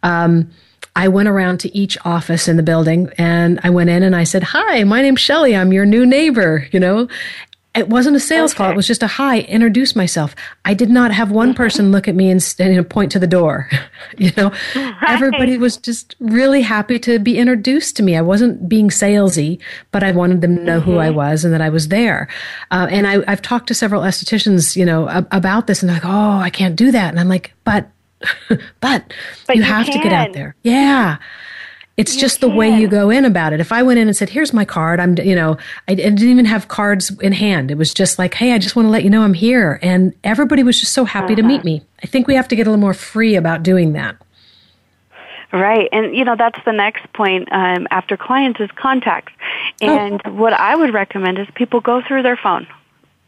Um, 0.03 0.51
I 0.99 1.07
went 1.07 1.29
around 1.29 1.61
to 1.61 1.75
each 1.75 1.97
office 2.05 2.49
in 2.49 2.57
the 2.57 2.63
building 2.65 3.09
and 3.17 3.61
I 3.63 3.71
went 3.71 3.89
in 3.89 4.03
and 4.03 4.17
I 4.17 4.25
said, 4.25 4.43
Hi, 4.43 4.83
my 4.83 5.01
name's 5.01 5.21
Shelley. 5.21 5.55
I'm 5.55 5.73
your 5.73 5.87
new 5.87 6.05
neighbor, 6.05 6.67
you 6.73 6.81
know? 6.81 7.07
It 7.73 7.89
wasn't 7.89 8.17
a 8.17 8.21
sales 8.21 8.51
okay. 8.51 8.57
call. 8.57 8.73
It 8.73 8.77
was 8.77 8.89
just 8.89 9.05
a 9.05 9.07
hi, 9.07 9.39
introduce 9.43 9.95
myself. 9.95 10.35
I 10.65 10.75
did 10.75 10.91
not 10.91 11.13
have 11.13 11.31
one 11.31 11.55
person 11.55 11.93
look 11.93 12.09
at 12.09 12.17
me 12.17 12.31
and, 12.31 12.45
and 12.59 12.91
point 12.91 13.13
to 13.13 13.21
the 13.21 13.29
door. 13.29 13.71
you 14.19 14.33
know, 14.37 14.51
right. 14.75 14.97
everybody 15.07 15.57
was 15.57 15.77
just 15.77 16.17
really 16.19 16.63
happy 16.63 16.99
to 16.99 17.21
be 17.21 17.39
introduced 17.39 17.97
to 17.99 18.03
me. 18.03 18.17
I 18.17 18.23
wasn't 18.23 18.69
being 18.69 18.89
salesy, 18.89 19.61
but 19.93 20.03
I 20.03 20.11
wanted 20.11 20.41
them 20.41 20.57
to 20.57 20.63
know 20.65 20.81
mm-hmm. 20.81 20.91
who 20.91 20.99
I 20.99 21.09
mm-hmm. 21.09 21.17
was 21.17 21.45
and 21.45 21.55
that 21.55 21.61
I 21.61 21.69
was 21.69 21.87
there. 21.89 22.27
Uh, 22.73 22.89
and 22.91 23.07
I, 23.07 23.31
have 23.31 23.43
talked 23.43 23.69
to 23.69 23.75
several 23.75 24.03
estheticians, 24.03 24.75
you 24.75 24.85
know, 24.85 25.07
about 25.31 25.69
this 25.69 25.81
and 25.81 25.89
they're 25.89 25.97
like, 25.97 26.07
oh, 26.07 26.39
I 26.39 26.51
can't 26.51 26.75
do 26.75 26.91
that. 26.91 27.11
And 27.11 27.21
I'm 27.21 27.29
like, 27.29 27.55
but 27.63 27.89
but, 28.81 29.13
but 29.47 29.57
you, 29.57 29.63
you 29.63 29.63
have 29.63 29.87
can. 29.87 29.97
to 29.97 30.03
get 30.03 30.13
out 30.13 30.33
there. 30.33 30.55
Yeah. 30.63 31.19
It's 31.99 32.15
you 32.15 32.21
just 32.21 32.41
can. 32.41 32.51
the 32.51 32.55
way 32.55 32.71
you 32.71 32.87
go 32.87 33.11
in 33.11 33.25
about 33.25 33.53
it. 33.53 33.59
If 33.61 33.73
I 33.73 33.83
went 33.83 33.99
in 33.99 34.07
and 34.07 34.17
said, 34.17 34.29
"Here's 34.29 34.53
my 34.53 34.65
card," 34.65 35.01
I'm, 35.01 35.19
you 35.19 35.35
know, 35.35 35.59
I, 35.89 35.93
I 35.93 35.95
didn't 35.95 36.29
even 36.29 36.45
have 36.45 36.69
cards 36.69 37.11
in 37.19 37.33
hand. 37.33 37.73
It 37.73 37.77
was 37.77 37.93
just 37.93 38.21
like, 38.21 38.35
"Hey, 38.35 38.53
I 38.53 38.59
just 38.59 38.77
want 38.77 38.87
to 38.87 38.91
let 38.91 39.03
you 39.03 39.11
know 39.11 39.23
I'm 39.23 39.35
here," 39.35 39.81
and 39.83 40.15
everybody 40.23 40.63
was 40.63 40.79
just 40.79 40.93
so 40.93 41.05
happy 41.05 41.33
uh-huh. 41.33 41.43
to 41.43 41.43
meet 41.43 41.65
me. 41.65 41.83
I 42.01 42.07
think 42.07 42.29
we 42.29 42.37
have 42.37 42.47
to 42.49 42.57
get 42.57 42.69
a 42.69 42.71
little 42.71 42.81
more 42.81 42.95
free 42.95 43.35
about 43.35 43.65
doing 43.65 43.95
that. 43.95 44.17
Right, 45.53 45.89
and 45.91 46.15
you 46.15 46.25
know 46.25 46.37
that's 46.37 46.63
the 46.65 46.73
next 46.73 47.13
point 47.15 47.49
um, 47.51 47.89
after 47.91 48.17
clients 48.17 48.61
is 48.61 48.71
contacts. 48.77 49.33
Oh. 49.83 49.99
And 49.99 50.23
oh. 50.25 50.35
what 50.35 50.53
I 50.53 50.77
would 50.77 50.95
recommend 50.95 51.39
is 51.39 51.49
people 51.57 51.81
go 51.81 52.01
through 52.01 52.23
their 52.23 52.37
phone, 52.37 52.69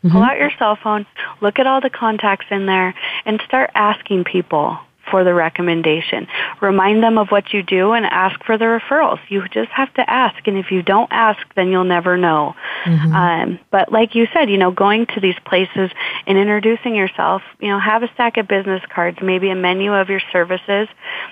mm-hmm. 0.03 0.11
pull 0.11 0.23
out 0.23 0.39
your 0.39 0.51
cell 0.59 0.77
phone, 0.83 1.07
look 1.41 1.59
at 1.59 1.67
all 1.67 1.81
the 1.81 1.91
contacts 1.91 2.47
in 2.51 2.67
there, 2.67 2.95
and 3.25 3.41
start 3.47 3.71
asking 3.75 4.25
people 4.25 4.79
for 5.11 5.25
the 5.25 5.35
recommendation. 5.35 6.27
Remind 6.61 7.03
them 7.03 7.19
of 7.19 7.29
what 7.29 7.53
you 7.53 7.63
do 7.63 7.93
and 7.93 8.07
ask 8.07 8.43
for 8.45 8.57
the 8.57 8.65
referrals. 8.65 9.19
You 9.29 9.47
just 9.49 9.71
have 9.71 9.93
to 9.95 10.09
ask, 10.09 10.47
and 10.47 10.57
if 10.57 10.71
you 10.71 10.83
don't 10.83 11.09
ask, 11.11 11.41
then 11.55 11.69
you'll 11.69 11.85
never 11.85 12.17
know. 12.17 12.55
Mm-hmm. 12.85 13.13
Um, 13.13 13.59
but 13.71 13.93
like 13.93 14.15
you 14.15 14.27
said, 14.33 14.49
you 14.49 14.59
know, 14.59 14.71
going 14.71 15.07
to 15.07 15.21
these 15.21 15.35
places 15.45 15.91
and 16.27 16.39
introducing 16.39 16.95
yourself, 16.95 17.43
you 17.59 17.69
know, 17.69 17.79
have 17.79 18.03
a 18.03 18.13
stack 18.15 18.37
of 18.37 18.47
business 18.47 18.83
cards, 18.89 19.19
maybe 19.21 19.51
a 19.51 19.57
menu 19.57 19.93
of 19.93 20.09
your 20.09 20.23
services. 20.33 20.89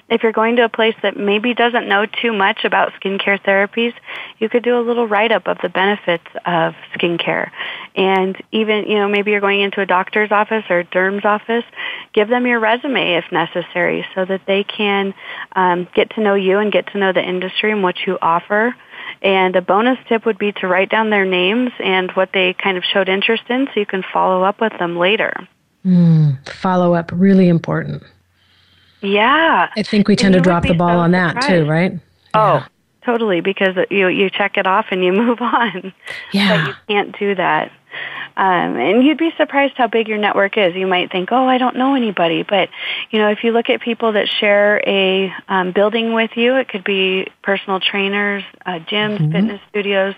If 0.08 0.22
you're 0.22 0.32
going 0.32 0.56
to 0.56 0.64
a 0.64 0.68
place 0.68 0.96
that 1.02 1.16
maybe 1.16 1.54
doesn't 1.54 1.88
know 1.88 2.06
too 2.06 2.32
much 2.32 2.64
about 2.64 2.92
skincare 2.94 3.40
therapies, 3.42 3.94
you 4.38 4.48
could 4.48 4.64
do 4.64 4.78
a 4.78 4.82
little 4.82 5.06
write 5.06 5.32
up 5.32 5.46
of 5.46 5.58
the 5.62 5.68
benefits 5.68 6.26
of 6.44 6.74
skincare. 6.94 7.50
And 7.98 8.40
even, 8.52 8.86
you 8.86 8.94
know, 8.94 9.08
maybe 9.08 9.32
you're 9.32 9.40
going 9.40 9.60
into 9.60 9.80
a 9.80 9.86
doctor's 9.86 10.30
office 10.30 10.62
or 10.70 10.78
a 10.78 10.84
derm's 10.84 11.24
office, 11.24 11.64
give 12.12 12.28
them 12.28 12.46
your 12.46 12.60
resume 12.60 13.14
if 13.14 13.24
necessary 13.32 14.06
so 14.14 14.24
that 14.24 14.42
they 14.46 14.62
can 14.62 15.14
um, 15.56 15.88
get 15.96 16.10
to 16.10 16.20
know 16.20 16.36
you 16.36 16.58
and 16.58 16.70
get 16.70 16.86
to 16.92 16.98
know 16.98 17.12
the 17.12 17.22
industry 17.22 17.72
and 17.72 17.82
what 17.82 17.96
you 18.06 18.16
offer. 18.22 18.72
And 19.20 19.56
a 19.56 19.60
bonus 19.60 19.98
tip 20.08 20.24
would 20.26 20.38
be 20.38 20.52
to 20.52 20.68
write 20.68 20.90
down 20.90 21.10
their 21.10 21.24
names 21.24 21.72
and 21.80 22.12
what 22.12 22.30
they 22.32 22.52
kind 22.54 22.78
of 22.78 22.84
showed 22.84 23.08
interest 23.08 23.42
in 23.48 23.66
so 23.66 23.80
you 23.80 23.86
can 23.86 24.04
follow 24.12 24.44
up 24.44 24.60
with 24.60 24.78
them 24.78 24.96
later. 24.96 25.32
Mm, 25.84 26.48
follow 26.48 26.94
up, 26.94 27.10
really 27.12 27.48
important. 27.48 28.04
Yeah. 29.00 29.70
I 29.76 29.82
think 29.82 30.06
we 30.06 30.14
tend 30.14 30.34
to 30.34 30.40
drop 30.40 30.62
the 30.62 30.74
ball 30.74 30.88
so 30.88 30.98
on 30.98 31.10
that 31.12 31.42
surprised. 31.42 31.48
too, 31.48 31.66
right? 31.68 31.98
Oh, 32.34 32.54
yeah. 32.54 32.66
totally, 33.04 33.40
because 33.40 33.76
you 33.90 34.06
you 34.06 34.30
check 34.30 34.56
it 34.56 34.68
off 34.68 34.86
and 34.92 35.02
you 35.04 35.12
move 35.24 35.40
on. 35.40 35.92
Yeah. 36.32 36.64
But 36.64 36.68
you 36.68 36.74
can't 36.86 37.18
do 37.18 37.34
that. 37.34 37.72
Um, 38.36 38.76
and 38.76 39.04
you'd 39.04 39.18
be 39.18 39.32
surprised 39.36 39.74
how 39.76 39.88
big 39.88 40.06
your 40.06 40.18
network 40.18 40.56
is. 40.56 40.74
You 40.76 40.86
might 40.86 41.10
think, 41.10 41.32
oh, 41.32 41.46
I 41.48 41.58
don't 41.58 41.76
know 41.76 41.94
anybody. 41.94 42.44
But, 42.44 42.68
you 43.10 43.18
know, 43.18 43.30
if 43.30 43.42
you 43.42 43.50
look 43.50 43.68
at 43.68 43.80
people 43.80 44.12
that 44.12 44.28
share 44.28 44.80
a 44.86 45.32
um, 45.48 45.72
building 45.72 46.12
with 46.12 46.30
you, 46.36 46.56
it 46.56 46.68
could 46.68 46.84
be 46.84 47.26
personal 47.42 47.80
trainers, 47.80 48.44
uh, 48.64 48.78
gyms, 48.78 49.18
mm-hmm. 49.18 49.32
fitness 49.32 49.60
studios, 49.70 50.14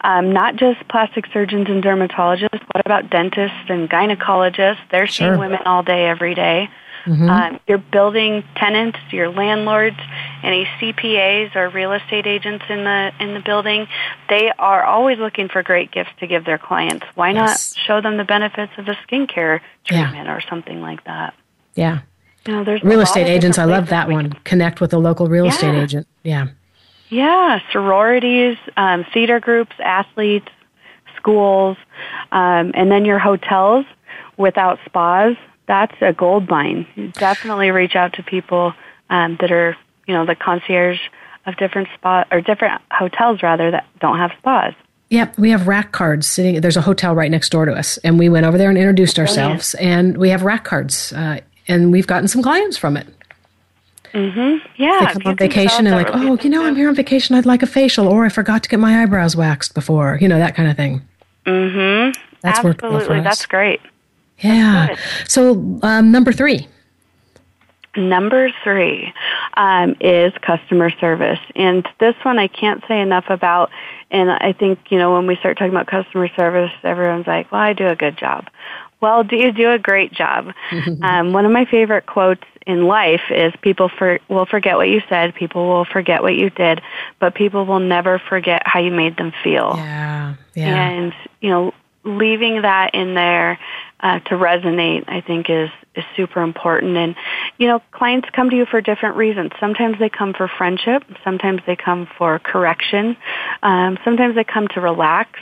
um, 0.00 0.32
not 0.32 0.56
just 0.56 0.86
plastic 0.88 1.26
surgeons 1.32 1.68
and 1.68 1.84
dermatologists. 1.84 2.62
What 2.72 2.84
about 2.84 3.10
dentists 3.10 3.68
and 3.68 3.88
gynecologists? 3.88 4.80
They're 4.90 5.06
seeing 5.06 5.38
women 5.38 5.60
all 5.64 5.84
day, 5.84 6.06
every 6.06 6.34
day. 6.34 6.68
Mm-hmm. 7.06 7.28
Um, 7.28 7.60
your 7.66 7.78
building 7.78 8.44
tenants, 8.56 8.98
your 9.10 9.30
landlords, 9.30 9.96
any 10.42 10.66
CPAs 10.80 11.56
or 11.56 11.68
real 11.68 11.92
estate 11.92 12.26
agents 12.26 12.64
in 12.68 12.84
the 12.84 13.12
in 13.18 13.34
the 13.34 13.40
building, 13.40 13.88
they 14.28 14.52
are 14.58 14.84
always 14.84 15.18
looking 15.18 15.48
for 15.48 15.62
great 15.62 15.90
gifts 15.90 16.10
to 16.20 16.26
give 16.26 16.44
their 16.44 16.58
clients. 16.58 17.04
Why 17.14 17.30
yes. 17.30 17.74
not 17.74 17.84
show 17.86 18.00
them 18.00 18.16
the 18.18 18.24
benefits 18.24 18.72
of 18.78 18.86
a 18.88 18.96
skincare 19.06 19.60
treatment 19.84 20.26
yeah. 20.26 20.34
or 20.34 20.40
something 20.48 20.80
like 20.80 21.04
that? 21.04 21.34
Yeah. 21.74 22.00
You 22.46 22.54
know, 22.54 22.64
there's 22.64 22.82
real 22.82 23.00
estate 23.00 23.28
agents. 23.28 23.58
I 23.58 23.64
love 23.64 23.88
that 23.88 24.08
one. 24.08 24.32
Connect 24.44 24.80
with 24.80 24.92
a 24.92 24.98
local 24.98 25.28
real 25.28 25.44
yeah. 25.44 25.52
estate 25.52 25.74
agent. 25.74 26.06
Yeah. 26.22 26.48
Yeah, 27.08 27.60
sororities, 27.72 28.56
um, 28.76 29.04
theater 29.12 29.38
groups, 29.38 29.72
athletes, 29.78 30.48
schools, 31.16 31.76
um, 32.32 32.72
and 32.74 32.90
then 32.90 33.04
your 33.04 33.18
hotels 33.18 33.84
without 34.38 34.78
spas 34.86 35.36
that's 35.72 35.96
a 36.02 36.12
gold 36.12 36.50
mine. 36.50 36.86
Definitely 37.14 37.70
reach 37.70 37.96
out 37.96 38.12
to 38.14 38.22
people 38.22 38.74
um, 39.08 39.38
that 39.40 39.50
are, 39.50 39.74
you 40.06 40.12
know, 40.12 40.26
the 40.26 40.34
concierge 40.34 41.00
of 41.46 41.56
different 41.56 41.88
spa 41.94 42.24
or 42.30 42.42
different 42.42 42.82
hotels 42.90 43.42
rather 43.42 43.70
that 43.70 43.86
don't 43.98 44.18
have 44.18 44.32
spas. 44.38 44.74
Yep, 45.08 45.38
we 45.38 45.48
have 45.48 45.66
rack 45.66 45.92
cards 45.92 46.26
sitting. 46.26 46.60
There's 46.60 46.76
a 46.76 46.82
hotel 46.82 47.14
right 47.14 47.30
next 47.30 47.48
door 47.48 47.64
to 47.64 47.72
us, 47.72 47.96
and 47.98 48.18
we 48.18 48.28
went 48.28 48.44
over 48.44 48.58
there 48.58 48.68
and 48.68 48.76
introduced 48.76 49.18
ourselves. 49.18 49.74
And 49.76 50.18
we 50.18 50.28
have 50.28 50.42
rack 50.42 50.64
cards, 50.64 51.14
uh, 51.14 51.40
and 51.68 51.90
we've 51.90 52.06
gotten 52.06 52.28
some 52.28 52.42
clients 52.42 52.76
from 52.76 52.98
it. 52.98 53.06
Mm-hmm. 54.12 54.66
Yeah. 54.76 55.06
They 55.06 55.20
come 55.20 55.22
on 55.24 55.36
vacation 55.36 55.86
and 55.86 55.96
like, 55.96 56.08
oh, 56.12 56.38
you 56.42 56.50
know, 56.50 56.64
I'm 56.66 56.76
here 56.76 56.88
on 56.88 56.94
vacation. 56.94 57.34
I'd 57.34 57.46
like 57.46 57.62
a 57.62 57.66
facial, 57.66 58.08
or 58.08 58.26
I 58.26 58.28
forgot 58.28 58.62
to 58.64 58.68
get 58.68 58.78
my 58.78 59.02
eyebrows 59.02 59.36
waxed 59.36 59.72
before. 59.72 60.18
You 60.20 60.28
know 60.28 60.38
that 60.38 60.54
kind 60.54 60.70
of 60.70 60.76
thing. 60.76 61.00
Mm-hmm. 61.46 62.20
That's 62.42 62.58
Absolutely. 62.58 63.08
Well 63.08 63.22
That's 63.22 63.46
great. 63.46 63.80
Yeah. 64.42 64.96
So, 65.28 65.78
um, 65.82 66.12
number 66.12 66.32
three. 66.32 66.66
Number 67.94 68.50
three 68.64 69.12
um, 69.54 69.96
is 70.00 70.32
customer 70.40 70.90
service. 70.90 71.40
And 71.54 71.86
this 72.00 72.14
one 72.22 72.38
I 72.38 72.48
can't 72.48 72.82
say 72.88 73.00
enough 73.00 73.26
about. 73.28 73.70
And 74.10 74.30
I 74.30 74.52
think, 74.52 74.78
you 74.90 74.98
know, 74.98 75.12
when 75.12 75.26
we 75.26 75.36
start 75.36 75.58
talking 75.58 75.72
about 75.72 75.86
customer 75.88 76.28
service, 76.28 76.70
everyone's 76.82 77.26
like, 77.26 77.52
well, 77.52 77.60
I 77.60 77.74
do 77.74 77.86
a 77.86 77.96
good 77.96 78.16
job. 78.16 78.48
Well, 79.00 79.24
do 79.24 79.36
you 79.36 79.52
do 79.52 79.72
a 79.72 79.78
great 79.78 80.12
job? 80.12 80.54
um, 81.02 81.32
one 81.32 81.44
of 81.44 81.52
my 81.52 81.66
favorite 81.66 82.06
quotes 82.06 82.44
in 82.66 82.86
life 82.86 83.30
is 83.30 83.52
people 83.60 83.90
for, 83.90 84.20
will 84.28 84.46
forget 84.46 84.76
what 84.76 84.88
you 84.88 85.02
said, 85.08 85.34
people 85.34 85.66
will 85.66 85.84
forget 85.84 86.22
what 86.22 86.34
you 86.34 86.48
did, 86.48 86.80
but 87.18 87.34
people 87.34 87.66
will 87.66 87.80
never 87.80 88.18
forget 88.18 88.62
how 88.64 88.80
you 88.80 88.92
made 88.92 89.16
them 89.16 89.32
feel. 89.42 89.72
Yeah. 89.76 90.34
yeah. 90.54 90.88
And, 90.88 91.14
you 91.40 91.50
know, 91.50 91.74
leaving 92.04 92.62
that 92.62 92.94
in 92.94 93.14
there 93.14 93.58
uh, 94.02 94.18
to 94.20 94.34
resonate, 94.34 95.04
I 95.08 95.20
think 95.20 95.48
is 95.48 95.70
is 95.94 96.04
super 96.16 96.42
important. 96.42 96.96
And 96.96 97.14
you 97.58 97.68
know, 97.68 97.80
clients 97.92 98.28
come 98.32 98.50
to 98.50 98.56
you 98.56 98.66
for 98.66 98.80
different 98.80 99.16
reasons. 99.16 99.52
Sometimes 99.60 99.98
they 99.98 100.08
come 100.08 100.32
for 100.34 100.48
friendship. 100.48 101.04
Sometimes 101.22 101.60
they 101.66 101.76
come 101.76 102.08
for 102.18 102.38
correction. 102.38 103.16
Um, 103.62 103.98
sometimes 104.04 104.34
they 104.34 104.44
come 104.44 104.68
to 104.68 104.80
relax. 104.80 105.38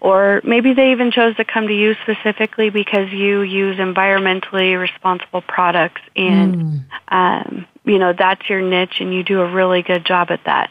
Or 0.00 0.40
maybe 0.44 0.72
they 0.72 0.92
even 0.92 1.10
chose 1.10 1.36
to 1.36 1.44
come 1.44 1.66
to 1.68 1.74
you 1.74 1.94
specifically 2.02 2.70
because 2.70 3.12
you 3.12 3.42
use 3.42 3.76
environmentally 3.76 4.80
responsible 4.80 5.42
products 5.42 6.00
and, 6.16 6.54
mm. 6.54 6.84
um, 7.08 7.66
you 7.84 7.98
know, 7.98 8.14
that's 8.18 8.48
your 8.48 8.62
niche 8.62 9.00
and 9.00 9.12
you 9.12 9.22
do 9.22 9.40
a 9.42 9.52
really 9.52 9.82
good 9.82 10.06
job 10.06 10.28
at 10.30 10.40
that. 10.46 10.70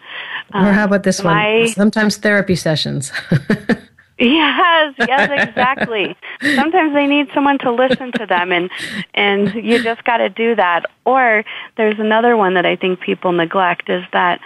Um, 0.52 0.66
or 0.66 0.74
how 0.74 0.86
about 0.86 1.04
this 1.04 1.24
my, 1.24 1.60
one? 1.60 1.68
Sometimes 1.68 2.18
therapy 2.18 2.56
sessions. 2.56 3.12
Yes, 4.20 4.96
yes, 5.00 5.48
exactly. 5.48 6.16
Sometimes 6.56 6.94
they 6.94 7.06
need 7.06 7.28
someone 7.34 7.60
to 7.60 7.72
listen 7.72 8.12
to 8.14 8.26
them 8.26 8.52
and 8.52 8.70
and 9.14 9.54
you 9.54 9.84
just 9.84 10.04
got 10.04 10.18
to 10.18 10.30
do 10.30 10.56
that. 10.56 10.86
Or 11.06 11.44
there's 11.76 12.00
another 12.00 12.36
one 12.36 12.56
that 12.56 12.66
I 12.66 12.76
think 12.76 13.00
people 13.00 13.32
neglect 13.32 13.90
is 13.90 14.04
that 14.14 14.42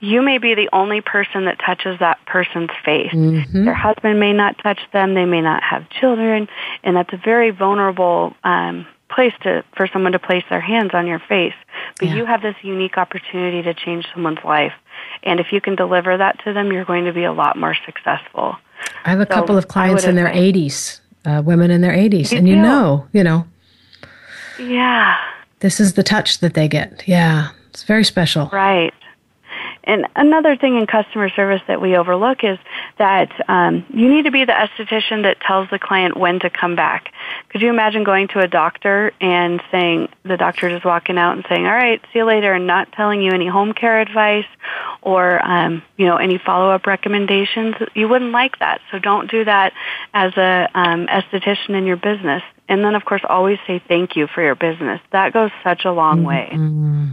you 0.00 0.20
may 0.20 0.36
be 0.36 0.54
the 0.54 0.68
only 0.72 1.00
person 1.00 1.46
that 1.46 1.58
touches 1.58 1.98
that 2.00 2.18
person's 2.26 2.70
face. 2.84 3.12
Mm-hmm. 3.12 3.64
Their 3.64 3.74
husband 3.74 4.20
may 4.20 4.34
not 4.34 4.58
touch 4.58 4.80
them, 4.92 5.14
they 5.14 5.24
may 5.24 5.40
not 5.40 5.62
have 5.62 5.88
children, 5.88 6.48
and 6.82 6.96
that's 6.96 7.12
a 7.12 7.20
very 7.22 7.50
vulnerable 7.50 8.34
um 8.44 8.86
place 9.08 9.32
to 9.42 9.64
for 9.76 9.86
someone 9.86 10.12
to 10.12 10.18
place 10.18 10.44
their 10.50 10.60
hands 10.60 10.90
on 10.92 11.06
your 11.06 11.20
face. 11.20 11.54
But 11.98 12.08
yeah. 12.08 12.16
you 12.16 12.26
have 12.26 12.42
this 12.42 12.56
unique 12.62 12.98
opportunity 12.98 13.62
to 13.62 13.72
change 13.72 14.06
someone's 14.12 14.44
life. 14.44 14.74
And 15.22 15.40
if 15.40 15.52
you 15.52 15.60
can 15.60 15.76
deliver 15.76 16.16
that 16.16 16.44
to 16.44 16.52
them, 16.52 16.72
you're 16.72 16.84
going 16.84 17.06
to 17.06 17.12
be 17.12 17.24
a 17.24 17.32
lot 17.32 17.56
more 17.56 17.76
successful. 17.86 18.56
I 19.04 19.10
have 19.10 19.20
a 19.20 19.26
so 19.26 19.34
couple 19.34 19.58
of 19.58 19.68
clients 19.68 20.04
in 20.04 20.14
their 20.16 20.28
80s, 20.28 21.00
uh, 21.24 21.42
women 21.44 21.70
in 21.70 21.80
their 21.80 21.92
80s, 21.92 22.32
you 22.32 22.38
and 22.38 22.48
you 22.48 22.54
do. 22.54 22.62
know, 22.62 23.06
you 23.12 23.24
know. 23.24 23.46
Yeah. 24.58 25.16
This 25.60 25.80
is 25.80 25.94
the 25.94 26.02
touch 26.02 26.38
that 26.38 26.54
they 26.54 26.68
get. 26.68 27.02
Yeah. 27.06 27.50
It's 27.70 27.82
very 27.82 28.04
special. 28.04 28.48
Right. 28.52 28.92
And 29.84 30.06
another 30.16 30.56
thing 30.56 30.76
in 30.76 30.86
customer 30.86 31.28
service 31.28 31.60
that 31.68 31.80
we 31.80 31.96
overlook 31.96 32.42
is 32.42 32.58
that 32.98 33.30
um, 33.48 33.84
you 33.90 34.08
need 34.08 34.24
to 34.24 34.30
be 34.30 34.44
the 34.44 34.52
esthetician 34.52 35.22
that 35.22 35.40
tells 35.40 35.68
the 35.70 35.78
client 35.78 36.16
when 36.16 36.40
to 36.40 36.50
come 36.50 36.74
back. 36.74 37.12
Could 37.50 37.60
you 37.60 37.68
imagine 37.68 38.02
going 38.02 38.28
to 38.28 38.40
a 38.40 38.48
doctor 38.48 39.12
and 39.20 39.62
saying 39.70 40.08
the 40.24 40.36
doctor 40.36 40.70
just 40.70 40.84
walking 40.84 41.18
out 41.18 41.36
and 41.36 41.44
saying, 41.48 41.66
"All 41.66 41.72
right, 41.72 42.00
see 42.12 42.20
you 42.20 42.24
later," 42.24 42.52
and 42.52 42.66
not 42.66 42.92
telling 42.92 43.22
you 43.22 43.32
any 43.32 43.46
home 43.46 43.72
care 43.72 44.00
advice 44.00 44.46
or 45.02 45.44
um, 45.44 45.82
you 45.96 46.06
know 46.06 46.16
any 46.16 46.38
follow 46.38 46.70
up 46.70 46.86
recommendations? 46.86 47.76
You 47.94 48.08
wouldn't 48.08 48.32
like 48.32 48.58
that, 48.60 48.80
so 48.90 48.98
don't 48.98 49.30
do 49.30 49.44
that 49.44 49.72
as 50.12 50.36
a 50.36 50.68
um, 50.74 51.06
esthetician 51.06 51.70
in 51.70 51.86
your 51.86 51.96
business. 51.96 52.42
And 52.68 52.82
then, 52.82 52.94
of 52.94 53.04
course, 53.04 53.22
always 53.28 53.58
say 53.66 53.82
thank 53.86 54.16
you 54.16 54.26
for 54.26 54.42
your 54.42 54.54
business. 54.54 55.00
That 55.12 55.34
goes 55.34 55.50
such 55.62 55.84
a 55.84 55.92
long 55.92 56.20
mm-hmm. 56.20 57.12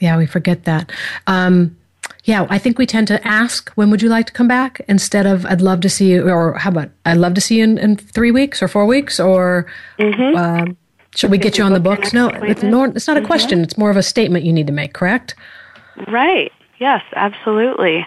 Yeah, 0.00 0.16
we 0.16 0.26
forget 0.26 0.64
that. 0.64 0.92
Um, 1.26 1.76
yeah, 2.24 2.46
I 2.50 2.58
think 2.58 2.78
we 2.78 2.86
tend 2.86 3.08
to 3.08 3.26
ask, 3.26 3.70
when 3.70 3.90
would 3.90 4.02
you 4.02 4.08
like 4.08 4.26
to 4.26 4.32
come 4.32 4.48
back? 4.48 4.82
Instead 4.86 5.26
of, 5.26 5.46
I'd 5.46 5.62
love 5.62 5.80
to 5.80 5.88
see 5.88 6.10
you, 6.10 6.28
or 6.28 6.54
how 6.54 6.70
about, 6.70 6.90
I'd 7.06 7.16
love 7.16 7.34
to 7.34 7.40
see 7.40 7.58
you 7.58 7.64
in, 7.64 7.78
in 7.78 7.96
three 7.96 8.30
weeks 8.30 8.62
or 8.62 8.68
four 8.68 8.84
weeks, 8.86 9.18
or 9.18 9.66
mm-hmm. 9.98 10.36
uh, 10.36 10.72
should 11.14 11.30
we 11.30 11.38
get 11.38 11.56
you 11.56 11.64
on 11.64 11.72
the 11.72 11.80
books? 11.80 12.12
No, 12.12 12.28
it's, 12.28 12.62
no, 12.62 12.84
it's 12.84 13.06
not 13.06 13.16
a 13.16 13.20
mm-hmm. 13.20 13.26
question. 13.26 13.62
It's 13.62 13.78
more 13.78 13.90
of 13.90 13.96
a 13.96 14.02
statement 14.02 14.44
you 14.44 14.52
need 14.52 14.66
to 14.66 14.72
make, 14.72 14.92
correct? 14.92 15.34
Right. 16.06 16.52
Yes, 16.78 17.02
absolutely. 17.16 18.06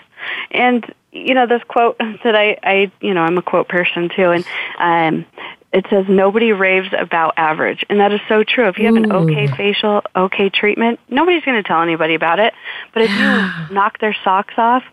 And, 0.51 0.85
you 1.11 1.33
know, 1.33 1.47
this 1.47 1.63
quote 1.67 1.97
that 2.23 2.35
I, 2.35 2.57
I, 2.63 2.91
you 3.01 3.13
know, 3.13 3.23
I'm 3.23 3.37
a 3.37 3.41
quote 3.41 3.69
person 3.69 4.09
too, 4.09 4.31
and 4.31 4.45
um, 4.77 5.25
it 5.73 5.85
says 5.89 6.05
nobody 6.09 6.51
raves 6.51 6.89
about 6.97 7.33
average. 7.37 7.85
And 7.89 7.99
that 7.99 8.11
is 8.11 8.19
so 8.27 8.43
true. 8.43 8.67
If 8.67 8.77
you 8.77 8.87
have 8.87 8.95
an 8.95 9.11
okay 9.11 9.47
facial, 9.47 10.01
okay 10.15 10.49
treatment, 10.49 10.99
nobody's 11.09 11.43
going 11.43 11.61
to 11.61 11.67
tell 11.67 11.81
anybody 11.81 12.13
about 12.15 12.39
it. 12.39 12.53
But 12.93 13.03
if 13.03 13.09
yeah. 13.09 13.67
you 13.69 13.73
knock 13.73 13.99
their 13.99 14.15
socks 14.23 14.53
off, 14.57 14.83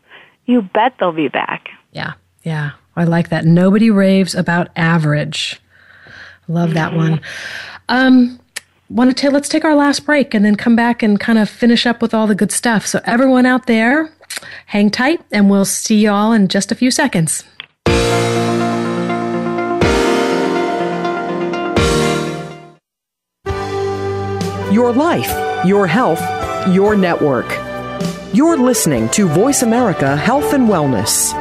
you 0.46 0.62
bet 0.62 0.94
they'll 0.98 1.12
be 1.12 1.28
back. 1.28 1.68
Yeah. 1.92 2.12
Yeah. 2.42 2.72
I 2.94 3.04
like 3.04 3.30
that. 3.30 3.44
Nobody 3.44 3.90
raves 3.90 4.34
about 4.34 4.68
average. 4.76 5.60
Love 6.46 6.74
that 6.74 6.92
mm-hmm. 6.92 7.12
one. 7.12 7.20
Um, 7.88 8.40
want 8.88 9.16
to 9.16 9.30
let's 9.30 9.48
take 9.48 9.64
our 9.64 9.74
last 9.74 10.06
break 10.06 10.32
and 10.32 10.44
then 10.44 10.54
come 10.54 10.76
back 10.76 11.02
and 11.02 11.18
kind 11.18 11.38
of 11.38 11.48
finish 11.48 11.86
up 11.86 12.00
with 12.00 12.14
all 12.14 12.26
the 12.26 12.34
good 12.34 12.52
stuff. 12.52 12.86
So 12.86 13.00
everyone 13.04 13.46
out 13.46 13.66
there, 13.66 14.12
hang 14.66 14.90
tight 14.90 15.20
and 15.32 15.50
we'll 15.50 15.64
see 15.64 15.96
you 15.96 16.10
all 16.10 16.32
in 16.32 16.48
just 16.48 16.72
a 16.72 16.74
few 16.74 16.90
seconds. 16.90 17.44
Your 24.78 24.92
life, 24.92 25.66
your 25.66 25.88
health, 25.88 26.22
your 26.72 26.94
network. 26.94 27.50
You're 28.32 28.56
listening 28.56 29.08
to 29.08 29.26
VoiceAmerica 29.26 30.16
Health 30.16 30.52
and 30.52 30.68
Wellness. 30.68 31.34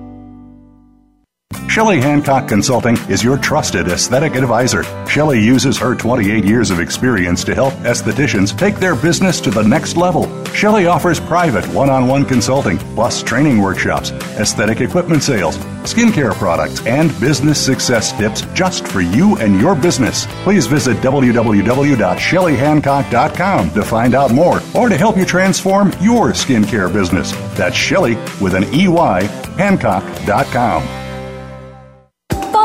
Shelley 1.68 2.00
Hancock 2.00 2.48
Consulting 2.48 2.96
is 3.10 3.24
your 3.24 3.36
trusted 3.38 3.88
aesthetic 3.88 4.36
advisor. 4.36 4.84
Shelley 5.08 5.44
uses 5.44 5.80
her 5.80 5.96
28 5.96 6.46
years 6.46 6.70
of 6.70 6.80
experience 6.80 7.44
to 7.46 7.56
help 7.56 7.74
estheticians 7.86 8.56
take 8.56 8.76
their 8.76 8.96
business 8.96 9.42
to 9.42 9.50
the 9.50 9.64
next 9.64 9.98
level. 9.98 10.28
Shelley 10.54 10.86
offers 10.86 11.20
private 11.20 11.66
one 11.74 11.90
on 11.90 12.08
one 12.08 12.24
consulting, 12.24 12.78
plus 12.96 13.24
training 13.24 13.60
workshops, 13.60 14.12
aesthetic 14.38 14.80
equipment 14.82 15.24
sales, 15.24 15.58
skincare 15.86 16.36
products, 16.36 16.86
and 16.86 17.10
business 17.20 17.60
success 17.64 18.16
tips 18.16 18.42
just 18.54 18.88
for 18.88 19.02
you 19.02 19.36
and 19.38 19.60
your 19.60 19.74
business. 19.76 20.28
Please 20.44 20.68
visit 20.68 20.98
www.shelleyhancock.com 20.98 23.72
to 23.72 23.84
find 23.84 24.14
out 24.14 24.32
more 24.32 24.62
or 24.76 24.88
to 24.88 24.98
help 24.98 25.18
you 25.18 25.26
transform 25.26 25.88
your 26.00 26.30
skincare 26.30 26.94
business. 26.94 27.32
That's 27.58 27.76
Shelley 27.76 28.18
with 28.40 28.54
an 28.54 28.66
EY, 28.66 29.26
Hancock.com. 29.58 30.99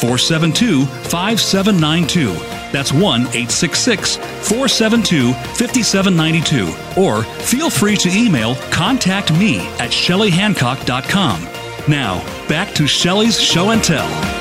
472 0.00 0.86
5792. 0.86 2.32
That's 2.72 2.92
1 2.92 3.02
866 3.02 4.16
472 4.16 5.32
5792. 5.32 7.00
Or 7.00 7.22
feel 7.24 7.70
free 7.70 7.96
to 7.96 8.08
email 8.10 8.54
contact 8.70 9.32
me 9.32 9.58
at 9.78 9.90
shelleyhancock.com. 9.90 11.44
Now, 11.88 12.48
back 12.48 12.74
to 12.74 12.86
Shelley's 12.86 13.40
Show 13.40 13.70
and 13.70 13.82
Tell. 13.82 14.39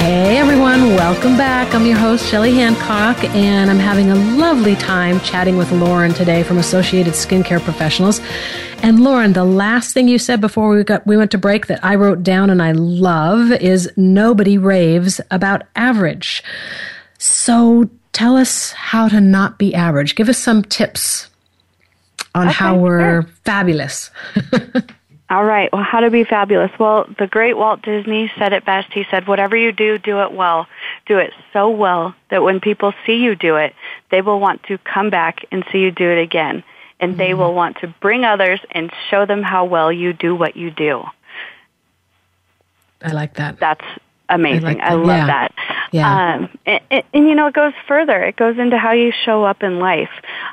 Hey 0.00 0.38
everyone, 0.38 0.94
welcome 0.94 1.36
back. 1.36 1.74
I'm 1.74 1.84
your 1.84 1.98
host, 1.98 2.26
Shelley 2.26 2.54
Hancock, 2.54 3.22
and 3.34 3.70
I'm 3.70 3.78
having 3.78 4.10
a 4.10 4.14
lovely 4.14 4.74
time 4.74 5.20
chatting 5.20 5.56
with 5.58 5.70
Lauren 5.72 6.14
today 6.14 6.42
from 6.42 6.56
Associated 6.58 7.12
Skincare 7.12 7.60
Professionals. 7.60 8.20
And 8.82 9.04
Lauren, 9.04 9.34
the 9.34 9.44
last 9.44 9.92
thing 9.92 10.08
you 10.08 10.18
said 10.18 10.40
before 10.40 10.70
we 10.70 10.82
got 10.84 11.06
we 11.06 11.16
went 11.18 11.30
to 11.32 11.38
break 11.38 11.66
that 11.66 11.84
I 11.84 11.96
wrote 11.96 12.22
down 12.22 12.48
and 12.48 12.62
I 12.62 12.72
love 12.72 13.52
is 13.52 13.90
nobody 13.96 14.56
raves 14.56 15.20
about 15.30 15.62
average. 15.76 16.42
So 17.18 17.88
tell 18.12 18.36
us 18.36 18.72
how 18.72 19.06
to 19.08 19.20
not 19.20 19.58
be 19.58 19.74
average. 19.74 20.14
Give 20.14 20.30
us 20.30 20.38
some 20.38 20.62
tips 20.62 21.28
on 22.34 22.48
Okay, 22.48 22.54
how 22.54 22.76
we're 22.78 23.22
sure. 23.22 23.30
fabulous. 23.44 24.10
All 25.30 25.44
right. 25.44 25.72
Well, 25.72 25.84
how 25.84 26.00
to 26.00 26.10
be 26.10 26.24
fabulous? 26.24 26.72
Well, 26.76 27.06
the 27.18 27.28
great 27.28 27.56
Walt 27.56 27.82
Disney 27.82 28.32
said 28.36 28.52
it 28.52 28.64
best. 28.64 28.92
He 28.92 29.04
said, 29.12 29.28
whatever 29.28 29.56
you 29.56 29.70
do, 29.70 29.96
do 29.96 30.20
it 30.22 30.32
well. 30.32 30.66
Do 31.06 31.18
it 31.18 31.32
so 31.52 31.70
well 31.70 32.16
that 32.30 32.42
when 32.42 32.58
people 32.58 32.92
see 33.06 33.18
you 33.18 33.36
do 33.36 33.54
it, 33.54 33.72
they 34.10 34.22
will 34.22 34.40
want 34.40 34.64
to 34.64 34.78
come 34.78 35.08
back 35.08 35.46
and 35.52 35.64
see 35.70 35.78
you 35.78 35.92
do 35.92 36.10
it 36.10 36.20
again. 36.20 36.64
And 36.98 37.16
they 37.16 37.32
will 37.32 37.54
want 37.54 37.78
to 37.78 37.86
bring 38.00 38.24
others 38.24 38.60
and 38.72 38.92
show 39.08 39.24
them 39.24 39.42
how 39.42 39.64
well 39.64 39.90
you 39.92 40.12
do 40.12 40.34
what 40.34 40.56
you 40.56 40.70
do. 40.70 41.04
I 43.00 43.12
like 43.12 43.34
that. 43.34 43.58
That's 43.60 43.84
amazing. 44.28 44.66
I 44.66 44.72
like 44.72 44.82
I, 44.82 44.94
love 44.94 45.06
Yeah. 45.06 45.26
that. 45.26 45.54
Yeah. 45.92 46.34
Um, 46.34 46.58
and, 46.66 46.80
and, 46.90 47.02
and, 47.14 47.28
you 47.28 47.34
know, 47.36 47.46
it 47.46 47.54
goes 47.54 47.72
further. 47.86 48.20
It 48.22 48.36
goes 48.36 48.58
into 48.58 48.76
how 48.76 48.92
you 48.92 49.12
show 49.24 49.44
up 49.44 49.62
in 49.62 49.78
life. 49.78 50.10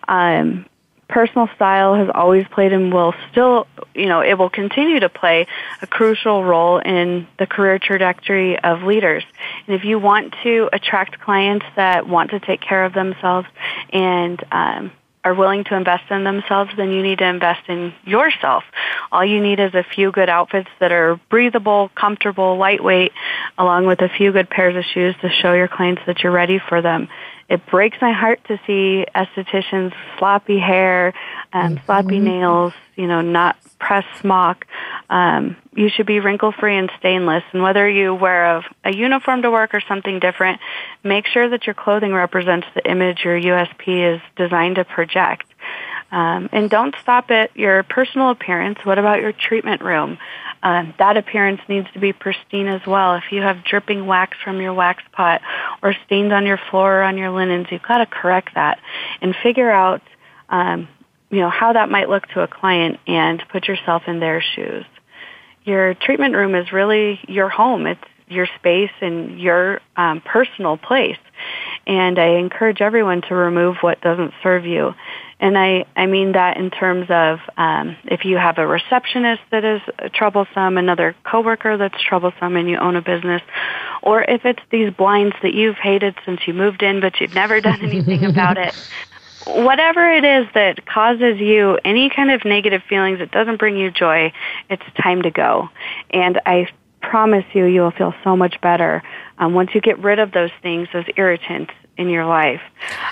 Um, 0.08 0.66
personal 1.08 1.50
style 1.56 1.96
has 1.96 2.10
always 2.14 2.46
played 2.48 2.74
and 2.74 2.94
will 2.94 3.14
still, 3.32 3.68
you 3.94 4.08
know, 4.08 4.22
it 4.22 4.38
will 4.38 4.50
continue 4.50 5.00
to 5.00 5.10
play 5.10 5.48
a 5.82 5.88
crucial 5.88 6.44
role 6.44 6.80
in 6.80 7.28
the 7.40 7.48
career 7.48 7.80
trajectory 7.80 8.60
of 8.60 8.84
leaders. 8.84 9.24
And 9.66 9.76
if 9.76 9.86
you 9.86 10.00
want 10.00 10.36
to 10.44 10.70
attract 10.74 11.20
clients 11.20 11.66
that 11.76 12.08
want 12.08 12.32
to 12.32 12.40
take 12.40 12.62
care 12.62 12.84
of 12.86 12.94
themselves 12.94 13.48
and 13.92 14.44
um, 14.52 14.92
are 15.24 15.34
willing 15.34 15.64
to 15.66 15.76
invest 15.76 16.10
in 16.10 16.24
themselves, 16.24 16.72
then 16.78 16.92
you 16.92 17.04
need 17.04 17.18
to 17.18 17.28
invest 17.28 17.68
in 17.68 17.94
yourself. 18.06 18.64
All 19.12 19.26
you 19.26 19.42
need 19.42 19.60
is 19.60 19.74
a 19.74 19.84
few 19.84 20.12
good 20.12 20.30
outfits 20.30 20.70
that 20.80 20.92
are 20.92 21.20
breathable, 21.30 21.90
comfortable, 21.96 22.58
lightweight, 22.58 23.12
along 23.58 23.88
with 23.88 24.02
a 24.02 24.10
few 24.10 24.32
good 24.32 24.50
pairs 24.50 24.76
of 24.76 24.86
shoes 24.86 25.16
to 25.22 25.30
show 25.30 25.54
your 25.54 25.68
clients 25.68 26.02
that 26.08 26.24
you're 26.24 26.32
ready 26.32 26.60
for 26.60 26.82
them. 26.82 27.10
It 27.50 27.66
breaks 27.68 27.98
my 28.02 28.12
heart 28.12 28.44
to 28.50 28.60
see 28.68 29.06
estheticians 29.16 29.94
sloppy 30.18 30.60
hair, 30.60 31.14
um, 31.54 31.80
sloppy 31.86 32.20
nails, 32.20 32.74
you 32.96 33.08
know, 33.08 33.22
not 33.22 33.56
pressed 33.80 34.20
smock. 34.20 34.66
Um, 35.10 35.56
you 35.74 35.90
should 35.90 36.08
be 36.08 36.20
wrinkle 36.20 36.52
free 36.52 36.78
and 36.78 36.92
stainless. 37.00 37.44
And 37.54 37.64
whether 37.64 37.88
you 37.90 38.14
wear 38.14 38.58
a, 38.58 38.64
a 38.84 38.96
uniform 38.96 39.44
to 39.44 39.52
work 39.52 39.74
or 39.74 39.82
something 39.88 40.20
different, 40.20 40.60
make 41.04 41.26
sure 41.28 41.48
that 41.50 41.66
your 41.66 41.74
clothing 41.74 42.14
represents 42.14 42.68
the 42.76 42.90
image 42.90 43.24
your 43.24 43.40
USP 43.40 44.16
is 44.16 44.22
designed 44.36 44.76
to 44.76 44.84
project. 44.84 45.46
Um, 46.12 46.50
and 46.54 46.70
don't 46.70 46.96
stop 47.02 47.32
at 47.32 47.56
your 47.58 47.84
personal 47.84 48.30
appearance. 48.30 48.80
What 48.84 48.98
about 48.98 49.20
your 49.20 49.34
treatment 49.34 49.82
room? 49.82 50.18
Um, 50.64 50.94
that 51.00 51.18
appearance 51.18 51.62
needs 51.68 51.88
to 51.94 52.00
be 52.00 52.14
pristine 52.14 52.68
as 52.68 52.82
well. 52.88 53.16
If 53.16 53.26
you 53.32 53.42
have 53.42 53.64
dripping 53.64 54.06
wax 54.06 54.38
from 54.44 54.62
your 54.62 54.74
wax 54.74 55.04
pot 55.12 55.42
or 55.84 55.94
stains 56.06 56.32
on 56.32 56.46
your 56.46 56.60
floor 56.70 57.00
or 57.00 57.04
on 57.04 57.18
your 57.18 57.30
linens, 57.32 57.68
you've 57.72 57.84
got 57.84 57.98
to 57.98 58.06
correct 58.06 58.56
that 58.56 58.80
and 59.22 59.36
figure 59.44 59.70
out, 59.70 60.02
um, 60.50 60.88
you 61.30 61.40
know, 61.40 61.50
how 61.50 61.74
that 61.74 61.90
might 61.90 62.10
look 62.10 62.26
to 62.30 62.42
a 62.42 62.48
client 62.48 63.00
and 63.06 63.44
put 63.52 63.68
yourself 63.68 64.04
in 64.08 64.20
their 64.20 64.42
shoes. 64.42 64.86
Your 65.66 65.94
treatment 65.94 66.36
room 66.36 66.56
is 66.56 66.72
really 66.72 67.20
your 67.28 67.50
home. 67.50 67.86
It's 67.86 68.02
your 68.30 68.48
space 68.58 68.92
and 69.02 69.40
your 69.40 69.82
um, 69.96 70.22
personal 70.22 70.78
place. 70.78 71.18
And 71.86 72.20
I 72.20 72.38
encourage 72.38 72.82
everyone 72.82 73.22
to 73.24 73.36
remove 73.36 73.78
what 73.82 74.02
doesn't 74.02 74.34
serve 74.44 74.66
you. 74.66 74.94
And 75.40 75.58
I, 75.58 75.86
I 75.96 76.08
mean 76.08 76.32
that 76.32 76.58
in 76.58 76.72
terms 76.72 77.08
of 77.10 77.40
um, 77.58 77.96
if 78.06 78.26
you 78.26 78.38
have 78.38 78.58
a 78.58 78.66
receptionist 78.66 79.42
that 79.52 79.64
is 79.64 79.82
troublesome, 80.14 80.78
another 80.78 81.16
coworker 81.24 81.78
that's 81.78 82.02
troublesome, 82.02 82.56
and 82.56 82.68
you 82.68 82.78
own 82.78 82.96
a 82.96 83.02
business, 83.02 83.44
or 84.02 84.24
if 84.24 84.46
it's 84.46 84.62
these 84.72 84.92
blinds 84.92 85.36
that 85.44 85.54
you've 85.54 85.76
hated 85.76 86.16
since 86.26 86.42
you 86.48 86.54
moved 86.54 86.82
in 86.82 87.02
but 87.02 87.20
you've 87.20 87.36
never 87.36 87.62
done 87.62 87.82
anything 87.82 88.26
about 88.30 88.58
it. 88.58 88.74
Whatever 89.46 90.12
it 90.12 90.26
is 90.26 90.48
that 90.56 90.86
causes 90.86 91.40
you 91.40 91.78
any 91.86 92.10
kind 92.10 92.32
of 92.32 92.44
negative 92.44 92.82
feelings 92.90 93.20
that 93.20 93.32
doesn't 93.32 93.58
bring 93.58 93.78
you 93.78 93.92
joy, 93.92 94.34
it's 94.70 94.84
time 95.02 95.22
to 95.22 95.32
go. 95.32 95.70
And 96.10 96.42
I 96.46 96.68
promise 97.02 97.46
you, 97.54 97.66
you 97.66 97.82
will 97.82 97.92
feel 97.92 98.14
so 98.24 98.36
much 98.36 98.60
better 98.60 99.04
um, 99.38 99.54
once 99.54 99.70
you 99.74 99.82
get 99.82 100.00
rid 100.00 100.20
of 100.20 100.32
those 100.32 100.50
things, 100.62 100.88
those 100.92 101.06
irritants 101.16 101.72
in 101.98 102.10
your 102.10 102.26
life. 102.26 102.62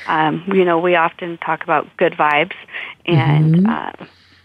Um, 0.07 0.43
you 0.53 0.65
know, 0.65 0.79
we 0.79 0.95
often 0.95 1.37
talk 1.37 1.63
about 1.63 1.95
good 1.97 2.13
vibes 2.13 2.53
and 3.05 3.67
uh, 3.67 3.91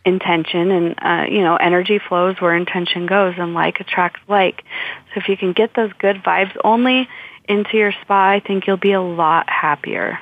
intention, 0.04 0.70
and 0.70 0.94
uh, 1.00 1.26
you 1.30 1.42
know, 1.42 1.56
energy 1.56 1.98
flows 1.98 2.40
where 2.40 2.56
intention 2.56 3.06
goes, 3.06 3.34
and 3.38 3.54
like 3.54 3.80
attracts 3.80 4.20
like. 4.28 4.64
So 5.12 5.20
if 5.20 5.28
you 5.28 5.36
can 5.36 5.52
get 5.52 5.74
those 5.74 5.92
good 5.98 6.22
vibes 6.22 6.56
only 6.64 7.08
into 7.48 7.76
your 7.76 7.92
spa, 8.02 8.30
I 8.30 8.40
think 8.40 8.66
you'll 8.66 8.76
be 8.76 8.92
a 8.92 9.02
lot 9.02 9.48
happier. 9.48 10.18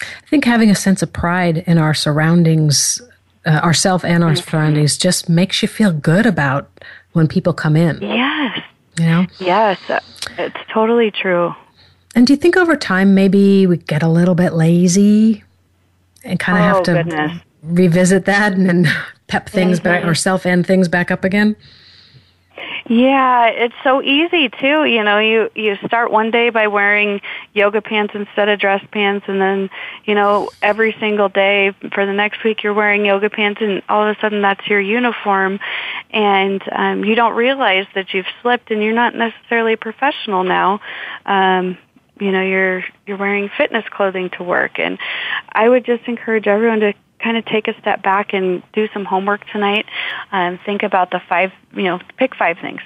I 0.00 0.26
think 0.28 0.44
having 0.44 0.70
a 0.70 0.74
sense 0.74 1.02
of 1.02 1.12
pride 1.12 1.58
in 1.66 1.78
our 1.78 1.94
surroundings, 1.94 3.00
uh, 3.46 3.60
ourself 3.62 4.04
and 4.04 4.24
our 4.24 4.34
surroundings, 4.34 4.98
just 4.98 5.28
makes 5.28 5.62
you 5.62 5.68
feel 5.68 5.92
good 5.92 6.26
about 6.26 6.68
when 7.12 7.28
people 7.28 7.52
come 7.52 7.76
in. 7.76 8.02
Yes, 8.02 8.58
You 8.98 9.06
know. 9.06 9.26
yes, 9.38 9.78
it's 10.36 10.56
totally 10.72 11.10
true. 11.10 11.54
And 12.14 12.26
do 12.26 12.32
you 12.32 12.36
think 12.36 12.56
over 12.56 12.76
time 12.76 13.14
maybe 13.14 13.66
we 13.66 13.76
get 13.76 14.02
a 14.02 14.08
little 14.08 14.34
bit 14.34 14.52
lazy 14.52 15.42
and 16.22 16.38
kind 16.38 16.58
of 16.58 16.64
Oh, 16.64 16.74
have 16.74 16.82
to 16.84 16.92
goodness. 16.92 17.40
revisit 17.62 18.24
that 18.26 18.52
and 18.52 18.66
then 18.68 18.88
pep 19.26 19.48
things 19.48 19.80
back 19.80 20.04
or 20.04 20.14
self 20.14 20.46
and 20.46 20.66
things 20.66 20.88
back 20.88 21.10
up 21.10 21.24
again? 21.24 21.56
Yeah, 22.86 23.46
it's 23.46 23.74
so 23.82 24.02
easy 24.02 24.50
too. 24.50 24.84
You 24.84 25.02
know, 25.02 25.18
you 25.18 25.50
you 25.54 25.76
start 25.86 26.10
one 26.12 26.30
day 26.30 26.50
by 26.50 26.66
wearing 26.66 27.22
yoga 27.54 27.80
pants 27.80 28.14
instead 28.14 28.50
of 28.50 28.60
dress 28.60 28.84
pants, 28.92 29.24
and 29.26 29.40
then 29.40 29.70
you 30.04 30.14
know 30.14 30.50
every 30.60 30.94
single 31.00 31.30
day 31.30 31.72
for 31.94 32.04
the 32.04 32.12
next 32.12 32.44
week 32.44 32.62
you're 32.62 32.74
wearing 32.74 33.06
yoga 33.06 33.30
pants, 33.30 33.62
and 33.62 33.82
all 33.88 34.06
of 34.06 34.14
a 34.14 34.20
sudden 34.20 34.42
that's 34.42 34.66
your 34.68 34.80
uniform, 34.80 35.60
and 36.10 36.62
um, 36.72 37.04
you 37.04 37.14
don't 37.14 37.34
realize 37.34 37.86
that 37.94 38.12
you've 38.12 38.26
slipped, 38.42 38.70
and 38.70 38.82
you're 38.82 38.92
not 38.92 39.14
necessarily 39.14 39.76
professional 39.76 40.44
now. 40.44 40.80
Um, 41.24 41.78
you 42.20 42.30
know, 42.30 42.42
you're 42.42 42.84
you're 43.06 43.16
wearing 43.16 43.50
fitness 43.56 43.84
clothing 43.90 44.30
to 44.38 44.42
work, 44.42 44.78
and 44.78 44.98
I 45.50 45.68
would 45.68 45.84
just 45.84 46.04
encourage 46.06 46.46
everyone 46.46 46.80
to 46.80 46.94
kind 47.24 47.36
of 47.36 47.44
take 47.46 47.68
a 47.68 47.80
step 47.80 48.02
back 48.02 48.34
and 48.34 48.62
do 48.72 48.88
some 48.92 49.04
homework 49.04 49.46
tonight. 49.50 49.86
Um, 50.30 50.58
think 50.64 50.82
about 50.82 51.10
the 51.10 51.20
five, 51.28 51.52
you 51.74 51.84
know, 51.84 51.98
pick 52.18 52.34
five 52.36 52.58
things 52.60 52.80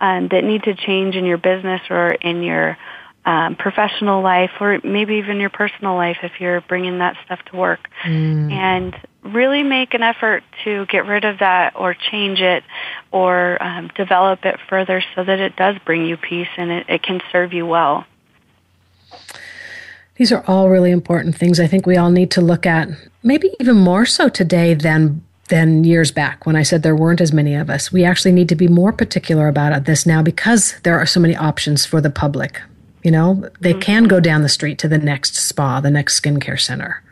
um, 0.00 0.28
that 0.28 0.44
need 0.44 0.62
to 0.64 0.74
change 0.74 1.16
in 1.16 1.24
your 1.24 1.38
business 1.38 1.80
or 1.90 2.12
in 2.12 2.42
your 2.42 2.78
um, 3.26 3.56
professional 3.56 4.22
life 4.22 4.50
or 4.60 4.80
maybe 4.84 5.14
even 5.14 5.40
your 5.40 5.50
personal 5.50 5.96
life 5.96 6.18
if 6.22 6.32
you're 6.40 6.60
bringing 6.60 6.98
that 6.98 7.16
stuff 7.24 7.40
to 7.46 7.56
work. 7.56 7.88
Mm. 8.04 8.52
And 8.52 8.96
really 9.22 9.62
make 9.62 9.94
an 9.94 10.02
effort 10.02 10.44
to 10.64 10.84
get 10.86 11.06
rid 11.06 11.24
of 11.24 11.38
that 11.38 11.74
or 11.76 11.94
change 11.94 12.40
it 12.40 12.62
or 13.10 13.60
um, 13.62 13.90
develop 13.96 14.44
it 14.44 14.60
further 14.68 15.02
so 15.14 15.24
that 15.24 15.40
it 15.40 15.56
does 15.56 15.76
bring 15.86 16.04
you 16.04 16.16
peace 16.18 16.48
and 16.58 16.70
it, 16.70 16.86
it 16.88 17.02
can 17.02 17.20
serve 17.32 17.54
you 17.54 17.66
well. 17.66 18.04
These 20.16 20.30
are 20.30 20.44
all 20.46 20.70
really 20.70 20.92
important 20.92 21.36
things 21.36 21.58
I 21.58 21.66
think 21.66 21.86
we 21.86 21.96
all 21.96 22.10
need 22.10 22.30
to 22.32 22.40
look 22.40 22.66
at, 22.66 22.88
maybe 23.22 23.50
even 23.58 23.76
more 23.76 24.06
so 24.06 24.28
today 24.28 24.74
than 24.74 25.22
than 25.48 25.84
years 25.84 26.10
back 26.10 26.46
when 26.46 26.56
I 26.56 26.62
said 26.62 26.82
there 26.82 26.96
weren't 26.96 27.20
as 27.20 27.32
many 27.32 27.54
of 27.54 27.68
us. 27.68 27.92
We 27.92 28.02
actually 28.02 28.32
need 28.32 28.48
to 28.48 28.56
be 28.56 28.66
more 28.66 28.92
particular 28.92 29.46
about 29.46 29.84
this 29.84 30.06
now 30.06 30.22
because 30.22 30.80
there 30.84 30.98
are 30.98 31.04
so 31.04 31.20
many 31.20 31.36
options 31.36 31.84
for 31.84 32.00
the 32.00 32.08
public. 32.08 32.62
You 33.02 33.10
know, 33.10 33.50
they 33.60 33.72
mm-hmm. 33.72 33.80
can 33.80 34.04
go 34.04 34.20
down 34.20 34.40
the 34.40 34.48
street 34.48 34.78
to 34.78 34.88
the 34.88 34.96
next 34.96 35.36
spa, 35.36 35.80
the 35.80 35.90
next 35.90 36.18
skincare 36.18 36.58
center. 36.58 37.02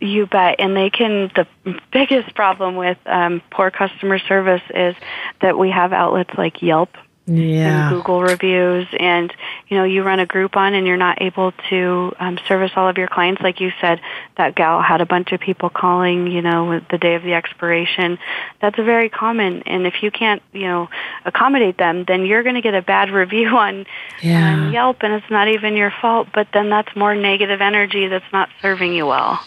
You 0.00 0.26
bet. 0.26 0.56
And 0.58 0.76
they 0.76 0.88
can, 0.88 1.30
the 1.34 1.46
biggest 1.92 2.34
problem 2.34 2.76
with 2.76 2.98
um, 3.06 3.42
poor 3.50 3.70
customer 3.70 4.18
service 4.18 4.62
is 4.74 4.94
that 5.40 5.58
we 5.58 5.70
have 5.70 5.92
outlets 5.92 6.30
like 6.38 6.62
Yelp 6.62 6.90
yeah. 7.26 7.88
and 7.88 7.96
Google 7.96 8.22
reviews, 8.22 8.86
and 8.98 9.32
you 9.68 9.76
know 9.76 9.84
you 9.84 10.02
run 10.02 10.20
a 10.20 10.26
Groupon 10.26 10.72
and 10.72 10.86
you're 10.86 10.96
not 10.96 11.20
able 11.20 11.52
to 11.70 12.12
um, 12.18 12.38
service 12.46 12.72
all 12.76 12.88
of 12.88 12.98
your 12.98 13.08
clients. 13.08 13.42
Like 13.42 13.60
you 13.60 13.72
said, 13.80 14.00
that 14.36 14.54
gal 14.54 14.80
had 14.80 15.00
a 15.00 15.06
bunch 15.06 15.32
of 15.32 15.40
people 15.40 15.68
calling, 15.68 16.28
you 16.28 16.42
know, 16.42 16.80
the 16.90 16.98
day 16.98 17.14
of 17.14 17.22
the 17.22 17.34
expiration. 17.34 18.18
That's 18.60 18.76
very 18.76 19.08
common, 19.08 19.62
and 19.64 19.86
if 19.86 20.02
you 20.02 20.10
can't, 20.10 20.42
you 20.52 20.66
know, 20.66 20.88
accommodate 21.24 21.78
them, 21.78 22.04
then 22.06 22.24
you're 22.26 22.42
going 22.42 22.54
to 22.54 22.62
get 22.62 22.74
a 22.74 22.82
bad 22.82 23.10
review 23.22 23.48
on, 23.48 23.86
yeah. 24.22 24.52
on 24.52 24.72
Yelp, 24.72 24.98
and 25.00 25.12
it's 25.12 25.30
not 25.30 25.48
even 25.48 25.76
your 25.76 25.92
fault. 26.00 26.28
But 26.32 26.48
then 26.52 26.70
that's 26.70 26.94
more 26.94 27.14
negative 27.14 27.60
energy 27.60 28.06
that's 28.08 28.32
not 28.32 28.48
serving 28.62 28.92
you 28.92 29.06
well. 29.06 29.40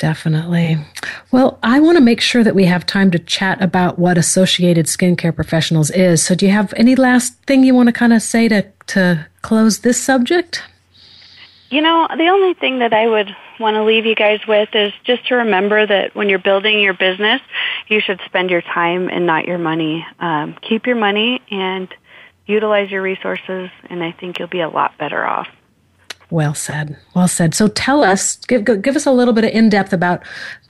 Definitely. 0.00 0.78
Well, 1.30 1.58
I 1.62 1.78
want 1.78 1.98
to 1.98 2.02
make 2.02 2.22
sure 2.22 2.42
that 2.42 2.54
we 2.54 2.64
have 2.64 2.86
time 2.86 3.10
to 3.10 3.18
chat 3.18 3.62
about 3.62 3.98
what 3.98 4.16
Associated 4.16 4.86
Skincare 4.86 5.36
Professionals 5.36 5.90
is. 5.90 6.22
So, 6.22 6.34
do 6.34 6.46
you 6.46 6.52
have 6.52 6.72
any 6.74 6.96
last 6.96 7.34
thing 7.44 7.64
you 7.64 7.74
want 7.74 7.88
to 7.88 7.92
kind 7.92 8.14
of 8.14 8.22
say 8.22 8.48
to, 8.48 8.66
to 8.88 9.26
close 9.42 9.80
this 9.80 10.02
subject? 10.02 10.62
You 11.68 11.82
know, 11.82 12.08
the 12.16 12.28
only 12.28 12.54
thing 12.54 12.78
that 12.78 12.94
I 12.94 13.08
would 13.08 13.36
want 13.60 13.74
to 13.74 13.84
leave 13.84 14.06
you 14.06 14.14
guys 14.14 14.40
with 14.48 14.70
is 14.72 14.94
just 15.04 15.28
to 15.28 15.34
remember 15.34 15.86
that 15.86 16.14
when 16.14 16.30
you're 16.30 16.38
building 16.38 16.80
your 16.80 16.94
business, 16.94 17.42
you 17.86 18.00
should 18.00 18.22
spend 18.24 18.48
your 18.48 18.62
time 18.62 19.10
and 19.10 19.26
not 19.26 19.44
your 19.44 19.58
money. 19.58 20.06
Um, 20.18 20.56
keep 20.62 20.86
your 20.86 20.96
money 20.96 21.42
and 21.50 21.94
utilize 22.46 22.90
your 22.90 23.02
resources, 23.02 23.68
and 23.90 24.02
I 24.02 24.12
think 24.12 24.38
you'll 24.38 24.48
be 24.48 24.62
a 24.62 24.70
lot 24.70 24.96
better 24.96 25.22
off. 25.26 25.48
Well 26.30 26.54
said. 26.54 26.96
Well 27.14 27.28
said. 27.28 27.54
So 27.54 27.68
tell 27.68 28.04
us, 28.04 28.36
give, 28.46 28.64
give 28.64 28.96
us 28.96 29.06
a 29.06 29.12
little 29.12 29.34
bit 29.34 29.44
of 29.44 29.50
in 29.50 29.68
depth 29.68 29.92
about 29.92 30.22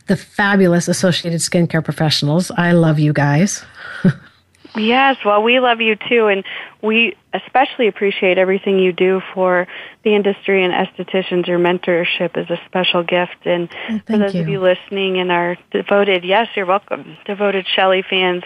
the 0.06 0.16
fabulous 0.16 0.88
Associated 0.88 1.40
Skincare 1.40 1.84
Professionals. 1.84 2.50
I 2.56 2.72
love 2.72 2.98
you 2.98 3.12
guys. 3.12 3.64
yes, 4.76 5.16
well, 5.24 5.42
we 5.42 5.60
love 5.60 5.80
you 5.80 5.96
too, 5.96 6.26
and 6.26 6.44
we 6.82 7.16
especially 7.32 7.86
appreciate 7.86 8.38
everything 8.38 8.78
you 8.78 8.92
do 8.92 9.20
for 9.34 9.68
the 10.02 10.14
industry 10.14 10.64
and 10.64 10.72
estheticians. 10.72 11.46
Your 11.46 11.58
mentorship 11.58 12.36
is 12.36 12.50
a 12.50 12.58
special 12.66 13.02
gift, 13.02 13.36
and 13.44 13.68
oh, 13.90 14.00
for 14.06 14.18
those 14.18 14.34
you. 14.34 14.40
of 14.40 14.48
you 14.48 14.60
listening 14.60 15.18
and 15.18 15.30
are 15.30 15.56
devoted, 15.70 16.24
yes, 16.24 16.48
you're 16.56 16.66
welcome, 16.66 17.16
devoted 17.26 17.66
Shelley 17.68 18.02
fans, 18.02 18.42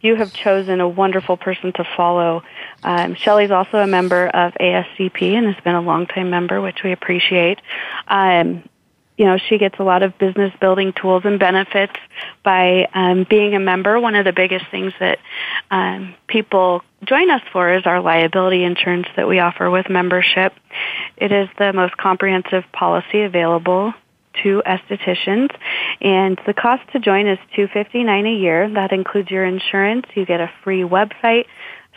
you 0.00 0.16
have 0.16 0.32
chosen 0.32 0.80
a 0.80 0.88
wonderful 0.88 1.36
person 1.36 1.72
to 1.74 1.84
follow. 1.96 2.42
Um, 2.82 3.14
Shelley's 3.14 3.50
also 3.50 3.78
a 3.78 3.86
member 3.86 4.26
of 4.28 4.54
ASCP 4.54 5.32
and 5.32 5.46
has 5.52 5.62
been 5.64 5.74
a 5.74 5.80
longtime 5.80 6.30
member, 6.30 6.60
which 6.60 6.82
we 6.82 6.92
appreciate. 6.92 7.60
Um, 8.08 8.68
you 9.16 9.24
know, 9.24 9.38
she 9.38 9.56
gets 9.56 9.78
a 9.78 9.82
lot 9.82 10.02
of 10.02 10.18
business 10.18 10.52
building 10.60 10.92
tools 10.92 11.22
and 11.24 11.38
benefits 11.38 11.94
by 12.42 12.86
um, 12.92 13.24
being 13.28 13.54
a 13.54 13.60
member. 13.60 13.98
One 13.98 14.14
of 14.14 14.26
the 14.26 14.32
biggest 14.32 14.66
things 14.70 14.92
that 15.00 15.18
um, 15.70 16.14
people 16.26 16.82
join 17.02 17.30
us 17.30 17.42
for 17.50 17.72
is 17.72 17.86
our 17.86 18.00
liability 18.00 18.62
insurance 18.62 19.06
that 19.16 19.26
we 19.26 19.38
offer 19.38 19.70
with 19.70 19.88
membership. 19.88 20.52
It 21.16 21.32
is 21.32 21.48
the 21.58 21.72
most 21.72 21.96
comprehensive 21.96 22.64
policy 22.72 23.22
available 23.22 23.94
to 24.42 24.62
estheticians 24.66 25.54
and 26.00 26.40
the 26.46 26.54
cost 26.54 26.82
to 26.92 26.98
join 26.98 27.26
is 27.26 27.38
259 27.54 28.26
a 28.26 28.34
year 28.34 28.68
that 28.70 28.92
includes 28.92 29.30
your 29.30 29.44
insurance 29.44 30.06
you 30.14 30.26
get 30.26 30.40
a 30.40 30.50
free 30.62 30.82
website 30.82 31.46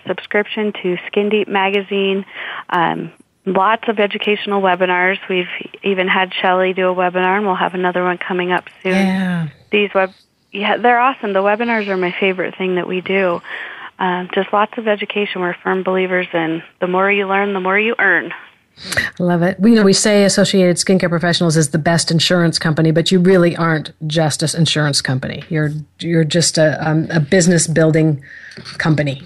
subscription 0.08 0.74
to 0.84 0.98
Skin 1.08 1.30
Deep 1.30 1.48
magazine, 1.48 2.26
um, 2.70 3.12
lots 3.46 3.88
of 3.88 4.00
educational 4.00 4.62
webinars. 4.62 5.18
We've 5.30 5.48
even 5.84 6.08
had 6.08 6.34
Shelley 6.34 6.74
do 6.74 6.90
a 6.90 6.96
webinar, 6.96 7.38
and 7.38 7.46
we'll 7.46 7.56
have 7.56 7.74
another 7.74 8.04
one 8.04 8.18
coming 8.18 8.52
up 8.52 8.66
soon. 8.84 8.94
Yeah. 8.94 9.48
These 9.72 9.94
web, 9.94 10.12
yeah, 10.52 10.78
they're 10.78 11.00
awesome. 11.00 11.34
The 11.34 11.40
webinars 11.40 11.88
are 11.88 11.98
my 11.98 12.14
favorite 12.20 12.58
thing 12.58 12.76
that 12.76 12.88
we 12.88 13.02
do. 13.02 13.42
Um, 13.98 14.30
just 14.34 14.54
lots 14.54 14.78
of 14.78 14.88
education. 14.88 15.42
We're 15.42 15.56
firm 15.56 15.84
believers 15.84 16.28
in 16.34 16.64
the 16.80 16.88
more 16.88 17.12
you 17.12 17.28
learn, 17.28 17.54
the 17.54 17.60
more 17.60 17.78
you 17.78 17.96
earn. 18.00 18.32
I 18.96 19.24
love 19.24 19.42
it. 19.42 19.60
We, 19.60 19.72
you 19.72 19.76
know, 19.76 19.84
we 19.84 19.94
say 19.94 20.24
Associated 20.24 20.78
Skincare 20.78 21.10
Professionals 21.10 21.58
is 21.58 21.70
the 21.70 21.78
best 21.78 22.12
insurance 22.12 22.58
company, 22.58 22.92
but 22.92 23.12
you 23.12 23.20
really 23.20 23.56
aren't 23.56 23.92
just 24.08 24.42
an 24.42 24.60
insurance 24.60 25.02
company. 25.02 25.44
You're 25.50 25.72
you're 26.00 26.24
just 26.24 26.58
a, 26.58 26.88
um, 26.88 27.08
a 27.12 27.20
business 27.20 27.68
building 27.68 28.24
company. 28.78 29.22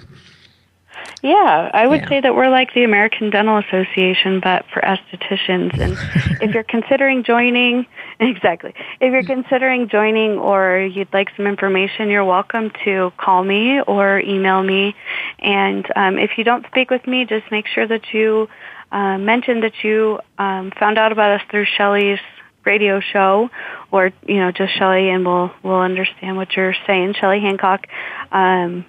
Yeah, 1.24 1.72
I 1.74 1.88
would 1.88 2.02
yeah. 2.02 2.10
say 2.10 2.20
that 2.20 2.36
we're 2.36 2.50
like 2.50 2.74
the 2.74 2.84
American 2.84 3.30
Dental 3.30 3.58
Association, 3.58 4.42
but 4.42 4.66
for 4.74 4.82
estheticians. 4.82 5.80
And 5.80 5.98
if 6.42 6.54
you're 6.54 6.64
considering 6.64 7.24
joining, 7.24 7.86
exactly, 8.20 8.74
if 9.00 9.14
you're 9.14 9.24
considering 9.24 9.88
joining 9.88 10.32
or 10.32 10.80
you'd 10.80 11.14
like 11.14 11.30
some 11.38 11.48
information, 11.48 12.10
you're 12.10 12.26
welcome 12.26 12.72
to 12.84 13.14
call 13.16 13.42
me 13.46 13.80
or 13.82 14.20
email 14.20 14.64
me. 14.64 14.96
And 15.40 15.88
um, 15.96 16.20
if 16.20 16.32
you 16.38 16.44
don't 16.44 16.66
speak 16.68 16.90
with 16.90 17.08
me, 17.08 17.24
just 17.24 17.50
make 17.52 17.68
sure 17.68 17.88
that 17.88 18.14
you 18.14 18.50
uh, 18.94 19.18
mention 19.18 19.60
that 19.62 19.74
you 19.84 20.20
um, 20.38 20.72
found 20.80 20.98
out 20.98 21.12
about 21.12 21.42
us 21.42 21.42
through 21.52 21.66
Shelley's 21.66 22.20
radio 22.64 23.02
show, 23.02 23.50
or 23.92 24.12
you 24.26 24.38
know, 24.38 24.52
just 24.52 24.74
Shelley, 24.78 25.10
and 25.10 25.26
we'll 25.26 25.52
we'll 25.64 25.82
understand 25.82 26.38
what 26.38 26.56
you're 26.56 26.76
saying. 26.88 27.16
Shelley 27.20 27.42
Hancock. 27.42 27.88
Um, 28.32 28.86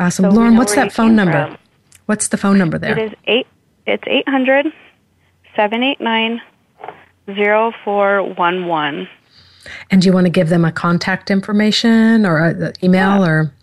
Awesome. 0.00 0.24
So 0.24 0.30
Lauren, 0.30 0.56
what's 0.56 0.74
that 0.76 0.92
phone 0.92 1.14
number? 1.14 1.48
From. 1.48 1.58
What's 2.06 2.28
the 2.28 2.38
phone 2.38 2.58
number 2.58 2.78
there? 2.78 2.98
It 2.98 3.12
is 3.12 3.18
eight. 3.26 3.46
It's 3.86 4.02
eight 4.06 4.28
hundred 4.28 4.66
seven 5.54 5.82
eight 5.82 6.00
nine 6.00 6.40
zero 7.26 7.72
four 7.84 8.22
one 8.22 8.66
one. 8.66 9.08
And 9.90 10.00
do 10.00 10.06
you 10.06 10.14
want 10.14 10.24
to 10.24 10.30
give 10.30 10.48
them 10.48 10.64
a 10.64 10.72
contact 10.72 11.30
information 11.30 12.24
or 12.24 12.38
an 12.38 12.72
email 12.82 13.20
yeah. 13.20 13.28
or? 13.28 13.54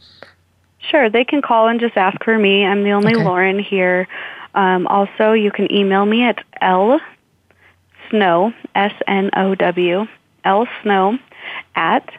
Sure, 0.92 1.10
they 1.10 1.26
can 1.26 1.42
call 1.42 1.68
and 1.68 1.80
just 1.80 1.98
ask 1.98 2.24
for 2.24 2.38
me. 2.38 2.64
I'm 2.64 2.84
the 2.84 2.92
only 2.92 3.16
okay. 3.16 3.24
Lauren 3.24 3.60
here. 3.60 4.08
Um, 4.58 4.88
also, 4.88 5.32
you 5.34 5.52
can 5.52 5.72
email 5.72 6.08
me 6.08 6.24
at 6.24 6.44
l 6.62 7.00
snow 8.10 8.52
s 8.74 8.94
n 9.06 9.30
o 9.36 9.54
w 9.54 10.08
l 10.44 10.68
snow 10.82 11.20
at 11.76 12.10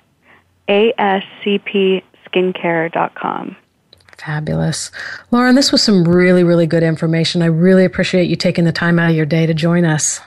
ascpskincare.com. 0.69 3.57
Fabulous. 4.17 4.93
Lauren, 5.33 5.57
this 5.57 5.73
was 5.73 5.83
some 5.83 6.05
really, 6.05 6.45
really 6.45 6.67
good 6.67 6.85
information. 6.85 7.43
I 7.43 7.47
really 7.47 7.85
appreciate 7.85 8.31
you 8.31 8.37
taking 8.37 8.65
the 8.65 8.73
time 8.73 9.01
out 9.01 9.11
of 9.11 9.17
your 9.17 9.27
day 9.27 9.47
to 9.47 9.55
join 9.55 9.85
us. 9.85 10.21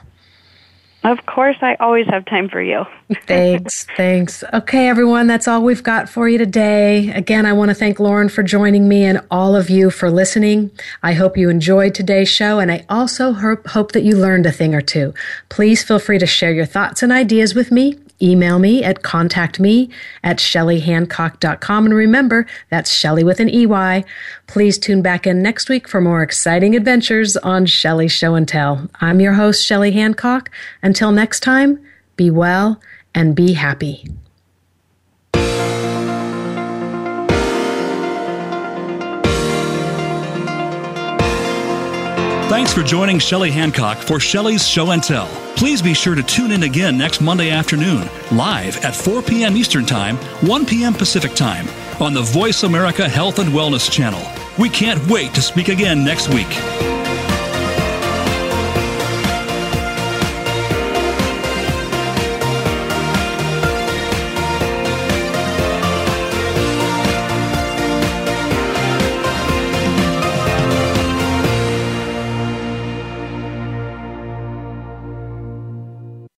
Of 1.04 1.26
course, 1.26 1.58
I 1.62 1.76
always 1.80 2.06
have 2.08 2.26
time 2.26 2.48
for 2.48 2.62
you. 2.62 2.86
thanks, 3.26 3.88
thanks. 3.98 4.44
Okay, 4.54 4.88
everyone, 4.88 5.26
that's 5.26 5.48
all 5.48 5.64
we've 5.64 5.82
got 5.82 6.08
for 6.08 6.30
you 6.30 6.38
today. 6.38 7.10
Again, 7.12 7.48
I 7.48 7.54
want 7.54 7.70
to 7.70 7.76
thank 7.76 8.00
Lauren 8.00 8.30
for 8.30 8.44
joining 8.44 8.88
me 8.88 9.06
and 9.06 9.26
all 9.32 9.56
of 9.56 9.70
you 9.70 9.90
for 9.90 10.12
listening. 10.12 10.70
I 11.02 11.14
hope 11.14 11.38
you 11.38 11.50
enjoyed 11.50 11.96
today's 11.96 12.30
show, 12.30 12.60
and 12.60 12.72
I 12.72 12.86
also 12.88 13.34
hope, 13.34 13.66
hope 13.68 13.94
that 13.94 14.04
you 14.04 14.16
learned 14.16 14.46
a 14.46 14.52
thing 14.52 14.76
or 14.76 14.82
two. 14.82 15.14
Please 15.50 15.84
feel 15.84 15.98
free 15.98 16.20
to 16.20 16.28
share 16.28 16.54
your 16.54 16.68
thoughts 16.68 17.02
and 17.02 17.12
ideas 17.12 17.56
with 17.56 17.72
me 17.72 17.98
email 18.22 18.60
me 18.60 18.84
at 18.84 19.02
contactme 19.02 19.92
at 20.24 20.38
shelleyhancock.com. 20.38 21.86
And 21.86 21.94
remember, 21.94 22.46
that's 22.70 22.92
Shelley 22.92 23.24
with 23.24 23.40
an 23.40 23.50
EY. 23.50 24.04
Please 24.48 24.78
tune 24.78 25.02
back 25.02 25.28
in 25.28 25.42
next 25.42 25.70
week 25.70 25.88
for 25.88 26.02
more 26.02 26.22
exciting 26.22 26.76
adventures 26.76 27.38
on 27.38 27.66
Shelley 27.66 28.08
Show 28.08 28.36
and 28.36 28.48
Tell. 28.48 28.90
I'm 29.02 29.20
your 29.20 29.34
host, 29.34 29.66
Shelley 29.66 29.92
Hancock. 29.92 30.50
Until 30.82 31.12
next 31.12 31.42
time, 31.42 31.80
be 32.16 32.30
well 32.30 32.82
and 33.14 33.36
be 33.36 33.54
happy. 33.54 34.06
Thanks 42.52 42.74
for 42.74 42.84
joining 42.84 43.18
Shelley 43.18 43.50
Hancock 43.50 43.98
for 44.00 44.20
Shelley's 44.20 44.68
Show 44.68 44.92
and 44.92 45.02
Tell. 45.02 45.30
Please 45.56 45.82
be 45.82 45.94
sure 45.94 46.16
to 46.16 46.22
tune 46.22 46.52
in 46.52 46.64
again 46.64 46.98
next 46.98 47.22
Monday 47.22 47.50
afternoon, 47.50 48.10
live 48.30 48.76
at 48.84 48.94
4 48.94 49.22
p.m. 49.22 49.56
Eastern 49.56 49.86
Time, 49.86 50.18
1 50.46 50.66
p.m. 50.66 50.94
Pacific 50.94 51.34
Time, 51.34 51.66
on 52.02 52.14
the 52.14 52.20
VoiceAmerica 52.20 53.08
Health 53.08 53.40
and 53.40 53.52
Wellness 53.52 53.90
Channel. 53.90 54.22
We 54.60 54.68
can't 54.68 55.02
wait 55.08 55.34
to 55.36 55.42
speak 55.42 55.70
again 55.70 56.04
next 56.04 56.28
week. 56.28 56.91